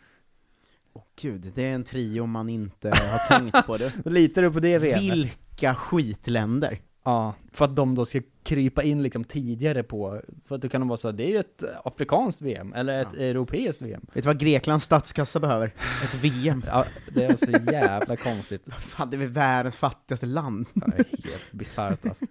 Åh 0.92 1.02
gud, 1.20 1.52
det 1.54 1.64
är 1.64 1.74
en 1.74 1.84
trio 1.84 2.26
man 2.26 2.48
inte 2.48 2.88
har 2.88 3.38
tänkt 3.38 3.66
på. 3.66 3.76
Det. 3.76 3.92
Då 4.04 4.10
litar 4.10 4.42
du 4.42 4.52
på 4.52 4.60
det 4.60 4.78
VMet? 4.78 5.16
Vilka 5.16 5.74
skitländer! 5.74 6.78
Ja, 7.06 7.34
för 7.52 7.64
att 7.64 7.76
de 7.76 7.94
då 7.94 8.04
ska 8.04 8.20
krypa 8.42 8.82
in 8.82 9.02
liksom 9.02 9.24
tidigare 9.24 9.82
på, 9.82 10.20
för 10.44 10.54
att 10.54 10.62
det 10.62 10.68
kan 10.68 10.88
vara 10.88 10.96
så, 10.96 11.12
det 11.12 11.24
är 11.24 11.28
ju 11.28 11.38
ett 11.38 11.64
afrikanskt 11.84 12.42
VM, 12.42 12.72
eller 12.72 13.00
ett 13.02 13.08
Ja. 13.16 13.20
europeiskt 13.24 13.82
VM. 13.82 14.00
Vet 14.12 14.14
du 14.24 14.26
vad 14.28 14.38
Greklands 14.38 14.84
statskassa 14.84 15.40
behöver? 15.40 15.74
Ett 16.04 16.14
VM. 16.14 16.62
Ja, 16.66 16.84
det 17.14 17.24
är 17.24 17.36
så 17.36 17.50
jävla 17.72 18.16
konstigt. 18.16 18.68
Fan, 18.78 19.10
det 19.10 19.16
är 19.16 19.18
väl 19.18 19.28
världens 19.28 19.76
fattigaste 19.76 20.26
land. 20.26 20.66
Ja, 20.74 20.86
det 20.86 21.02
är 21.02 21.22
helt 21.30 21.52
bisarrt 21.52 22.06
alltså. 22.06 22.24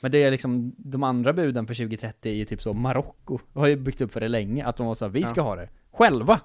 Men 0.00 0.10
det 0.10 0.22
är 0.22 0.30
liksom, 0.30 0.72
de 0.76 1.02
andra 1.02 1.32
buden 1.32 1.66
för 1.66 1.74
2030 1.74 2.32
är 2.32 2.36
ju 2.36 2.44
typ 2.44 2.62
så, 2.62 2.72
Marocko 2.74 3.38
har 3.52 3.66
ju 3.66 3.76
byggt 3.76 4.00
upp 4.00 4.12
för 4.12 4.20
det 4.20 4.28
länge, 4.28 4.64
att 4.66 4.76
de 4.76 4.86
var 4.86 4.94
så 4.94 5.08
vi 5.08 5.24
ska 5.24 5.40
Ja. 5.40 5.44
ha 5.44 5.56
det. 5.56 5.68
Själva! 5.92 6.40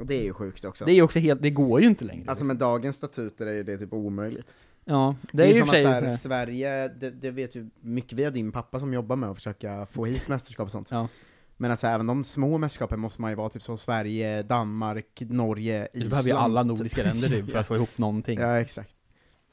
Och 0.00 0.06
det 0.06 0.14
är 0.14 0.22
ju 0.24 0.32
sjukt 0.32 0.64
också. 0.64 0.84
Det 0.84 0.92
är 0.92 0.94
ju 0.94 1.02
också 1.02 1.18
helt, 1.18 1.42
det 1.42 1.50
går 1.50 1.80
ju 1.80 1.86
inte 1.86 2.04
längre. 2.04 2.24
Alltså 2.30 2.44
med 2.44 2.56
dagens 2.56 2.96
statuter 2.96 3.46
är 3.46 3.52
ju 3.52 3.62
det 3.62 3.78
typ 3.78 3.92
omöjligt. 3.92 4.54
Ja, 4.84 5.16
det, 5.32 5.36
Det 5.36 5.42
är 5.42 5.46
är 5.46 5.54
ju 5.54 5.60
som 5.60 5.68
att 5.68 5.82
så 5.82 5.88
här, 5.88 6.10
Sverige, 6.10 6.88
det, 6.88 7.10
det 7.10 7.30
vet 7.30 7.54
ju 7.54 7.70
mycket 7.80 8.18
via 8.18 8.30
din 8.30 8.52
pappa 8.52 8.80
som 8.80 8.92
jobbar 8.94 9.16
med 9.16 9.30
att 9.30 9.36
försöka 9.36 9.86
få 9.86 10.04
hit 10.04 10.28
mästerskap 10.28 10.64
och 10.64 10.72
sånt. 10.72 10.90
Ja. 10.90 11.08
Men 11.56 11.70
alltså 11.70 11.86
även 11.86 12.06
de 12.06 12.24
små 12.24 12.58
mästerskapen 12.58 13.00
måste 13.00 13.20
man 13.20 13.30
ju 13.30 13.34
vara 13.34 13.48
typ 13.48 13.62
som 13.62 13.78
Sverige, 13.78 14.42
Danmark, 14.42 15.22
Norge, 15.28 15.88
Du 15.92 15.98
Island. 15.98 16.10
behöver 16.10 16.28
ju 16.28 16.36
alla 16.36 16.62
nordiska 16.62 17.02
länder 17.02 17.28
typ, 17.28 17.50
för 17.50 17.58
att 17.58 17.66
få 17.66 17.76
ihop 17.76 17.98
någonting. 17.98 18.38
Ja, 18.40 18.60
exakt. 18.60 18.94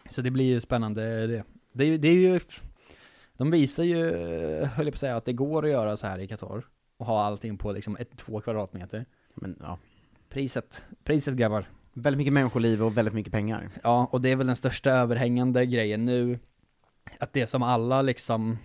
Så 0.09 0.21
det 0.21 0.31
blir 0.31 0.45
ju 0.45 0.59
spännande 0.59 1.27
det. 1.27 1.43
Det 1.73 1.97
det 1.97 2.07
är 2.07 2.13
ju 2.13 2.39
de 3.37 3.51
visar 3.51 3.83
ju, 3.83 4.03
höll 4.65 4.85
jag 4.85 4.93
på 4.93 4.95
att 4.95 4.97
säga, 4.97 5.15
att 5.15 5.25
det 5.25 5.33
går 5.33 5.65
att 5.65 5.71
göra 5.71 5.97
så 5.97 6.07
här 6.07 6.19
i 6.19 6.27
Qatar. 6.27 6.63
Och 6.97 7.05
ha 7.05 7.23
allting 7.23 7.57
på 7.57 7.71
liksom 7.71 7.95
ett, 7.95 8.17
två 8.17 8.41
kvadratmeter. 8.41 9.05
Men 9.35 9.57
ja, 9.61 9.79
Priset, 10.29 10.83
priset 11.03 11.35
grabbar. 11.35 11.65
Väldigt 11.93 12.17
mycket 12.17 12.33
människoliv 12.33 12.83
och 12.83 12.97
väldigt 12.97 13.13
mycket 13.13 13.33
pengar. 13.33 13.69
Ja, 13.83 14.07
och 14.11 14.21
det 14.21 14.29
är 14.31 14.35
väl 14.35 14.47
den 14.47 14.55
största 14.55 14.91
överhängande 14.91 15.65
grejen 15.65 16.05
nu. 16.05 16.39
Att 17.19 17.33
det 17.33 17.47
som 17.47 17.63
alla 17.63 18.01
liksom, 18.01 18.57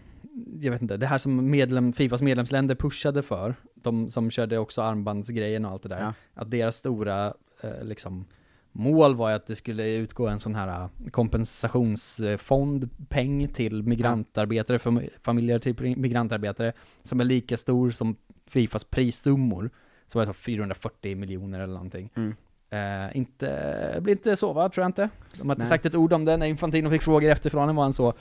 jag 0.61 0.73
vet 0.73 0.83
inte, 0.83 0.97
det 0.97 1.07
här 1.07 1.19
som 1.19 1.51
medlem, 1.51 1.93
Fifas 1.93 2.23
medlemsländer 2.23 2.75
pushade 2.75 3.23
för, 3.23 3.55
de 3.75 4.11
som 4.11 4.31
körde 4.31 4.59
också 4.59 4.83
armbandsgrejen 4.83 5.65
och 5.65 5.71
allt 5.71 5.83
det 5.83 5.89
där, 5.89 6.01
Ja. 6.01 6.13
att 6.35 6.51
deras 6.51 6.77
stora 6.77 7.27
eh, 7.61 7.83
liksom 7.85 8.25
mål 8.73 9.15
var 9.17 9.31
att 9.31 9.47
det 9.47 9.55
skulle 9.57 9.95
utgå 9.95 10.27
en 10.29 10.41
sån 10.41 10.55
här 10.55 10.69
eh, 10.83 10.89
kompensationsfond, 11.11 12.91
peng 13.09 13.49
till 13.49 13.83
migrantarbetare, 13.83 14.79
fam- 14.79 15.09
familjer 15.23 15.59
till 15.59 15.97
migrantarbetare, 15.97 16.73
som 17.03 17.21
är 17.21 17.25
lika 17.25 17.57
stor 17.57 17.91
som 17.91 18.17
Fifas 18.47 18.85
prissummor, 18.85 19.71
som 20.07 20.21
är 20.21 20.25
så 20.25 20.33
440 20.33 21.17
miljoner 21.17 21.61
eller 21.61 21.75
någonting. 21.75 22.11
Mm. 22.17 22.35
Eh, 22.77 23.17
inte, 23.17 23.99
blir 24.03 24.13
inte 24.15 24.37
så 24.37 24.53
va, 24.53 24.69
tror 24.69 24.83
jag 24.83 24.89
inte. 24.89 25.09
De 25.39 25.49
har 25.49 25.55
inte 25.55 25.59
Nej. 25.63 25.69
sagt 25.69 25.87
ett 25.87 25.95
ord 25.95 26.13
om 26.13 26.25
det, 26.25 26.37
när 26.37 26.47
Infantino 26.47 26.91
fick 26.91 27.03
frågor 27.03 27.29
efter 27.31 27.51
finalen 27.51 27.77
var 27.77 27.83
han 27.83 27.93
så 27.93 28.15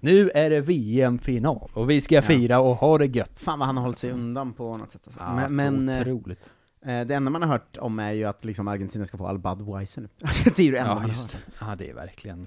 Nu 0.00 0.30
är 0.34 0.50
det 0.50 0.60
VM-final, 0.60 1.70
och 1.74 1.90
vi 1.90 2.00
ska 2.00 2.14
Ja. 2.14 2.22
fira 2.22 2.58
och 2.60 2.76
ha 2.76 2.98
det 2.98 3.06
gött. 3.06 3.40
Fan 3.40 3.58
vad 3.58 3.66
han 3.66 3.76
har 3.76 3.82
hållit 3.84 3.98
sig 3.98 4.10
undan 4.10 4.52
på 4.52 4.76
något 4.76 4.90
sätt 4.90 5.02
alltså. 5.04 5.20
Ja, 5.20 5.34
men, 5.36 5.48
så 5.48 5.54
men 5.54 5.88
eh, 5.88 6.00
otroligt. 6.00 6.40
eh, 6.86 7.00
det 7.00 7.14
enda 7.14 7.30
man 7.30 7.42
har 7.42 7.48
hört 7.48 7.76
om 7.76 7.98
är 7.98 8.12
ju 8.12 8.24
att 8.24 8.44
liksom 8.44 8.68
Argentina 8.68 9.04
ska 9.06 9.18
få 9.18 9.26
all 9.26 9.38
Budweiser 9.38 10.02
nu. 10.02 10.08
Alltså, 10.22 10.50
det 10.56 10.62
är 10.62 10.66
ju 10.66 10.72
det 10.72 10.78
enda 10.78 10.90
Ja, 10.90 10.94
man 10.94 11.02
har 11.02 11.08
just 11.16 11.32
det. 11.32 11.38
Ja, 11.60 11.74
det 11.78 11.90
är 11.90 11.94
verkligen 11.94 12.46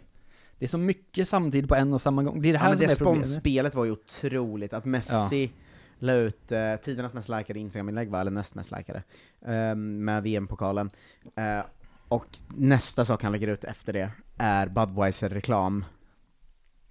Det 0.59 0.65
är 0.65 0.69
så 0.69 0.77
mycket 0.77 1.27
samtidigt 1.27 1.69
på 1.69 1.75
en 1.75 1.93
och 1.93 2.01
samma 2.01 2.23
gång. 2.23 2.41
Det 2.41 2.49
är 2.49 2.53
det 2.53 2.59
här 2.59 2.65
Ja, 2.65 2.69
men 2.69 2.77
som 2.77 2.87
det 2.87 2.93
är 2.93 2.97
problemet. 2.97 3.25
sponsspelet 3.25 3.75
var 3.75 3.85
ju 3.85 3.91
otroligt, 3.91 4.73
att 4.73 4.85
Messi 4.85 5.51
la 5.99 6.13
ut 6.13 6.51
eh, 6.51 6.75
tidernas 6.75 7.13
mest 7.13 7.29
likade 7.29 7.59
Instagram-inlägg 7.59 8.13
eller 8.13 8.31
näst 8.31 8.55
mest 8.55 8.71
likade, 8.71 9.03
eh, 9.41 9.75
med 9.75 10.23
VM-pokalen. 10.23 10.89
Eh, 11.35 11.65
och 12.07 12.37
nästa 12.47 13.05
sak 13.05 13.23
han 13.23 13.31
lägger 13.31 13.47
ut 13.47 13.63
efter 13.63 13.93
det 13.93 14.11
är 14.37 14.67
Budweiser-reklam. 14.67 15.85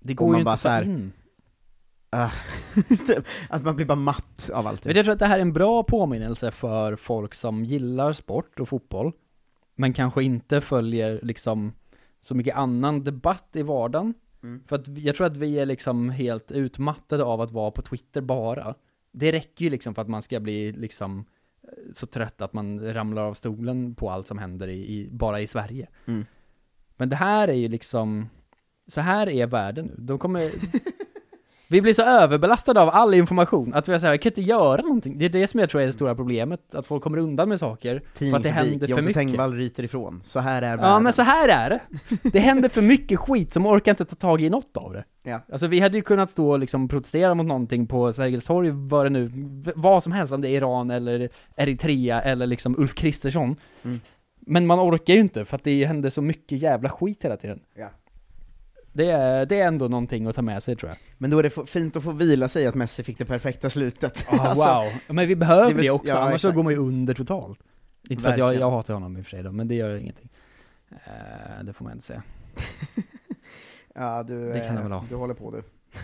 Det 0.00 0.14
går 0.14 0.26
man 0.26 0.34
ju 0.34 0.40
inte 0.40 0.52
att 0.52 0.62
ta 0.62 0.68
här- 0.68 0.82
in. 0.82 1.12
Uh, 2.14 2.32
att 3.48 3.64
man 3.64 3.76
blir 3.76 3.86
bara 3.86 3.94
matt 3.94 4.50
av 4.54 4.66
allt. 4.66 4.84
Men 4.84 4.96
jag 4.96 5.04
tror 5.04 5.12
att 5.12 5.18
det 5.18 5.26
här 5.26 5.36
är 5.36 5.42
en 5.42 5.52
bra 5.52 5.82
påminnelse 5.82 6.50
för 6.50 6.96
folk 6.96 7.34
som 7.34 7.64
gillar 7.64 8.12
sport 8.12 8.60
och 8.60 8.68
fotboll, 8.68 9.12
men 9.74 9.92
kanske 9.92 10.22
inte 10.22 10.60
följer 10.60 11.20
liksom 11.22 11.72
så 12.20 12.34
mycket 12.34 12.56
annan 12.56 13.04
debatt 13.04 13.48
i 13.52 13.62
vardagen. 13.62 14.14
Mm. 14.42 14.62
För 14.66 14.76
att 14.76 14.88
jag 14.88 15.16
tror 15.16 15.26
att 15.26 15.36
vi 15.36 15.58
är 15.58 15.66
liksom 15.66 16.10
helt 16.10 16.52
utmattade 16.52 17.24
av 17.24 17.40
att 17.40 17.50
vara 17.50 17.70
på 17.70 17.82
Twitter 17.82 18.20
bara. 18.20 18.74
Det 19.18 19.32
räcker 19.32 19.64
ju 19.64 19.70
liksom 19.70 19.94
för 19.94 20.02
att 20.02 20.08
man 20.08 20.22
ska 20.22 20.40
bli 20.40 20.72
liksom 20.72 21.24
eh, 21.62 21.92
så 21.92 22.06
trött 22.06 22.42
att 22.42 22.52
man 22.52 22.94
ramlar 22.94 23.22
av 23.22 23.34
stolen 23.34 23.94
på 23.94 24.10
allt 24.10 24.26
som 24.26 24.38
händer 24.38 24.68
i, 24.68 24.98
i, 24.98 25.08
bara 25.12 25.40
i 25.40 25.46
Sverige. 25.46 25.88
Mm. 26.06 26.24
Men 26.96 27.08
det 27.08 27.16
här 27.16 27.48
är 27.48 27.52
ju 27.52 27.68
liksom, 27.68 28.28
så 28.86 29.00
här 29.00 29.28
är 29.28 29.46
världen 29.46 29.86
nu. 29.86 29.94
De 29.98 30.18
kommer, 30.18 30.52
vi 31.68 31.82
blir 31.82 31.92
så 31.92 32.02
överbelastade 32.02 32.80
av 32.80 32.88
all 32.88 33.14
information 33.14 33.74
att 33.74 33.88
vi 33.88 34.00
så 34.00 34.06
här, 34.06 34.12
vi 34.12 34.18
kan 34.18 34.30
inte 34.30 34.42
göra 34.42 34.82
någonting. 34.82 35.18
Det 35.18 35.24
är 35.24 35.28
det 35.28 35.46
som 35.46 35.60
jag 35.60 35.70
tror 35.70 35.82
är 35.82 35.86
det 35.86 35.92
stora 35.92 36.14
problemet, 36.14 36.74
att 36.74 36.86
folk 36.86 37.02
kommer 37.02 37.18
undan 37.18 37.48
med 37.48 37.58
saker 37.58 38.02
för 38.14 38.36
att 38.36 38.42
det 38.42 38.48
händer 38.48 38.86
för 38.88 38.96
mycket. 39.00 39.14
Tengvall 39.14 39.54
ryter 39.54 39.82
ifrån. 39.82 40.20
Så 40.24 40.40
här 40.40 40.62
är 40.62 40.70
Ja 40.70 40.76
världen. 40.76 41.02
men 41.02 41.12
så 41.12 41.22
här 41.22 41.48
är 41.48 41.70
det. 41.70 41.80
Det 42.30 42.38
händer 42.38 42.68
för 42.68 42.82
mycket 42.82 43.18
skit 43.18 43.52
som 43.52 43.66
orkar 43.66 43.92
inte 43.92 44.04
ta 44.04 44.16
tag 44.16 44.40
i 44.40 44.50
något 44.50 44.76
av 44.76 44.92
det. 44.92 45.04
Ja. 45.22 45.40
Alltså 45.52 45.66
vi 45.66 45.80
hade 45.80 45.96
ju 45.96 46.02
kunnat 46.02 46.30
stå 46.30 46.50
och 46.50 46.58
liksom 46.58 46.88
protestera 46.88 47.34
mot 47.34 47.46
någonting 47.46 47.86
på 47.86 48.12
Sergels 48.12 48.46
torg, 48.46 48.70
vad 48.72 49.06
det 49.06 49.10
nu, 49.10 49.30
vad 49.76 50.02
som 50.02 50.12
helst, 50.12 50.32
om 50.32 50.40
det 50.40 50.48
är 50.48 50.56
Iran 50.56 50.90
eller 50.90 51.28
Eritrea 51.56 52.22
eller 52.22 52.46
liksom 52.46 52.78
Ulf 52.78 52.94
Kristersson. 52.94 53.56
Mm. 53.82 54.00
Men 54.40 54.66
man 54.66 54.80
orkar 54.80 55.14
ju 55.14 55.20
inte 55.20 55.44
för 55.44 55.56
att 55.56 55.64
det 55.64 55.84
händer 55.84 56.10
så 56.10 56.22
mycket 56.22 56.62
jävla 56.62 56.88
skit 56.88 57.24
hela 57.24 57.36
tiden. 57.36 57.60
Ja. 57.74 57.88
Det 58.96 59.10
är, 59.10 59.46
det 59.46 59.60
är 59.60 59.66
ändå 59.66 59.88
någonting 59.88 60.26
att 60.26 60.36
ta 60.36 60.42
med 60.42 60.62
sig 60.62 60.76
tror 60.76 60.88
jag. 60.90 60.98
Men 61.18 61.30
då 61.30 61.38
är 61.38 61.42
det 61.42 61.66
fint 61.68 61.96
att 61.96 62.02
få 62.02 62.10
vila 62.10 62.48
sig 62.48 62.66
att 62.66 62.74
Messi 62.74 63.02
fick 63.02 63.18
det 63.18 63.24
perfekta 63.24 63.70
slutet. 63.70 64.26
Ah, 64.28 64.36
Alltså, 64.40 64.64
wow. 64.66 64.84
Men 65.16 65.28
vi 65.28 65.36
behöver 65.36 65.74
det 65.74 65.80
det, 65.82 65.90
också, 65.90 66.08
ja, 66.08 66.18
annars 66.18 66.40
så 66.40 66.48
exakt. 66.48 66.54
går 66.56 66.62
man 66.62 66.72
ju 66.72 66.78
under 66.78 67.14
totalt. 67.14 67.58
Inte 68.10 68.22
för 68.22 68.30
att 68.30 68.38
jag, 68.38 68.54
jag 68.54 68.70
hatar 68.70 68.94
honom 68.94 69.16
i 69.16 69.20
och 69.20 69.24
för 69.24 69.30
sig 69.30 69.42
då, 69.42 69.52
men 69.52 69.68
det 69.68 69.74
gör 69.74 69.94
ingenting. 69.96 70.28
Eh, 70.90 71.64
det 71.64 71.72
får 71.72 71.84
man 71.84 71.92
inte 71.92 72.04
säga. 72.06 72.22
Ja, 73.94 74.22
du, 74.22 74.52
Det 74.52 74.60
kan 74.60 74.76
eh, 74.76 74.82
väl 74.82 74.92
ha. 74.92 75.04
du 75.08 75.14
håller 75.14 75.34
på 75.34 75.50
du, 75.50 75.62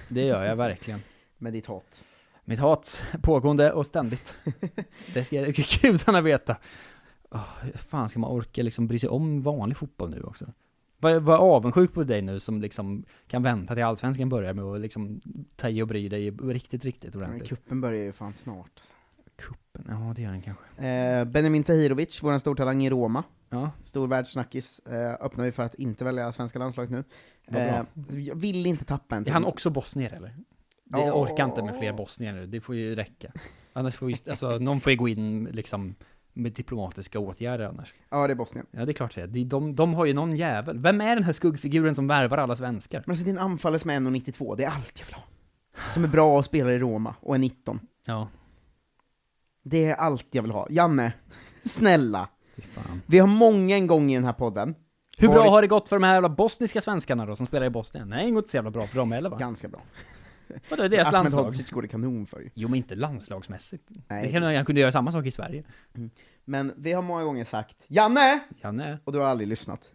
Det 0.09 0.25
gör 0.27 0.45
jag 0.45 0.57
verkligen. 0.67 1.03
med 1.39 1.53
ditt 1.53 1.67
hat. 1.67 2.05
Mitt 2.45 2.59
hat, 2.59 3.03
pågående 3.23 3.73
och 3.73 3.87
ständigt. 3.87 4.35
Det 5.15 5.25
ska 5.25 5.37
gudarna 5.81 6.21
veta. 6.21 6.57
Oh, 7.31 7.49
fan 7.75 8.09
ska 8.09 8.19
man 8.19 8.31
orka 8.31 8.63
liksom 8.63 8.87
bry 8.87 8.99
sig 8.99 9.09
om 9.09 9.43
vanlig 9.43 9.77
fotboll 9.77 10.11
nu 10.11 10.23
också? 10.23 10.47
Var, 11.03 11.21
var 11.21 11.37
avundsjuk 11.39 11.93
på 11.95 12.05
dig 12.05 12.23
nu 12.23 12.41
som 12.41 12.61
liksom 12.61 13.05
kan 13.27 13.43
vänta 13.43 13.75
till 13.75 13.85
allsvenskan 13.85 14.29
börjar 14.29 14.55
med 14.55 14.65
att 14.65 14.81
liksom 14.81 15.21
ta 15.57 15.69
i 15.69 15.83
och 15.83 15.89
bry 15.89 16.09
dig 16.09 16.31
riktigt, 16.31 16.85
riktigt 16.85 17.15
Men 17.15 17.23
ordentligt. 17.25 17.49
kuppen 17.49 17.81
börjar 17.81 18.03
ju 18.03 18.13
fan 18.13 18.35
snart. 18.35 18.71
Alltså. 18.77 18.95
Kuppen, 19.37 19.85
ja 19.89 20.13
det 20.17 20.23
gör 20.23 20.31
den 20.33 20.43
kanske. 20.43 20.87
Eh, 20.87 21.25
Benjamin 21.25 21.65
Tahirovic, 21.65 22.23
vår 22.23 22.39
stortalang 22.39 22.85
i 22.85 22.91
Roma, 22.91 23.25
Ja, 23.51 23.71
stor 23.83 24.07
världssnackis, 24.07 24.79
eh, 24.79 25.13
öppnar 25.21 25.45
vi 25.45 25.53
för 25.53 25.63
att 25.63 25.75
inte 25.75 26.05
välja 26.05 26.33
svenska 26.33 26.59
landslaget 26.59 26.91
nu. 26.91 27.05
Eh, 27.59 27.83
jag 28.19 28.35
vill 28.35 28.67
inte 28.67 28.85
tappa 28.85 29.17
en 29.17 29.23
är 29.23 29.25
till. 29.25 29.33
han 29.33 29.45
också 29.45 29.71
bosnier 29.71 30.13
eller? 30.13 30.29
Det 30.85 30.99
Ja. 30.99 31.13
orkar 31.13 31.45
inte 31.45 31.63
med 31.63 31.77
fler 31.79 31.93
bosnier 31.93 32.33
nu, 32.33 32.47
det 32.47 32.61
får 32.61 32.75
ju 32.75 32.95
räcka. 32.95 33.33
Annars 33.73 33.95
får 33.95 34.11
ju, 34.11 34.17
alltså 34.31 34.59
någon 34.59 34.81
får 34.81 34.91
ju 34.93 34.97
gå 34.99 35.09
in 35.09 35.45
liksom 35.45 35.95
med 36.33 36.53
diplomatiska 36.53 37.19
åtgärder 37.19 37.65
annars. 37.65 37.95
Ja, 38.11 38.27
det 38.27 38.33
är 38.33 38.35
Bosnien. 38.35 38.67
Ja 38.71 38.85
det 38.85 38.91
är 38.91 38.95
klart 38.95 39.15
det 39.15 39.21
är. 39.21 39.27
De, 39.27 39.45
de, 39.45 39.75
de 39.75 39.95
har 39.95 40.05
ju 40.05 40.13
någon 40.15 40.37
jävel. 40.37 40.79
Vem 40.79 41.01
är 41.01 41.15
den 41.15 41.25
här 41.25 41.33
skuggfiguren 41.33 41.95
som 41.95 42.07
värvar 42.07 42.39
alla 42.39 42.57
svenskar? 42.57 43.03
Men 43.07 43.13
alltså 43.13 43.25
din 43.25 43.39
anfallare 43.39 43.79
som 43.79 43.91
är 43.91 44.01
1,92, 44.01 44.57
det 44.57 44.65
är 44.65 44.71
allt 44.71 44.93
jag 44.99 45.07
vill 45.07 45.15
ha. 45.15 45.23
Som 45.91 46.05
är 46.05 46.09
bra 46.09 46.39
och 46.39 46.45
spelar 46.45 46.71
i 46.71 46.79
Roma, 46.79 47.15
och 47.21 47.35
är 47.35 47.39
19. 47.39 47.81
Ja, 48.07 48.29
Det 49.63 49.85
är 49.85 49.95
allt 49.95 50.27
jag 50.31 50.43
vill 50.43 50.51
ha. 50.51 50.67
Janne, 50.71 51.13
snälla. 51.65 52.29
Vi 53.07 53.19
har 53.19 53.27
många 53.27 53.77
en 53.77 53.87
gång 53.87 54.11
i 54.11 54.15
den 54.15 54.25
här 54.25 54.33
podden 54.33 54.75
Hur 55.19 55.29
bra 55.29 55.37
varit 55.37 55.51
har 55.51 55.63
det 55.63 55.69
gått 55.69 55.89
för 55.89 55.97
de 55.97 56.03
här 56.03 56.15
jävla 56.15 56.29
bostniska 56.29 56.81
svenskarna 56.81 57.27
då, 57.27 57.37
som 57.37 57.47
spelar 57.47 57.67
i 57.67 57.71
Bosnien? 57.71 58.09
Nej, 58.09 58.25
det 58.25 58.31
går 58.31 58.39
inte 58.39 58.51
så 58.51 58.57
jävla 58.57 58.71
bra 58.71 58.87
för 58.87 58.97
dem 58.97 59.13
heller 59.13 59.31
va? 59.31 59.39
ganska 59.39 59.69
bra. 59.69 59.81
Vadå, 60.71 60.89
deras 60.89 61.09
Ahmed 61.09 61.13
landslag? 61.13 61.43
Hodzic 61.45 61.71
går 61.71 61.83
det 61.83 61.89
kanon 61.89 62.27
för 62.27 62.41
ju. 62.41 62.51
Jo 62.55 62.69
men 62.69 62.77
inte 62.77 62.95
landslagsmässigt. 62.95 63.85
Nej. 64.09 64.27
Det 64.27 64.33
kan 64.33 64.43
han 64.43 64.65
kunde 64.65 64.81
göra 64.81 64.93
samma 64.93 65.13
sak 65.13 65.27
i 65.27 65.31
Sverige. 65.31 65.65
Men 66.45 66.73
vi 66.77 66.93
har 66.93 67.03
många 67.03 67.25
gånger 67.25 67.45
sagt 67.45 67.85
Janne! 67.89 68.41
Janne? 68.63 68.99
Och 69.05 69.13
du 69.13 69.19
har 69.19 69.27
aldrig 69.27 69.49
lyssnat. 69.49 69.93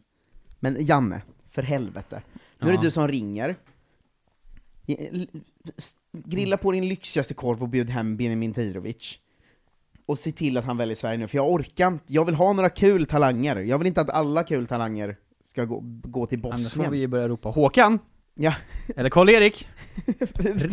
Men 0.60 0.86
Janne, 0.86 1.22
för 1.50 1.62
helvete. 1.63 2.22
Nu 2.60 2.67
är 2.67 2.72
Ja. 2.74 2.78
det 2.78 2.88
du 2.88 2.91
som 2.91 3.08
ringer. 3.08 3.56
Grilla 6.12 6.58
på 6.58 6.72
din 6.72 6.88
lyxigaste 6.89 7.34
korv 7.34 7.62
och 7.63 7.70
bjud 7.70 7.89
hem 7.89 8.17
Benjamin 8.17 8.54
Tirovic. 8.54 9.20
Och 10.06 10.20
se 10.20 10.32
till 10.32 10.58
att 10.58 10.65
han 10.65 10.78
väljer 10.78 10.96
Sverige 10.96 11.17
nu, 11.17 11.28
för 11.28 11.38
jag 11.38 11.52
orkar 11.52 11.88
inte. 11.88 12.13
Jag 12.13 12.26
vill 12.26 12.36
ha 12.36 12.54
några 12.54 12.70
kul 12.70 13.06
talanger. 13.06 13.56
Jag 13.56 13.78
vill 13.78 13.88
inte 13.88 14.02
att 14.02 14.10
alla 14.10 14.43
kul 14.43 14.67
talanger 14.67 15.17
ska 15.43 15.65
gå, 15.65 15.80
gå 15.84 16.26
till 16.28 16.46
Annars 16.46 16.62
får 16.62 16.67
Bosnien. 16.70 16.91
vi 16.91 16.98
ju 16.98 17.08
börja 17.08 17.28
ropa 17.28 17.50
Håkan! 17.50 18.00
Ja, 18.39 18.54
Eller 18.95 19.10
Karl-Erik! 19.10 19.67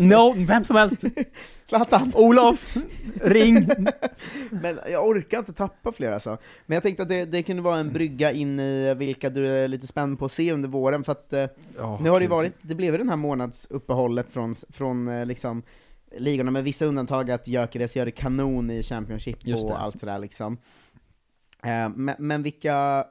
no, 0.00 0.34
vem 0.46 0.64
som 0.64 0.76
helst! 0.76 1.04
Zlatan! 1.64 2.12
Olof! 2.14 2.76
Ring! 3.22 3.68
Men 4.50 4.78
jag 4.90 5.08
orkar 5.08 5.38
inte 5.38 5.52
tappa 5.52 5.92
fler 5.92 6.12
alltså. 6.12 6.38
Men 6.66 6.74
jag 6.74 6.82
tänkte 6.82 7.02
att 7.02 7.08
det, 7.08 7.24
det 7.24 7.42
kunde 7.42 7.62
vara 7.62 7.76
en 7.78 7.92
brygga 7.92 8.32
in 8.32 8.60
i 8.60 8.94
vilka 8.94 9.30
du 9.30 9.46
är 9.46 9.68
lite 9.68 9.86
spänd 9.86 10.18
på 10.18 10.24
att 10.24 10.32
se 10.32 10.52
under 10.52 10.68
våren, 10.68 11.04
för 11.04 11.12
att 11.12 11.32
Ja, 11.76 11.98
nu 12.02 12.10
har 12.10 12.20
det 12.20 12.24
ju 12.24 12.30
varit, 12.30 12.54
det 12.62 12.74
blev 12.74 12.92
ju 12.94 12.98
den 12.98 13.08
här 13.08 13.16
månadsuppehållet 13.16 14.28
från, 14.32 14.54
från 14.54 15.08
eh, 15.08 15.26
liksom 15.26 15.62
ligorna, 16.18 16.50
med 16.50 16.64
vissa 16.64 16.84
undantag 16.84 17.30
att 17.30 17.48
Gyökeres 17.48 17.96
gör 17.96 18.04
det 18.04 18.10
kanon 18.10 18.70
i 18.70 18.82
Championship 18.82 19.38
och 19.38 19.68
det. 19.68 19.76
allt 19.76 20.00
sådär 20.00 20.18
liksom. 20.18 20.58
Eh, 21.62 21.88
men, 21.88 22.14
men 22.18 22.42
vilka, 22.42 23.04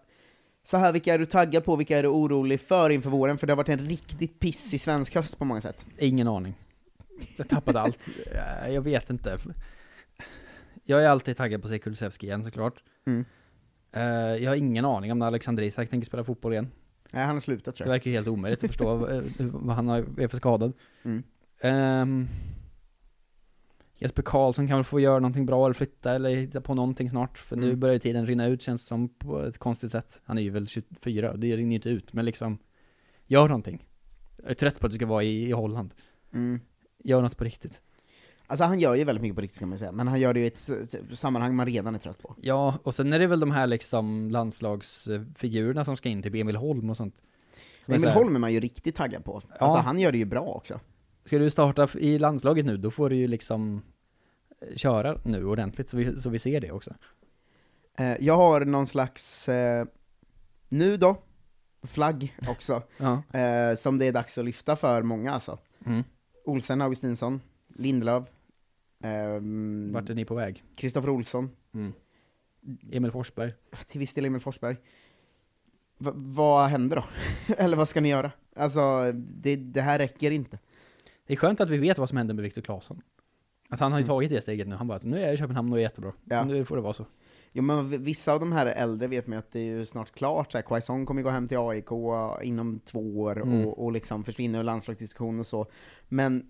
så 0.64 0.78
här, 0.78 0.92
vilka 0.94 1.14
är 1.14 1.20
du 1.20 1.26
taggad 1.26 1.64
på, 1.66 1.76
vilka 1.76 1.98
är 1.98 2.04
du 2.04 2.10
orolig 2.10 2.60
för 2.60 2.90
inför 2.90 3.10
våren? 3.10 3.38
För 3.38 3.48
det 3.48 3.54
har 3.54 3.58
varit 3.58 3.70
en 3.70 3.80
riktigt 3.80 4.40
pissig 4.40 4.82
svensk 4.82 5.16
höst 5.16 5.38
på 5.40 5.46
många 5.46 5.62
sätt. 5.62 5.88
Ingen 5.98 6.28
aning. 6.28 6.54
Jag 7.38 7.48
tappade 7.50 7.80
allt. 7.82 8.10
Eh, 8.66 8.70
Jag 8.74 8.82
vet 8.82 9.10
inte. 9.10 9.38
Jag 10.86 11.04
är 11.04 11.08
alltid 11.08 11.38
taggad 11.38 11.62
på 11.62 11.66
att 11.66 11.70
se 11.72 11.80
Kulusevski 11.80 12.26
igen 12.26 12.44
såklart. 12.44 12.84
Mm. 13.06 13.26
Eh, 13.96 14.04
Jag 14.44 14.52
har 14.52 14.56
ingen 14.56 14.86
aning 14.86 15.12
om 15.12 15.20
när 15.20 15.26
Alexander 15.28 15.64
Isak 15.64 15.90
tänker 15.90 16.06
spela 16.06 16.24
fotboll 16.24 16.54
igen. 16.54 16.72
Nej, 17.12 17.26
han 17.26 17.36
har 17.36 17.42
slutat 17.42 17.66
Det 17.74 17.78
tror 17.78 17.88
jag. 17.88 17.92
verkar 17.94 18.12
ju 18.12 18.16
helt 18.18 18.28
omöjligt 18.28 18.64
att 18.64 18.70
förstå 18.70 19.08
eh, 19.08 19.22
vad 19.40 19.76
han 19.76 19.90
är 19.90 20.28
för 20.28 20.38
skadad. 20.38 20.74
Mm. 21.04 21.24
Ehm, 21.62 22.28
Jesper 24.04 24.22
Karlsson 24.24 24.68
kan 24.68 24.78
väl 24.78 24.84
få 24.84 25.00
göra 25.00 25.20
någonting 25.20 25.46
bra 25.46 25.66
eller 25.66 25.74
flytta 25.74 26.14
eller 26.14 26.30
hitta 26.30 26.62
på 26.62 26.74
någonting 26.74 27.10
snart. 27.10 27.38
För 27.38 27.56
nu 27.56 27.68
Mm. 27.68 27.80
börjar 27.80 27.94
ju 27.94 28.00
tiden 28.00 28.26
rinna 28.26 28.46
ut 28.46 28.62
känns 28.62 28.86
som 28.88 29.10
på 29.10 29.44
ett 29.46 29.58
konstigt 29.58 29.92
sätt. 29.92 30.22
Han 30.26 30.38
är 30.38 30.42
ju 30.42 30.50
väl 30.50 30.68
24 30.68 31.32
och 31.32 31.40
det 31.40 31.56
rinner 31.58 31.70
ju 31.72 31.76
inte 31.76 31.90
ut. 31.90 32.14
Men 32.14 32.26
liksom, 32.26 32.58
gör 33.26 33.48
någonting. 33.48 33.86
Jag 34.38 34.50
är 34.50 34.54
trött 34.54 34.80
på 34.80 34.86
att 34.86 34.92
det 34.92 34.96
ska 34.96 35.06
vara 35.06 35.24
i, 35.24 35.48
i 35.48 35.52
Holland. 35.52 35.94
Mm. 36.34 36.60
Gör 37.04 37.22
något 37.22 37.38
på 37.38 37.44
riktigt. 37.44 37.82
Alltså 38.48 38.64
han 38.64 38.80
gör 38.80 38.96
ju 38.96 39.04
väldigt 39.04 39.22
mycket 39.22 39.36
på 39.36 39.42
riktigt 39.42 39.56
ska 39.56 39.66
man 39.66 39.78
säga, 39.78 39.92
men 39.92 40.08
han 40.08 40.20
gör 40.20 40.34
det 40.34 40.40
i 40.40 40.48
ett 40.48 40.70
sammanhang 41.12 41.56
man 41.56 41.66
redan 41.66 41.96
är 41.96 42.00
trött 42.00 42.22
på. 42.22 42.36
Ja, 42.42 42.78
och 42.84 42.96
sen 42.96 43.14
är 43.14 43.20
det 43.20 43.28
väl 43.28 43.40
de 43.40 43.52
här 43.52 43.68
liksom 43.68 44.30
landslagsfigurerna 44.32 45.86
som 45.86 45.98
ska 45.98 46.10
in, 46.10 46.24
typ 46.24 46.36
Emil 46.36 46.56
Holm 46.56 46.90
och 46.90 46.98
sånt. 46.98 47.24
Som 47.82 47.94
är 47.94 47.98
Emil 47.98 48.10
här, 48.10 48.16
Holm 48.16 48.36
är 48.36 48.40
man 48.40 48.54
ju 48.54 48.60
riktigt 48.60 48.96
taggad 48.96 49.26
på. 49.26 49.42
Ja. 49.50 49.56
Alltså 49.66 49.80
han 49.80 50.00
gör 50.00 50.12
det 50.12 50.18
ju 50.18 50.26
bra 50.26 50.42
också. 50.46 50.80
Ska 51.26 51.38
du 51.38 51.50
starta 51.50 51.88
i 52.00 52.20
landslaget 52.20 52.66
nu, 52.66 52.78
då 52.78 52.92
får 52.92 53.10
du 53.10 53.16
ju 53.16 53.28
liksom 53.28 53.82
köra 54.76 55.18
nu 55.26 55.46
ordentligt 55.46 55.90
så 55.90 55.98
vi, 55.98 56.20
så 56.22 56.30
vi 56.30 56.40
ser 56.40 56.62
det 56.62 56.72
också. 56.72 56.94
Eh, 57.98 58.16
jag 58.20 58.38
har 58.38 58.66
någon 58.66 58.88
slags, 58.88 59.50
eh, 59.50 59.86
nu 60.70 60.98
då, 60.98 61.18
flagg 61.84 62.38
också, 62.48 62.84
Ja. 62.98 63.40
eh, 63.40 63.76
som 63.76 64.00
det 64.00 64.06
är 64.08 64.12
dags 64.12 64.38
att 64.38 64.46
lyfta 64.46 64.76
för 64.76 65.04
många 65.04 65.32
alltså. 65.32 65.60
Mm. 65.86 66.04
Olsen, 66.46 66.82
Augustinsson, 66.82 67.42
Lindelöf, 67.76 68.24
ehm, 69.04 69.92
Vart 69.94 70.10
är 70.10 70.14
ni 70.16 70.26
på 70.26 70.36
väg? 70.36 70.64
Kristoffer 70.76 71.10
Olsson, 71.10 71.50
Mm. 71.74 71.94
Emil 72.92 73.12
Forsberg. 73.12 73.54
till 73.88 74.00
viss 74.00 74.14
del 74.14 74.26
Emil 74.26 74.42
Forsberg. 74.42 74.78
Va, 75.98 76.12
vad 76.16 76.70
händer 76.70 76.96
då? 76.96 77.06
Eller 77.58 77.78
vad 77.78 77.90
ska 77.90 78.02
ni 78.02 78.10
göra? 78.10 78.32
Alltså, 78.56 79.12
det, 79.14 79.56
det 79.56 79.82
här 79.82 80.00
räcker 80.00 80.32
inte. 80.32 80.60
Det 81.28 81.34
är 81.34 81.38
skönt 81.38 81.62
att 81.62 81.70
vi 81.70 81.78
vet 81.78 81.98
vad 81.98 82.10
som 82.10 82.18
händer 82.18 82.34
med 82.34 82.44
Viktor 82.44 82.62
Claesson. 82.62 83.02
Att 83.74 83.80
han 83.80 83.92
har 83.92 84.00
ju 84.00 84.04
Mm. 84.04 84.08
tagit 84.08 84.30
det 84.30 84.42
steget 84.42 84.68
nu, 84.68 84.76
han 84.76 84.88
bara 84.88 85.00
nu 85.04 85.18
är 85.18 85.22
jag 85.26 85.34
i 85.34 85.38
Köpenhamn 85.38 85.72
och 85.74 85.78
är 85.80 85.82
jättebra. 85.82 86.14
Ja. 86.24 86.44
Nu 86.44 86.66
får 86.66 86.76
det 86.76 86.82
vara 86.82 86.94
så. 86.94 87.06
Jo 87.52 87.64
men 87.64 87.90
v- 87.90 87.98
vissa 87.98 88.34
av 88.34 88.40
de 88.40 88.52
här 88.52 88.66
äldre 88.66 89.08
vet 89.08 89.28
man 89.28 89.36
ju 89.36 89.40
att 89.40 89.52
det 89.52 89.60
är 89.60 89.64
ju 89.64 89.86
snart 89.86 90.12
klart, 90.12 90.52
så 90.52 90.58
här, 90.58 90.64
Quaison 90.66 91.06
kommer 91.06 91.22
gå 91.22 91.30
hem 91.30 91.48
till 91.48 91.58
AIK 91.58 91.92
inom 92.44 92.80
två 92.80 93.20
år 93.22 93.42
Mm. 93.42 93.66
och, 93.68 93.84
och 93.84 93.92
liksom 93.92 94.24
försvinner 94.24 94.60
ur 94.60 94.64
landslagsdiskussion 94.64 95.40
och 95.40 95.46
så. 95.46 95.66
Men 96.10 96.46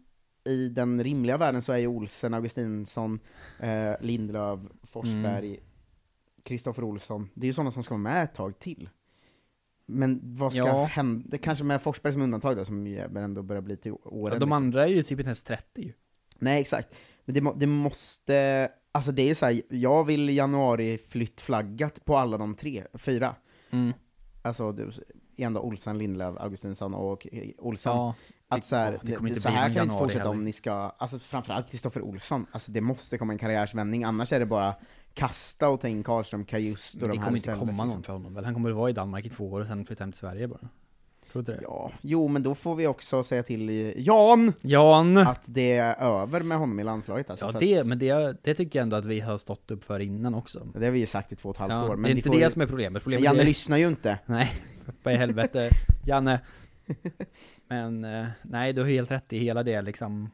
i 0.46 0.70
den 0.70 1.04
rimliga 1.04 1.38
världen 1.38 1.62
så 1.62 1.72
är 1.72 1.78
ju 1.78 1.88
Olsen, 1.88 2.34
Augustinsson, 2.34 3.20
eh, 3.60 3.92
Lindelöf, 4.02 4.60
Forsberg, 4.84 5.48
Mm. 5.48 5.60
Kristoffer 6.44 6.84
Olsson, 6.84 7.30
det 7.34 7.46
är 7.46 7.48
ju 7.48 7.54
sådana 7.54 7.72
som 7.72 7.84
ska 7.84 7.94
vara 7.94 8.02
med 8.04 8.24
ett 8.24 8.34
tag 8.34 8.60
till. 8.60 8.90
Men 9.86 10.20
vad 10.24 10.54
ska 10.54 10.68
Ja. 10.68 10.84
hända? 10.86 11.24
Det 11.30 11.38
kanske 11.38 11.64
med 11.64 11.82
Forsberg 11.82 12.14
som 12.14 12.22
undantag 12.22 12.58
då, 12.58 12.66
som 12.66 12.88
ju 12.88 13.00
ändå 13.00 13.42
börjar 13.44 13.62
bli 13.62 13.78
till 13.78 13.92
åren. 13.92 14.04
Ja, 14.14 14.30
de 14.30 14.34
liksom. 14.36 14.52
andra 14.52 14.84
är 14.84 14.88
ju 14.88 15.04
typ 15.04 15.20
inte 15.20 15.28
ens 15.28 15.44
30 15.44 15.82
ju. 15.82 15.94
Nej, 16.40 16.62
exakt. 16.62 16.96
Men 17.26 17.36
det, 17.36 17.42
må, 17.42 17.54
det 17.54 17.68
måste, 17.68 18.70
alltså 18.92 19.12
det 19.12 19.30
är 19.30 19.36
så 19.36 19.46
här, 19.46 19.62
jag 19.70 20.06
vill 20.06 20.30
januari 20.30 20.98
flyttflaggat 20.98 22.06
på 22.06 22.18
alla 22.18 22.38
de 22.38 22.56
tre, 22.56 22.84
fyra. 22.94 23.36
Mm. 23.72 23.94
Alltså, 24.42 24.72
du, 24.72 24.92
ändå 25.38 25.62
Olsen, 25.62 25.98
Lindelöf, 25.98 26.36
Augustinsson 26.40 26.94
och 26.94 27.28
Olsson. 27.58 27.98
Ja. 27.98 28.16
Att 28.48 28.66
så 28.66 28.76
här, 28.76 28.92
det 28.92 29.00
det, 29.02 29.18
det, 29.20 29.30
inte 29.30 29.42
så 29.42 29.50
här 29.50 29.66
kan 29.66 29.74
det 29.74 29.82
inte 29.82 29.96
fortsätta 29.96 30.30
om 30.30 30.36
heller. 30.36 30.46
ni 30.46 30.54
ska, 30.54 30.72
alltså 30.74 31.20
framförallt 31.20 31.72
Kristoffer 31.72 32.02
Olsson, 32.02 32.46
alltså 32.52 32.72
det 32.72 32.82
måste 32.82 33.18
komma 33.18 33.34
en 33.34 33.40
karriärsvändning, 33.40 34.04
annars 34.04 34.34
är 34.34 34.40
det 34.40 34.46
bara 34.46 34.76
kasta 35.14 35.70
och 35.70 35.82
ta 35.82 35.88
in 35.88 36.04
Karlström, 36.04 36.46
Kajust 36.46 36.96
och 36.96 37.02
Men 37.02 37.10
de 37.10 37.16
det 37.16 37.22
här 37.22 37.26
kommer 37.26 37.38
inte 37.38 37.54
komma 37.54 37.72
liksom. 37.72 37.88
någon 37.88 38.04
för 38.04 38.14
honom 38.14 38.34
väl? 38.34 38.46
Han 38.46 38.54
kommer 38.54 38.70
väl 38.70 38.78
vara 38.78 38.90
i 38.90 38.94
Danmark 38.94 39.26
i 39.26 39.30
två 39.30 39.52
år 39.52 39.62
och 39.62 39.68
sen 39.68 39.86
flytta 39.86 40.04
hem 40.04 40.12
till 40.12 40.20
Sverige 40.20 40.48
bara. 40.48 40.70
Tror 41.34 41.44
du 41.44 41.52
det? 41.54 41.60
Ja, 41.64 41.92
jo 42.02 42.28
men 42.28 42.44
då 42.44 42.56
får 42.56 42.76
vi 42.76 42.88
också 42.88 43.24
säga 43.24 43.44
till 43.44 43.70
eh, 43.70 43.76
Jan 44.02 44.54
Jan! 44.62 45.18
att 45.18 45.42
det 45.46 45.72
är 45.78 45.96
över 46.22 46.40
med 46.40 46.58
honom 46.58 46.80
i 46.80 46.84
landslaget 46.84 47.30
alltså, 47.30 47.46
Ja 47.46 47.52
det, 47.60 47.80
att, 47.80 47.88
men 47.88 48.00
det, 48.00 48.38
det 48.44 48.56
tycker 48.56 48.80
jag 48.80 48.84
ändå 48.84 48.96
att 48.96 49.06
vi 49.06 49.20
har 49.20 49.38
stått 49.38 49.72
upp 49.72 49.84
för 49.84 50.00
innan 50.00 50.36
också. 50.36 50.68
det 50.76 50.86
har 50.86 50.92
vi 50.92 51.00
ju 51.00 51.06
sagt 51.06 51.32
i 51.32 51.36
två 51.36 51.50
och 51.50 51.56
ett 51.56 51.60
halvt 51.60 51.72
Ja, 51.74 51.90
år, 51.90 51.96
men 51.96 52.04
det 52.04 52.10
är 52.10 52.16
inte 52.16 52.30
det 52.30 52.38
ju- 52.44 52.50
som 52.50 52.62
är 52.62 52.66
problemet. 52.68 52.94
men 52.94 53.02
problemet 53.02 53.24
Janne 53.26 53.42
är, 53.42 53.46
lyssnar 53.46 53.78
ju 53.78 53.88
inte. 53.88 54.20
Nej, 54.26 54.52
vad 55.04 55.14
i 55.14 55.18
helvete. 55.18 55.70
Janne. 56.06 56.40
Men 57.68 58.06
eh, 58.06 58.26
nej, 58.42 58.74
du 58.74 58.82
har 58.82 58.90
helt 58.90 59.12
rätt 59.12 59.34
i 59.34 59.38
hela 59.38 59.64
det 59.64 59.82
liksom. 59.82 60.30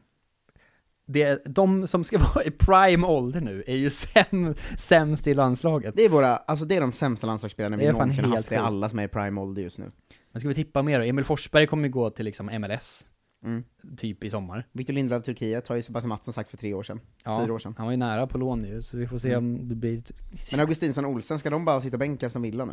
Det, 1.06 1.42
de 1.44 1.86
som 1.86 2.04
ska 2.04 2.18
vara 2.34 2.44
i 2.44 2.50
prime 2.50 3.06
ålder 3.06 3.40
nu 3.40 3.64
är 3.66 3.76
ju 3.76 3.90
säm, 3.90 4.54
sämst 4.76 5.26
i 5.26 5.34
landslaget. 5.34 5.94
Det 5.96 6.04
är 6.04 6.08
våra, 6.08 6.36
alltså 6.36 6.64
det 6.64 6.76
är 6.76 6.80
de 6.80 6.92
sämsta 6.92 7.26
landslagsspelarna 7.26 7.76
vi 7.76 7.92
någonsin 7.92 8.24
haft, 8.24 8.48
det 8.48 8.54
är 8.54 8.60
alla 8.60 8.88
som 8.88 8.98
är 8.98 9.04
i 9.04 9.08
prime 9.08 9.40
ålder 9.40 9.62
just 9.62 9.78
nu. 9.78 9.90
Men 10.32 10.40
ska 10.40 10.48
vi 10.48 10.54
tippa 10.54 10.82
mer 10.82 10.98
då? 10.98 11.04
Emil 11.04 11.24
Forsberg 11.24 11.66
kommer 11.66 11.84
ju 11.84 11.90
gå 11.92 12.10
till 12.10 12.24
liksom 12.24 12.46
MLS, 12.60 13.06
Mm. 13.44 13.64
typ 13.96 14.24
i 14.24 14.30
sommar. 14.30 14.66
Victor 14.72 14.92
Lindelöf, 14.94 15.24
Turkiet, 15.24 15.68
har 15.68 15.76
ju 15.76 15.82
Sebastian 15.82 16.08
Mattsson 16.08 16.34
sagt 16.34 16.50
för 16.50 16.56
tre 16.56 16.74
år 16.74 16.82
sedan. 16.82 17.00
Ja, 17.24 17.42
Fyra 17.44 17.54
år 17.54 17.58
sedan. 17.58 17.74
han 17.78 17.86
var 17.86 17.90
ju 17.90 17.96
nära 17.96 18.26
på 18.26 18.38
lån 18.38 18.58
nu, 18.58 18.82
så 18.82 18.98
vi 18.98 19.06
får 19.06 19.18
se 19.18 19.36
om 19.36 19.68
det 19.68 19.74
blir... 19.74 20.02
Men 20.50 20.60
Augustinsson 20.60 21.04
och 21.04 21.10
Olsen, 21.10 21.38
ska 21.38 21.50
de 21.50 21.64
bara 21.64 21.80
sitta 21.80 21.98
bänka 21.98 22.30
som 22.30 22.42
Villa 22.42 22.64
nu? 22.64 22.72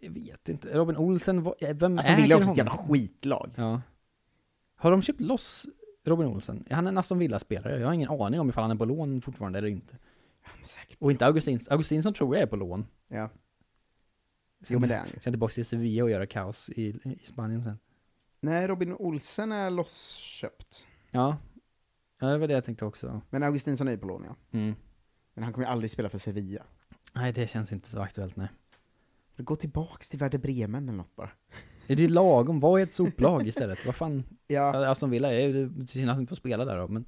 Jag 0.00 0.10
vet 0.10 0.48
inte. 0.48 0.68
Robin 0.78 0.96
Olsen, 0.96 1.42
vad- 1.42 1.54
eh, 1.62 1.76
vem 1.76 1.98
Alltså 1.98 2.12
äger 2.12 2.22
Villa 2.22 2.34
är 2.34 2.38
också 2.38 2.50
ett 2.50 2.56
jävla 2.56 2.72
skitlag. 2.72 3.50
Ja. 3.56 3.80
Har 4.76 4.90
de 4.90 5.02
köpt 5.02 5.20
loss 5.20 5.66
Robin 6.04 6.26
Olsen? 6.26 6.64
Är 6.70 6.74
han 6.74 6.86
en 6.86 6.98
Aston 6.98 7.18
Villa-spelare? 7.18 7.80
Jag 7.80 7.86
har 7.86 7.94
ingen 7.94 8.08
aning 8.08 8.40
om 8.40 8.48
ifall 8.48 8.62
han 8.62 8.70
är 8.70 8.74
på 8.76 8.84
lån 8.84 9.20
fortfarande 9.22 9.58
eller 9.58 9.68
inte. 9.68 9.96
Och 10.98 11.10
inte 11.10 11.26
Augustins, 11.26 11.68
Augustinsson 11.68 12.14
tror 12.14 12.34
jag 12.36 12.42
är 12.42 12.46
på 12.46 12.56
lån. 12.56 12.86
Ja. 13.08 13.28
Jo 14.68 14.78
men 14.78 14.88
det 14.88 14.94
är 14.94 14.98
han 14.98 15.08
ju. 15.14 15.20
Ska 15.20 15.30
tillbaka 15.30 15.52
till 15.52 15.64
Sevilla 15.64 16.04
och 16.04 16.10
göra 16.10 16.26
kaos 16.26 16.70
i, 16.70 16.82
i 17.04 17.18
Spanien 17.24 17.62
sen. 17.62 17.78
Nej, 18.40 18.68
Robin 18.68 18.92
Olsen 18.92 19.52
är 19.52 19.70
lossköpt. 19.70 20.86
Ja. 21.10 21.36
Ja, 22.20 22.26
det 22.26 22.38
var 22.38 22.48
det 22.48 22.54
jag 22.54 22.64
tänkte 22.64 22.84
också. 22.84 23.20
Men 23.30 23.42
Augustinsson 23.42 23.88
är 23.88 23.92
ju 23.92 23.98
på 23.98 24.06
lån 24.06 24.24
ja. 24.24 24.58
Mm. 24.58 24.74
Men 25.34 25.44
han 25.44 25.52
kommer 25.52 25.66
ju 25.66 25.72
aldrig 25.72 25.90
spela 25.90 26.08
för 26.08 26.18
Sevilla. 26.18 26.62
Nej, 27.12 27.32
det 27.32 27.46
känns 27.46 27.72
inte 27.72 27.88
så 27.88 28.00
aktuellt, 28.00 28.36
nej. 28.36 28.48
Gå 29.36 29.56
tillbaks 29.56 30.08
till 30.08 30.18
Werder 30.18 30.38
Bremen 30.38 30.88
eller 30.88 30.98
något 30.98 31.16
bara. 31.16 31.30
Det 31.86 32.04
är 32.04 32.08
lagom, 32.08 32.60
var 32.60 32.78
ett 32.78 32.92
soplag 32.92 33.46
istället. 33.46 33.86
Vad 33.86 33.94
fan, 33.94 34.24
Ja, 34.46 34.90
Aston 34.90 35.10
Villa 35.10 35.32
är 35.32 35.48
ju 35.48 35.86
synd 35.86 36.10
att 36.10 36.16
de 36.16 36.20
inte 36.20 36.28
får 36.28 36.36
spela 36.36 36.64
där 36.64 36.76
då, 36.76 36.88
men 36.88 37.04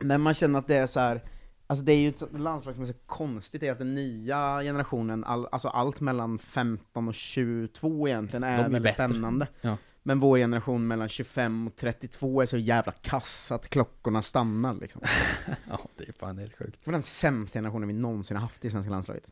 men 0.00 0.20
man 0.20 0.34
känner 0.34 0.58
att 0.58 0.66
det 0.66 0.76
är 0.76 0.86
så 0.86 1.00
här. 1.00 1.22
Alltså 1.70 1.84
det 1.84 1.92
är 1.92 1.96
ju 1.98 2.08
ett 2.08 2.22
landslag 2.32 2.74
som 2.74 2.82
är 2.82 2.86
så 2.86 2.94
konstigt, 3.06 3.60
det 3.60 3.68
är 3.68 3.72
att 3.72 3.78
den 3.78 3.94
nya 3.94 4.60
generationen, 4.62 5.24
all, 5.24 5.46
alltså 5.52 5.68
allt 5.68 6.00
mellan 6.00 6.38
15 6.38 7.08
och 7.08 7.14
22 7.14 8.08
egentligen, 8.08 8.44
är, 8.44 8.56
De 8.56 8.62
är 8.64 8.68
väldigt 8.68 8.82
bättre. 8.96 9.08
spännande. 9.08 9.46
Ja. 9.60 9.76
Men 10.02 10.20
vår 10.20 10.38
generation 10.38 10.86
mellan 10.86 11.08
25 11.08 11.66
och 11.66 11.76
32 11.76 12.42
är 12.42 12.46
så 12.46 12.56
jävla 12.58 12.92
kass 12.92 13.52
att 13.52 13.68
klockorna 13.68 14.22
stannar 14.22 14.74
liksom. 14.74 15.02
ja, 15.68 15.80
det 15.96 16.08
är 16.08 16.12
fan 16.12 16.38
helt 16.38 16.58
sjukt. 16.58 16.80
Det 16.84 16.90
var 16.90 16.92
den 16.92 17.02
sämsta 17.02 17.58
generationen 17.58 17.88
vi 17.88 17.94
någonsin 17.94 18.36
har 18.36 18.42
haft 18.42 18.64
i 18.64 18.70
svenska 18.70 18.90
landslaget. 18.90 19.24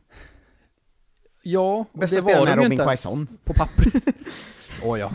Ja, 1.41 1.85
och 1.91 1.99
Bästa 1.99 2.15
det 2.15 2.21
spelaren 2.21 2.45
var 2.45 2.51
är 2.51 2.55
de 2.55 2.61
ju 2.61 2.65
Robin 2.65 2.71
inte 2.71 2.83
ens 2.83 3.03
Quaison. 3.03 3.27
på 3.43 3.53
pappret. 3.53 4.03
Åh 4.83 4.99
ja. 4.99 5.11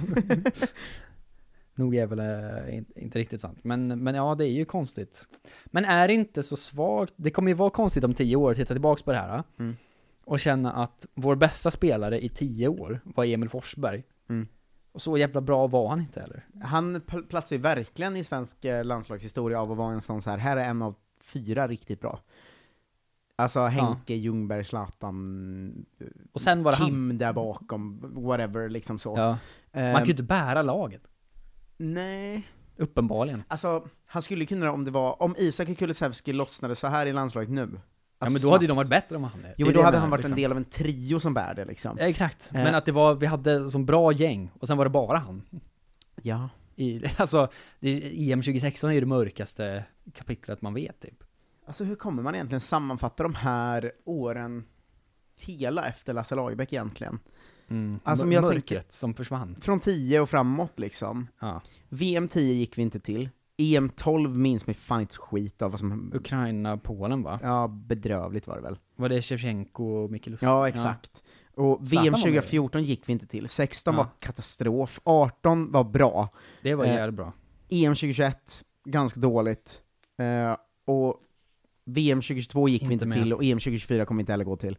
Nog 1.75 1.95
är 1.95 2.07
väl 2.07 2.19
eh, 2.19 2.75
in- 2.77 2.85
inte 2.97 3.19
riktigt 3.19 3.41
sant. 3.41 3.59
Men, 3.63 3.89
men 4.03 4.15
ja, 4.15 4.35
det 4.35 4.45
är 4.45 4.51
ju 4.53 4.65
konstigt. 4.65 5.29
Men 5.67 5.85
är 5.85 6.09
det 6.09 6.15
inte 6.15 6.43
så 6.43 6.57
svagt? 6.57 7.15
Det 7.17 7.31
kommer 7.31 7.49
ju 7.51 7.55
vara 7.55 7.71
konstigt 7.71 8.05
om 8.05 8.15
tio 8.15 8.37
år 8.37 8.51
att 8.51 8.57
titta 8.57 8.75
tillbaks 8.75 9.03
på 9.03 9.11
det 9.13 9.19
här. 9.19 9.43
Mm. 9.59 9.77
Och 10.25 10.41
känna 10.41 10.73
att 10.73 11.07
vår 11.15 11.37
bästa 11.37 11.71
spelare 11.71 12.25
i 12.25 12.29
tio 12.29 12.69
år 12.69 13.01
var 13.05 13.25
Emil 13.25 13.49
Forsberg. 13.49 14.03
Mm. 14.29 14.49
Och 14.93 15.03
så 15.03 15.17
jävla 15.19 15.41
bra 15.41 15.67
var 15.67 15.89
han 15.89 16.01
inte 16.01 16.21
heller. 16.21 16.47
Han 16.63 16.97
pl- 16.97 17.27
platsar 17.27 17.57
ju 17.57 17.63
verkligen 17.63 18.17
i 18.17 18.25
svensk 18.25 18.65
eh, 18.65 18.85
landslagshistoria 18.85 19.61
av 19.61 19.73
att 19.73 19.79
vara 19.79 19.93
en 19.93 20.01
sån 20.01 20.23
så 20.23 20.31
här. 20.31 20.39
här 20.39 20.57
är 20.57 20.65
en 20.65 20.83
av 20.83 20.95
fyra 21.21 21.69
riktigt 21.69 22.01
bra. 22.01 22.21
Alltså 23.37 23.61
Henke, 23.61 24.15
Ljungberg, 24.15 24.65
Zlatan, 24.65 25.85
Och 26.33 26.41
sen 26.41 26.63
var 26.63 26.73
det 26.73 26.77
han. 26.79 26.89
Kim 26.89 27.19
där 27.19 27.33
bakom, 27.33 28.01
whatever 28.27 28.69
liksom 28.69 28.99
så. 28.99 29.15
Ja. 29.17 29.39
Eh, 29.73 29.83
Man 29.85 29.95
kan 29.95 30.05
ju 30.05 30.11
inte 30.11 30.23
bära 30.23 30.63
laget. 30.63 31.03
Nej, 31.83 32.49
Uppenbarligen. 32.77 33.43
alltså 33.49 33.89
han 34.07 34.23
skulle 34.23 34.47
kunna 34.47 34.73
om 34.73 34.85
det 34.85 34.91
var, 34.91 35.23
om 35.23 35.35
Isak 35.39 35.79
Kulusevski 35.79 36.33
lossnade 36.33 36.77
så 36.77 36.87
här 36.87 37.07
i 37.07 37.13
landslaget 37.13 37.51
nu. 37.51 37.71
Ja 37.73 37.79
alltså, 38.19 38.33
men 38.33 38.43
då 38.43 38.53
hade 38.53 38.65
ju 38.65 38.69
de 38.69 38.75
snabbt. 38.75 38.77
varit 38.77 39.03
bättre 39.03 39.17
än 39.17 39.23
vad 39.23 39.31
han 39.31 39.45
är. 39.45 39.55
Jo 39.59 39.67
men 39.67 39.75
då 39.75 39.83
hade 39.83 39.99
han 39.99 40.11
varit 40.11 40.21
liksom. 40.21 40.33
en 40.33 40.43
del 40.43 40.51
av 40.51 40.57
en 40.57 40.65
trio 40.65 41.21
som 41.21 41.35
bär 41.35 41.55
det 41.55 41.65
liksom. 41.65 41.97
Ja, 42.01 42.05
exakt. 42.05 42.51
Eh. 42.55 42.63
Men 42.65 42.75
att 42.75 42.87
det 42.87 42.93
var, 42.93 43.15
vi 43.15 43.27
hade 43.27 43.71
som 43.71 43.87
bra 43.87 44.13
gäng, 44.13 44.51
och 44.59 44.69
sen 44.69 44.77
var 44.77 44.85
det 44.85 44.91
bara 44.91 45.19
han. 45.19 45.43
Ja. 46.23 46.49
I, 46.77 47.05
alltså, 47.17 47.49
det, 47.81 48.31
EM 48.33 48.43
2016 48.43 48.91
är 48.91 48.95
ju 48.95 49.01
det 49.01 49.07
mörkaste 49.07 49.85
kapitlet 50.15 50.63
man 50.63 50.75
vet 50.75 51.01
typ. 51.01 51.25
Alltså 51.67 51.85
hur 51.85 51.97
kommer 51.97 52.23
man 52.23 52.35
egentligen 52.35 52.61
sammanfatta 52.61 53.23
de 53.23 53.35
här 53.35 53.93
åren 54.05 54.65
hela 55.37 55.87
efter 55.89 56.15
Lasse 56.15 56.35
Lagerbäck 56.35 56.73
egentligen? 56.73 57.19
Alltså, 58.05 58.27
men 58.27 58.33
jag 58.35 58.43
Mörkret 58.43 58.67
tänker- 58.67 58.83
som 58.89 59.15
försvann. 59.15 59.57
Från 59.61 59.81
10 59.81 60.21
och 60.21 60.31
framåt 60.31 60.79
liksom. 60.79 61.27
Ja. 61.41 61.61
VM 61.89 62.29
10 62.29 62.55
gick 62.55 62.79
vi 62.79 62.83
inte 62.83 63.01
till. 63.01 63.29
EM 63.57 63.89
12 63.89 64.37
minns 64.37 64.67
mig 64.67 64.75
fan 64.75 65.01
inte 65.01 65.17
skit 65.17 65.63
av 65.63 65.71
vad 65.71 65.81
som... 65.81 66.13
Ukraina, 66.15 66.77
Polen 66.77 67.23
va? 67.23 67.41
Ja, 67.43 67.69
bedrövligt 67.69 68.47
var 68.47 68.57
det 68.57 68.63
väl. 68.63 68.79
Var 68.97 69.09
det 69.09 69.23
Shevchenko 69.23 69.85
och 69.85 70.11
Micke 70.11 70.27
Lustig? 70.27 70.47
Ja, 70.47 70.69
exakt. 70.69 71.25
Och 71.55 71.89
Zlatan 71.89 72.03
VM 72.05 72.13
var 72.13 72.19
med. 72.19 72.21
2014 72.21 72.83
gick 72.85 73.09
vi 73.09 73.13
inte 73.13 73.27
till. 73.27 73.49
16 73.49 73.95
Ja. 73.95 73.99
var 73.99 74.09
katastrof. 74.19 75.01
18 75.05 75.73
var 75.73 75.85
bra. 75.85 76.29
Det 76.63 76.75
var 76.75 76.85
Eh, 76.85 76.95
jävligt 76.95 77.17
bra. 77.17 77.33
EM 77.69 77.95
2021, 77.95 78.65
ganska 78.85 79.21
dåligt. 79.21 79.83
Eh, 80.19 80.57
och 80.85 81.21
VM 81.85 82.19
2022 82.23 82.69
gick 82.69 82.83
vi 82.83 82.85
Inte 82.85 82.93
inte 82.93 83.07
med. 83.07 83.19
till, 83.19 83.33
och 83.33 83.45
EM 83.45 83.59
2024 83.59 84.05
kommer 84.05 84.19
vi 84.19 84.23
inte 84.23 84.33
heller 84.33 84.45
gå 84.45 84.57
till. 84.57 84.79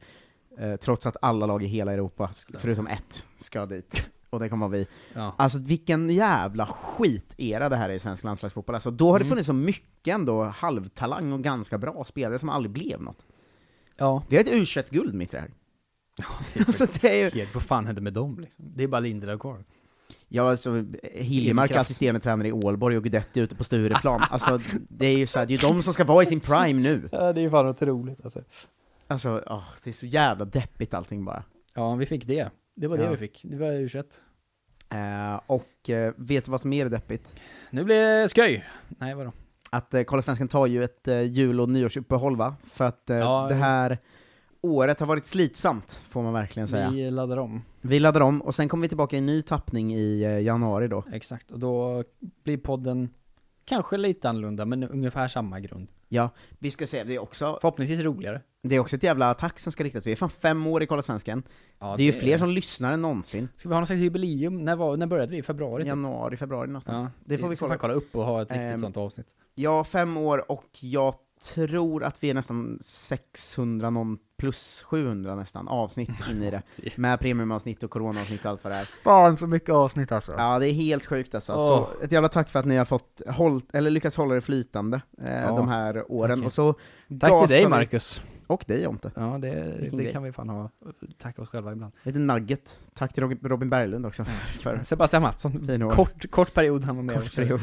Eh, 0.60 0.76
trots 0.76 1.06
att 1.06 1.18
alla 1.22 1.46
lag 1.46 1.64
i 1.64 1.68
hela 1.68 1.94
Europa, 1.94 2.30
förutom 2.58 2.88
ett, 2.88 3.26
ska 3.36 3.66
dit. 3.66 4.12
Och 4.30 4.40
det 4.40 4.50
kommer 4.50 4.68
vara 4.68 4.78
vi. 4.78 4.88
Ja. 5.14 5.36
Alltså 5.38 5.60
vilken 5.60 6.10
jävla 6.10 6.66
skit-era 6.66 7.70
det 7.70 7.76
här 7.76 7.90
är 7.90 7.94
i 7.94 8.00
svensk 8.00 8.24
landslagsfotboll. 8.24 8.76
Alltså, 8.76 8.92
då 8.92 9.12
har 9.12 9.20
det 9.20 9.24
Mm. 9.26 9.30
funnits 9.30 9.48
så 9.48 9.54
mycket 9.54 10.16
ändå 10.16 10.44
halvtalang 10.44 11.32
och 11.34 11.42
ganska 11.44 11.78
bra 11.78 12.06
spelare 12.06 12.40
som 12.40 12.50
aldrig 12.50 12.72
blev 12.72 13.02
något. 13.02 13.26
Ja. 13.98 14.24
Vi 14.30 14.36
har 14.36 14.44
ett 14.44 14.52
u 14.52 14.84
guld 14.90 15.14
mitt 15.14 15.34
i 15.34 15.36
det 15.36 15.42
här. 15.42 15.52
det 16.54 16.60
är 16.60 16.64
Alltså, 16.68 16.86
det 17.02 17.22
är 17.22 17.24
ju... 17.24 17.40
Helt, 17.40 17.54
vad 17.54 17.64
fan 17.64 17.86
hände 17.86 18.02
med 18.02 18.14
dem 18.14 18.40
liksom? 18.40 18.66
Det 18.76 18.84
är 18.84 18.88
bara 18.88 19.00
Lindelöf 19.00 19.40
kvar. 19.40 19.64
Ja, 20.28 20.50
alltså, 20.50 20.86
Hiljemark 21.14 21.72
är 21.72 21.80
assisterande 21.80 22.20
tränare 22.20 22.48
i 22.48 22.52
Ålborg 22.52 22.98
och 22.98 23.04
Guidetti 23.04 23.40
ute 23.40 23.56
på 23.56 23.64
Stureplan. 23.64 24.22
alltså, 24.30 24.60
det 24.90 25.06
är 25.06 25.18
ju 25.18 25.28
så 25.28 25.40
här, 25.40 25.46
det 25.46 25.54
är 25.54 25.58
ju 25.58 25.68
de 25.68 25.84
som 25.84 25.94
ska 25.94 26.04
vara 26.04 26.24
i 26.24 26.26
sin 26.26 26.40
prime 26.40 26.82
nu. 26.82 27.10
Ja, 27.12 27.34
det 27.34 27.40
är 27.40 27.44
ju 27.44 27.50
fan 27.50 27.68
otroligt 27.68 28.24
alltså. 28.24 28.42
Alltså, 29.08 29.44
åh, 29.48 29.64
det 29.84 29.90
är 29.90 29.94
så 29.94 30.06
jävla 30.06 30.46
deppigt 30.46 30.94
allting 30.94 31.26
bara. 31.26 31.44
Ja, 31.74 31.96
vi 31.96 32.06
fick 32.06 32.26
det. 32.28 32.50
Det 32.76 32.88
var 32.88 32.98
det 32.98 33.04
Ja. 33.04 33.12
vi 33.12 33.18
fick. 33.18 33.42
Det 33.50 33.58
var 33.58 33.72
u 33.72 33.90
Eh, 34.90 35.40
och 35.48 35.90
eh, 35.90 36.14
vet 36.18 36.46
du 36.46 36.52
vad 36.52 36.62
som 36.62 36.74
är 36.74 36.90
deppigt? 36.90 37.36
Nu 37.72 37.84
blir 37.84 37.96
det 38.22 38.30
skoj! 38.30 38.66
Nej, 38.88 39.16
vadå? 39.16 39.32
Att 39.72 39.94
eh, 39.94 40.04
Kolla 40.04 40.22
Svensken 40.22 40.48
tar 40.48 40.68
ju 40.68 40.84
ett 40.84 41.08
eh, 41.08 41.22
jul 41.22 41.60
och 41.62 41.70
nyårsuppehåll 41.70 42.38
va? 42.38 42.56
För 42.64 42.86
att 42.86 43.10
eh, 43.10 43.18
Ja, 43.18 43.46
det 43.50 43.56
ja. 43.56 43.62
här 43.62 43.98
året 44.62 45.00
har 45.00 45.08
varit 45.08 45.26
slitsamt, 45.26 45.92
får 46.10 46.22
man 46.24 46.34
verkligen 46.34 46.68
säga. 46.68 46.90
Vi, 46.90 47.04
Vi 47.04 47.12
laddar 47.12 47.38
om. 47.38 47.62
laddar 47.82 48.22
om, 48.22 48.42
och 48.42 48.56
sen 48.56 48.70
kommer 48.70 48.82
vi 48.82 48.88
tillbaka 48.88 49.16
i 49.16 49.20
en 49.20 49.26
ny 49.26 49.42
tappning 49.42 49.96
i 49.96 50.24
eh, 50.24 50.40
januari 50.40 50.88
då. 50.88 51.04
Exakt, 51.12 51.52
och 51.52 51.60
då 51.60 52.04
blir 52.44 52.58
podden 52.58 53.10
kanske 53.66 53.98
lite 53.98 54.30
annorlunda, 54.30 54.66
men 54.66 54.84
ungefär 54.84 55.28
samma 55.28 55.60
grund. 55.60 55.92
Ja, 56.10 56.30
vi 56.60 56.72
ska 56.72 56.88
se, 56.88 57.04
det 57.04 57.16
är 57.16 57.20
också, 57.20 57.58
Förhoppningsvis 57.62 58.00
roligare. 58.00 58.42
det 58.62 58.76
är 58.76 58.80
också 58.80 58.96
ett 58.96 59.04
jävla 59.04 59.30
attack 59.30 59.60
som 59.60 59.72
ska 59.72 59.84
riktas, 59.84 60.08
vi 60.08 60.12
är 60.12 60.16
fan 60.16 60.30
fem 60.30 60.68
år 60.68 60.84
i 60.84 60.88
Kolla 60.88 61.02
Svensken. 61.02 61.44
Ja, 61.80 61.94
det 61.98 62.04
är 62.04 62.06
ju 62.06 62.12
fler 62.14 62.38
som 62.38 62.50
lyssnar 62.50 62.94
än 62.94 63.02
någonsin. 63.02 63.50
Ska 63.56 63.70
vi 63.70 63.74
ha 63.76 63.80
någon 63.80 63.88
slags 63.88 64.02
jubileum? 64.02 64.66
När, 64.66 64.76
var, 64.76 64.98
när 64.98 65.08
började 65.08 65.32
vi? 65.32 65.44
Februari? 65.44 65.84
typ? 65.84 65.88
Januari, 65.88 66.38
februari 66.38 66.68
någonstans. 66.68 67.04
Ja, 67.04 67.12
det 67.26 67.38
får 67.38 67.48
vi 67.48 67.56
kolla. 67.56 67.70
fan 67.72 67.80
kolla 67.80 67.94
upp 67.94 68.16
och 68.16 68.26
ha 68.26 68.42
ett 68.42 68.52
riktigt 68.52 68.72
Ehm, 68.72 68.80
sånt 68.80 68.98
avsnitt. 68.98 69.28
Ja, 69.56 69.84
fem 69.84 70.18
år 70.18 70.52
och 70.52 70.70
jag 70.80 71.16
tror 71.44 72.04
att 72.04 72.24
vi 72.24 72.30
är 72.30 72.34
nästan 72.34 72.80
600, 72.82 73.90
någon 73.90 74.18
plus 74.38 74.84
700 74.88 75.36
nästan, 75.36 75.68
avsnitt 75.68 76.10
in 76.30 76.44
i 76.44 76.52
det. 76.52 76.62
Med 76.98 77.20
premiumavsnitt 77.20 77.84
och 77.84 77.92
coronaavsnitt 77.92 78.46
och 78.46 78.52
allt 78.52 78.64
vad 78.64 78.74
det 78.74 78.78
är. 78.78 78.86
Fan 79.04 79.38
så 79.38 79.48
mycket 79.48 79.70
avsnitt 79.70 80.12
alltså. 80.12 80.34
Ja, 80.38 80.60
det 80.60 80.68
är 80.70 80.74
helt 80.74 81.06
sjukt 81.06 81.36
alltså. 81.36 81.54
Åh. 81.54 81.68
Så 81.68 82.04
ett 82.04 82.12
jävla 82.12 82.30
tack 82.30 82.50
för 82.50 82.60
att 82.60 82.66
ni 82.66 82.76
har 82.78 82.86
fått 82.86 83.22
håll, 83.28 83.62
eller 83.74 83.90
lyckats 83.90 84.16
hålla 84.18 84.36
det 84.36 84.42
flytande 84.42 85.02
eh, 85.22 85.42
Ja, 85.42 85.48
de 85.56 85.68
här 85.68 86.12
åren. 86.12 86.38
tack. 86.40 86.46
Och 86.48 86.54
så 86.54 86.76
Tack 87.20 87.48
till 87.48 87.56
dig 87.58 87.70
Marcus. 87.70 88.22
Och 88.48 88.64
dig 88.68 88.84
Jonte. 88.84 89.12
Ja, 89.16 89.38
det, 89.42 89.90
det 89.92 90.12
kan 90.12 90.24
vi 90.24 90.32
fan 90.32 90.50
ha. 90.50 90.70
Tacka 91.18 91.42
oss 91.42 91.50
själva 91.50 91.72
ibland. 91.72 91.94
Lite 92.04 92.20
nugget. 92.20 92.80
Tack 92.94 93.14
till 93.14 93.24
Robin- 93.24 93.70
Berglund 93.70 94.06
också 94.06 94.26
för 94.60 94.80
Sebastian 94.84 95.22
Mattsson, 95.24 95.66
fin 95.66 95.84
år. 95.84 95.90
kort, 95.90 96.32
kort 96.32 96.54
period 96.54 96.84
han 96.84 96.96
var 96.96 97.04
med. 97.04 97.16
Kort 97.16 97.36
period. 97.36 97.62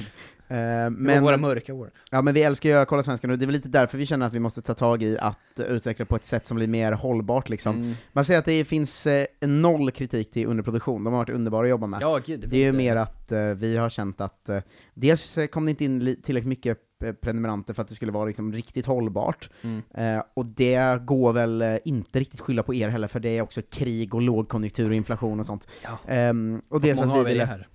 Eh, 0.50 0.56
Det 0.56 0.90
var 0.90 1.20
våra 1.20 1.30
men, 1.36 1.40
mörka 1.40 1.74
år. 1.74 1.90
ja, 2.10 2.22
men 2.22 2.34
vi 2.34 2.42
älskar 2.42 2.68
ju 2.68 2.74
att 2.74 2.88
Kolla 2.88 3.02
Svenskan 3.02 3.30
och 3.30 3.38
det 3.38 3.44
är 3.44 3.46
väl 3.46 3.54
lite 3.54 3.68
därför 3.68 3.98
vi 3.98 4.06
känner 4.06 4.26
att 4.26 4.34
vi 4.34 4.40
måste 4.40 4.62
ta 4.62 4.74
tag 4.74 5.02
i 5.02 5.18
att 5.18 5.58
eh, 5.60 5.66
utveckla 5.66 6.04
på 6.04 6.16
ett 6.16 6.24
sätt 6.24 6.46
som 6.46 6.56
blir 6.56 6.66
mer 6.68 6.92
hållbart 6.92 7.48
liksom. 7.48 7.76
Mm. 7.76 7.94
Man 8.12 8.24
säger 8.24 8.38
att 8.40 8.44
det 8.46 8.64
finns 8.64 9.06
eh, 9.06 9.26
noll 9.40 9.90
kritik 9.90 10.30
till 10.30 10.46
underproduktion, 10.46 11.04
de 11.04 11.12
har 11.12 11.20
varit 11.20 11.30
underbara 11.34 11.62
att 11.64 11.70
jobba 11.70 11.86
med. 11.86 12.02
Ja, 12.02 12.18
gud. 12.26 12.44
Det 12.48 12.56
är 12.56 12.60
ju 12.60 12.66
inte- 12.66 12.76
mer 12.78 12.96
att 12.96 13.32
eh, 13.32 13.40
vi 13.44 13.76
har 13.76 13.88
känt 13.88 14.20
att 14.20 14.48
eh, 14.48 14.58
dels 14.94 15.38
eh, 15.38 15.46
kom 15.46 15.64
det 15.64 15.70
inte 15.70 15.84
in 15.84 16.04
li- 16.04 16.16
tillräckligt 16.22 16.48
mycket 16.48 16.78
eh, 17.04 17.12
prenumeranter 17.12 17.74
för 17.74 17.82
att 17.82 17.88
det 17.88 17.94
skulle 17.94 18.12
vara 18.12 18.24
liksom 18.24 18.52
riktigt 18.52 18.86
hållbart, 18.86 19.50
Mm. 19.62 19.82
eh, 19.94 20.22
och 20.34 20.46
det 20.46 21.00
går 21.04 21.32
väl 21.32 21.62
eh, 21.62 21.76
inte 21.84 22.20
riktigt 22.20 22.40
skylla 22.40 22.62
på 22.62 22.74
er 22.74 22.88
heller, 22.88 23.08
för 23.08 23.20
det 23.20 23.28
är 23.38 23.42
också 23.42 23.62
krig 23.70 24.14
och 24.14 24.22
lågkonjunktur 24.22 24.88
och 24.88 24.94
inflation 24.96 25.40
och 25.40 25.46
sånt. 25.46 25.68
Ja. 25.84 25.98
Ehm, 26.08 26.62
och 26.68 26.80
dels 26.80 27.00
Många 27.00 27.12
att 27.12 27.18
vi 27.18 27.22
är 27.24 27.32
ville, 27.32 27.44
här. 27.44 27.68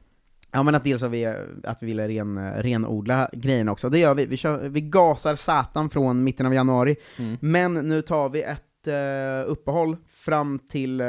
Ja 0.56 0.64
men 0.64 0.76
att 0.76 0.84
dels 0.84 1.01
har 1.01 1.10
vi, 1.10 1.26
att 1.64 1.84
vi 1.84 1.86
ville 1.86 2.08
ren, 2.08 2.53
renodla 2.53 3.30
grejerna 3.34 3.72
också, 3.72 3.89
det 3.89 3.99
gör 3.99 4.16
vi, 4.16 4.26
vi, 4.26 4.38
kör, 4.38 4.70
vi 4.70 4.82
gasar 4.82 5.36
satan 5.36 5.89
från 5.89 6.24
mitten 6.24 6.45
av 6.45 6.53
januari, 6.53 6.95
Mm. 7.20 7.38
men 7.41 7.74
nu 7.74 8.01
tar 8.01 8.30
vi 8.30 8.41
ett 8.43 8.88
eh, 8.88 9.51
uppehåll 9.51 9.97
fram 10.10 10.60
till 10.60 11.01
eh, 11.01 11.08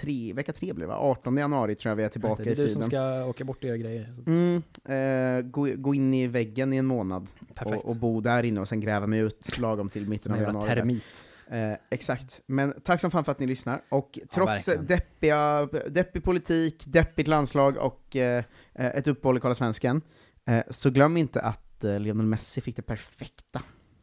tre, 0.00 0.32
vecka 0.32 0.52
tre 0.52 0.72
blir 0.72 0.86
det 0.86 0.92
va? 0.92 0.96
18 0.98 1.36
januari 1.36 1.74
tror 1.74 1.90
jag 1.90 1.96
vi 1.96 2.02
är 2.04 2.08
tillbaka 2.08 2.42
det 2.42 2.50
är 2.50 2.52
i 2.52 2.54
du 2.54 2.68
som 2.68 2.82
feeden. 2.82 3.20
ska 3.22 3.30
åka 3.30 3.44
bort 3.44 3.56
och 3.56 3.64
göra 3.64 3.76
grejer. 3.76 4.14
Mm, 4.26 4.62
eh, 4.84 5.50
gå, 5.50 5.68
gå 5.76 5.94
in 5.94 6.14
i 6.14 6.26
väggen 6.26 6.72
i 6.72 6.76
en 6.76 6.86
månad 6.86 7.26
och, 7.64 7.88
och 7.88 7.96
bo 7.96 8.20
där 8.20 8.42
inne 8.42 8.60
och 8.60 8.68
sen 8.68 8.80
gräva 8.80 9.06
mig 9.06 9.20
ut 9.20 9.58
lagom 9.58 9.88
till 9.88 10.08
mitten 10.08 10.32
av 10.32 10.40
januari. 10.42 10.68
termit. 10.68 11.26
Eh, 11.50 11.72
exakt. 11.90 12.40
Men 12.46 12.80
tack 12.84 13.00
som 13.00 13.10
fan 13.10 13.24
för 13.24 13.32
att 13.32 13.38
ni 13.38 13.46
lyssnar. 13.46 13.80
Och 13.88 14.18
trots 14.30 14.68
verkligen. 14.68 14.86
deppiga, 14.86 15.68
deppig 15.88 16.24
politik, 16.24 16.84
deppigt 16.86 17.28
landslag 17.28 17.76
och 17.76 18.16
eh, 18.16 18.44
eh, 18.74 18.86
ett 18.86 19.06
uppehåll 19.06 19.36
i 19.36 19.40
Kolla 19.40 19.54
Svensken, 19.54 20.02
eh, 20.46 20.62
så 20.70 20.90
glöm 20.90 21.16
inte 21.16 21.40
att 21.40 21.84
eh, 21.84 21.98
Lionel 21.98 22.26
Messi 22.26 22.60
fick 22.60 22.76
det 22.76 22.82
perfekta 22.82 23.62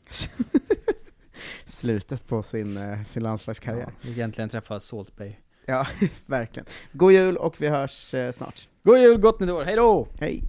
slutet 1.66 2.28
på 2.28 2.44
sin, 2.44 2.78
eh, 2.78 3.04
sin 3.04 3.24
landslagskarriär. 3.24 3.92
Ja, 4.02 4.24
äntligen 4.24 4.50
träffa 4.50 4.80
Salt 4.80 5.16
Bay. 5.16 5.34
Ja, 5.66 5.88
verkligen. 6.26 6.66
God 6.92 7.12
jul 7.12 7.38
och 7.38 7.62
vi 7.62 7.68
hörs 7.68 8.14
eh, 8.14 8.32
snart. 8.32 8.68
God 8.84 9.00
jul, 9.00 9.18
gott 9.18 9.40
nytt 9.40 9.50
år, 9.50 9.64
hej 9.64 9.76
då! 9.76 10.08
Hej! 10.20 10.44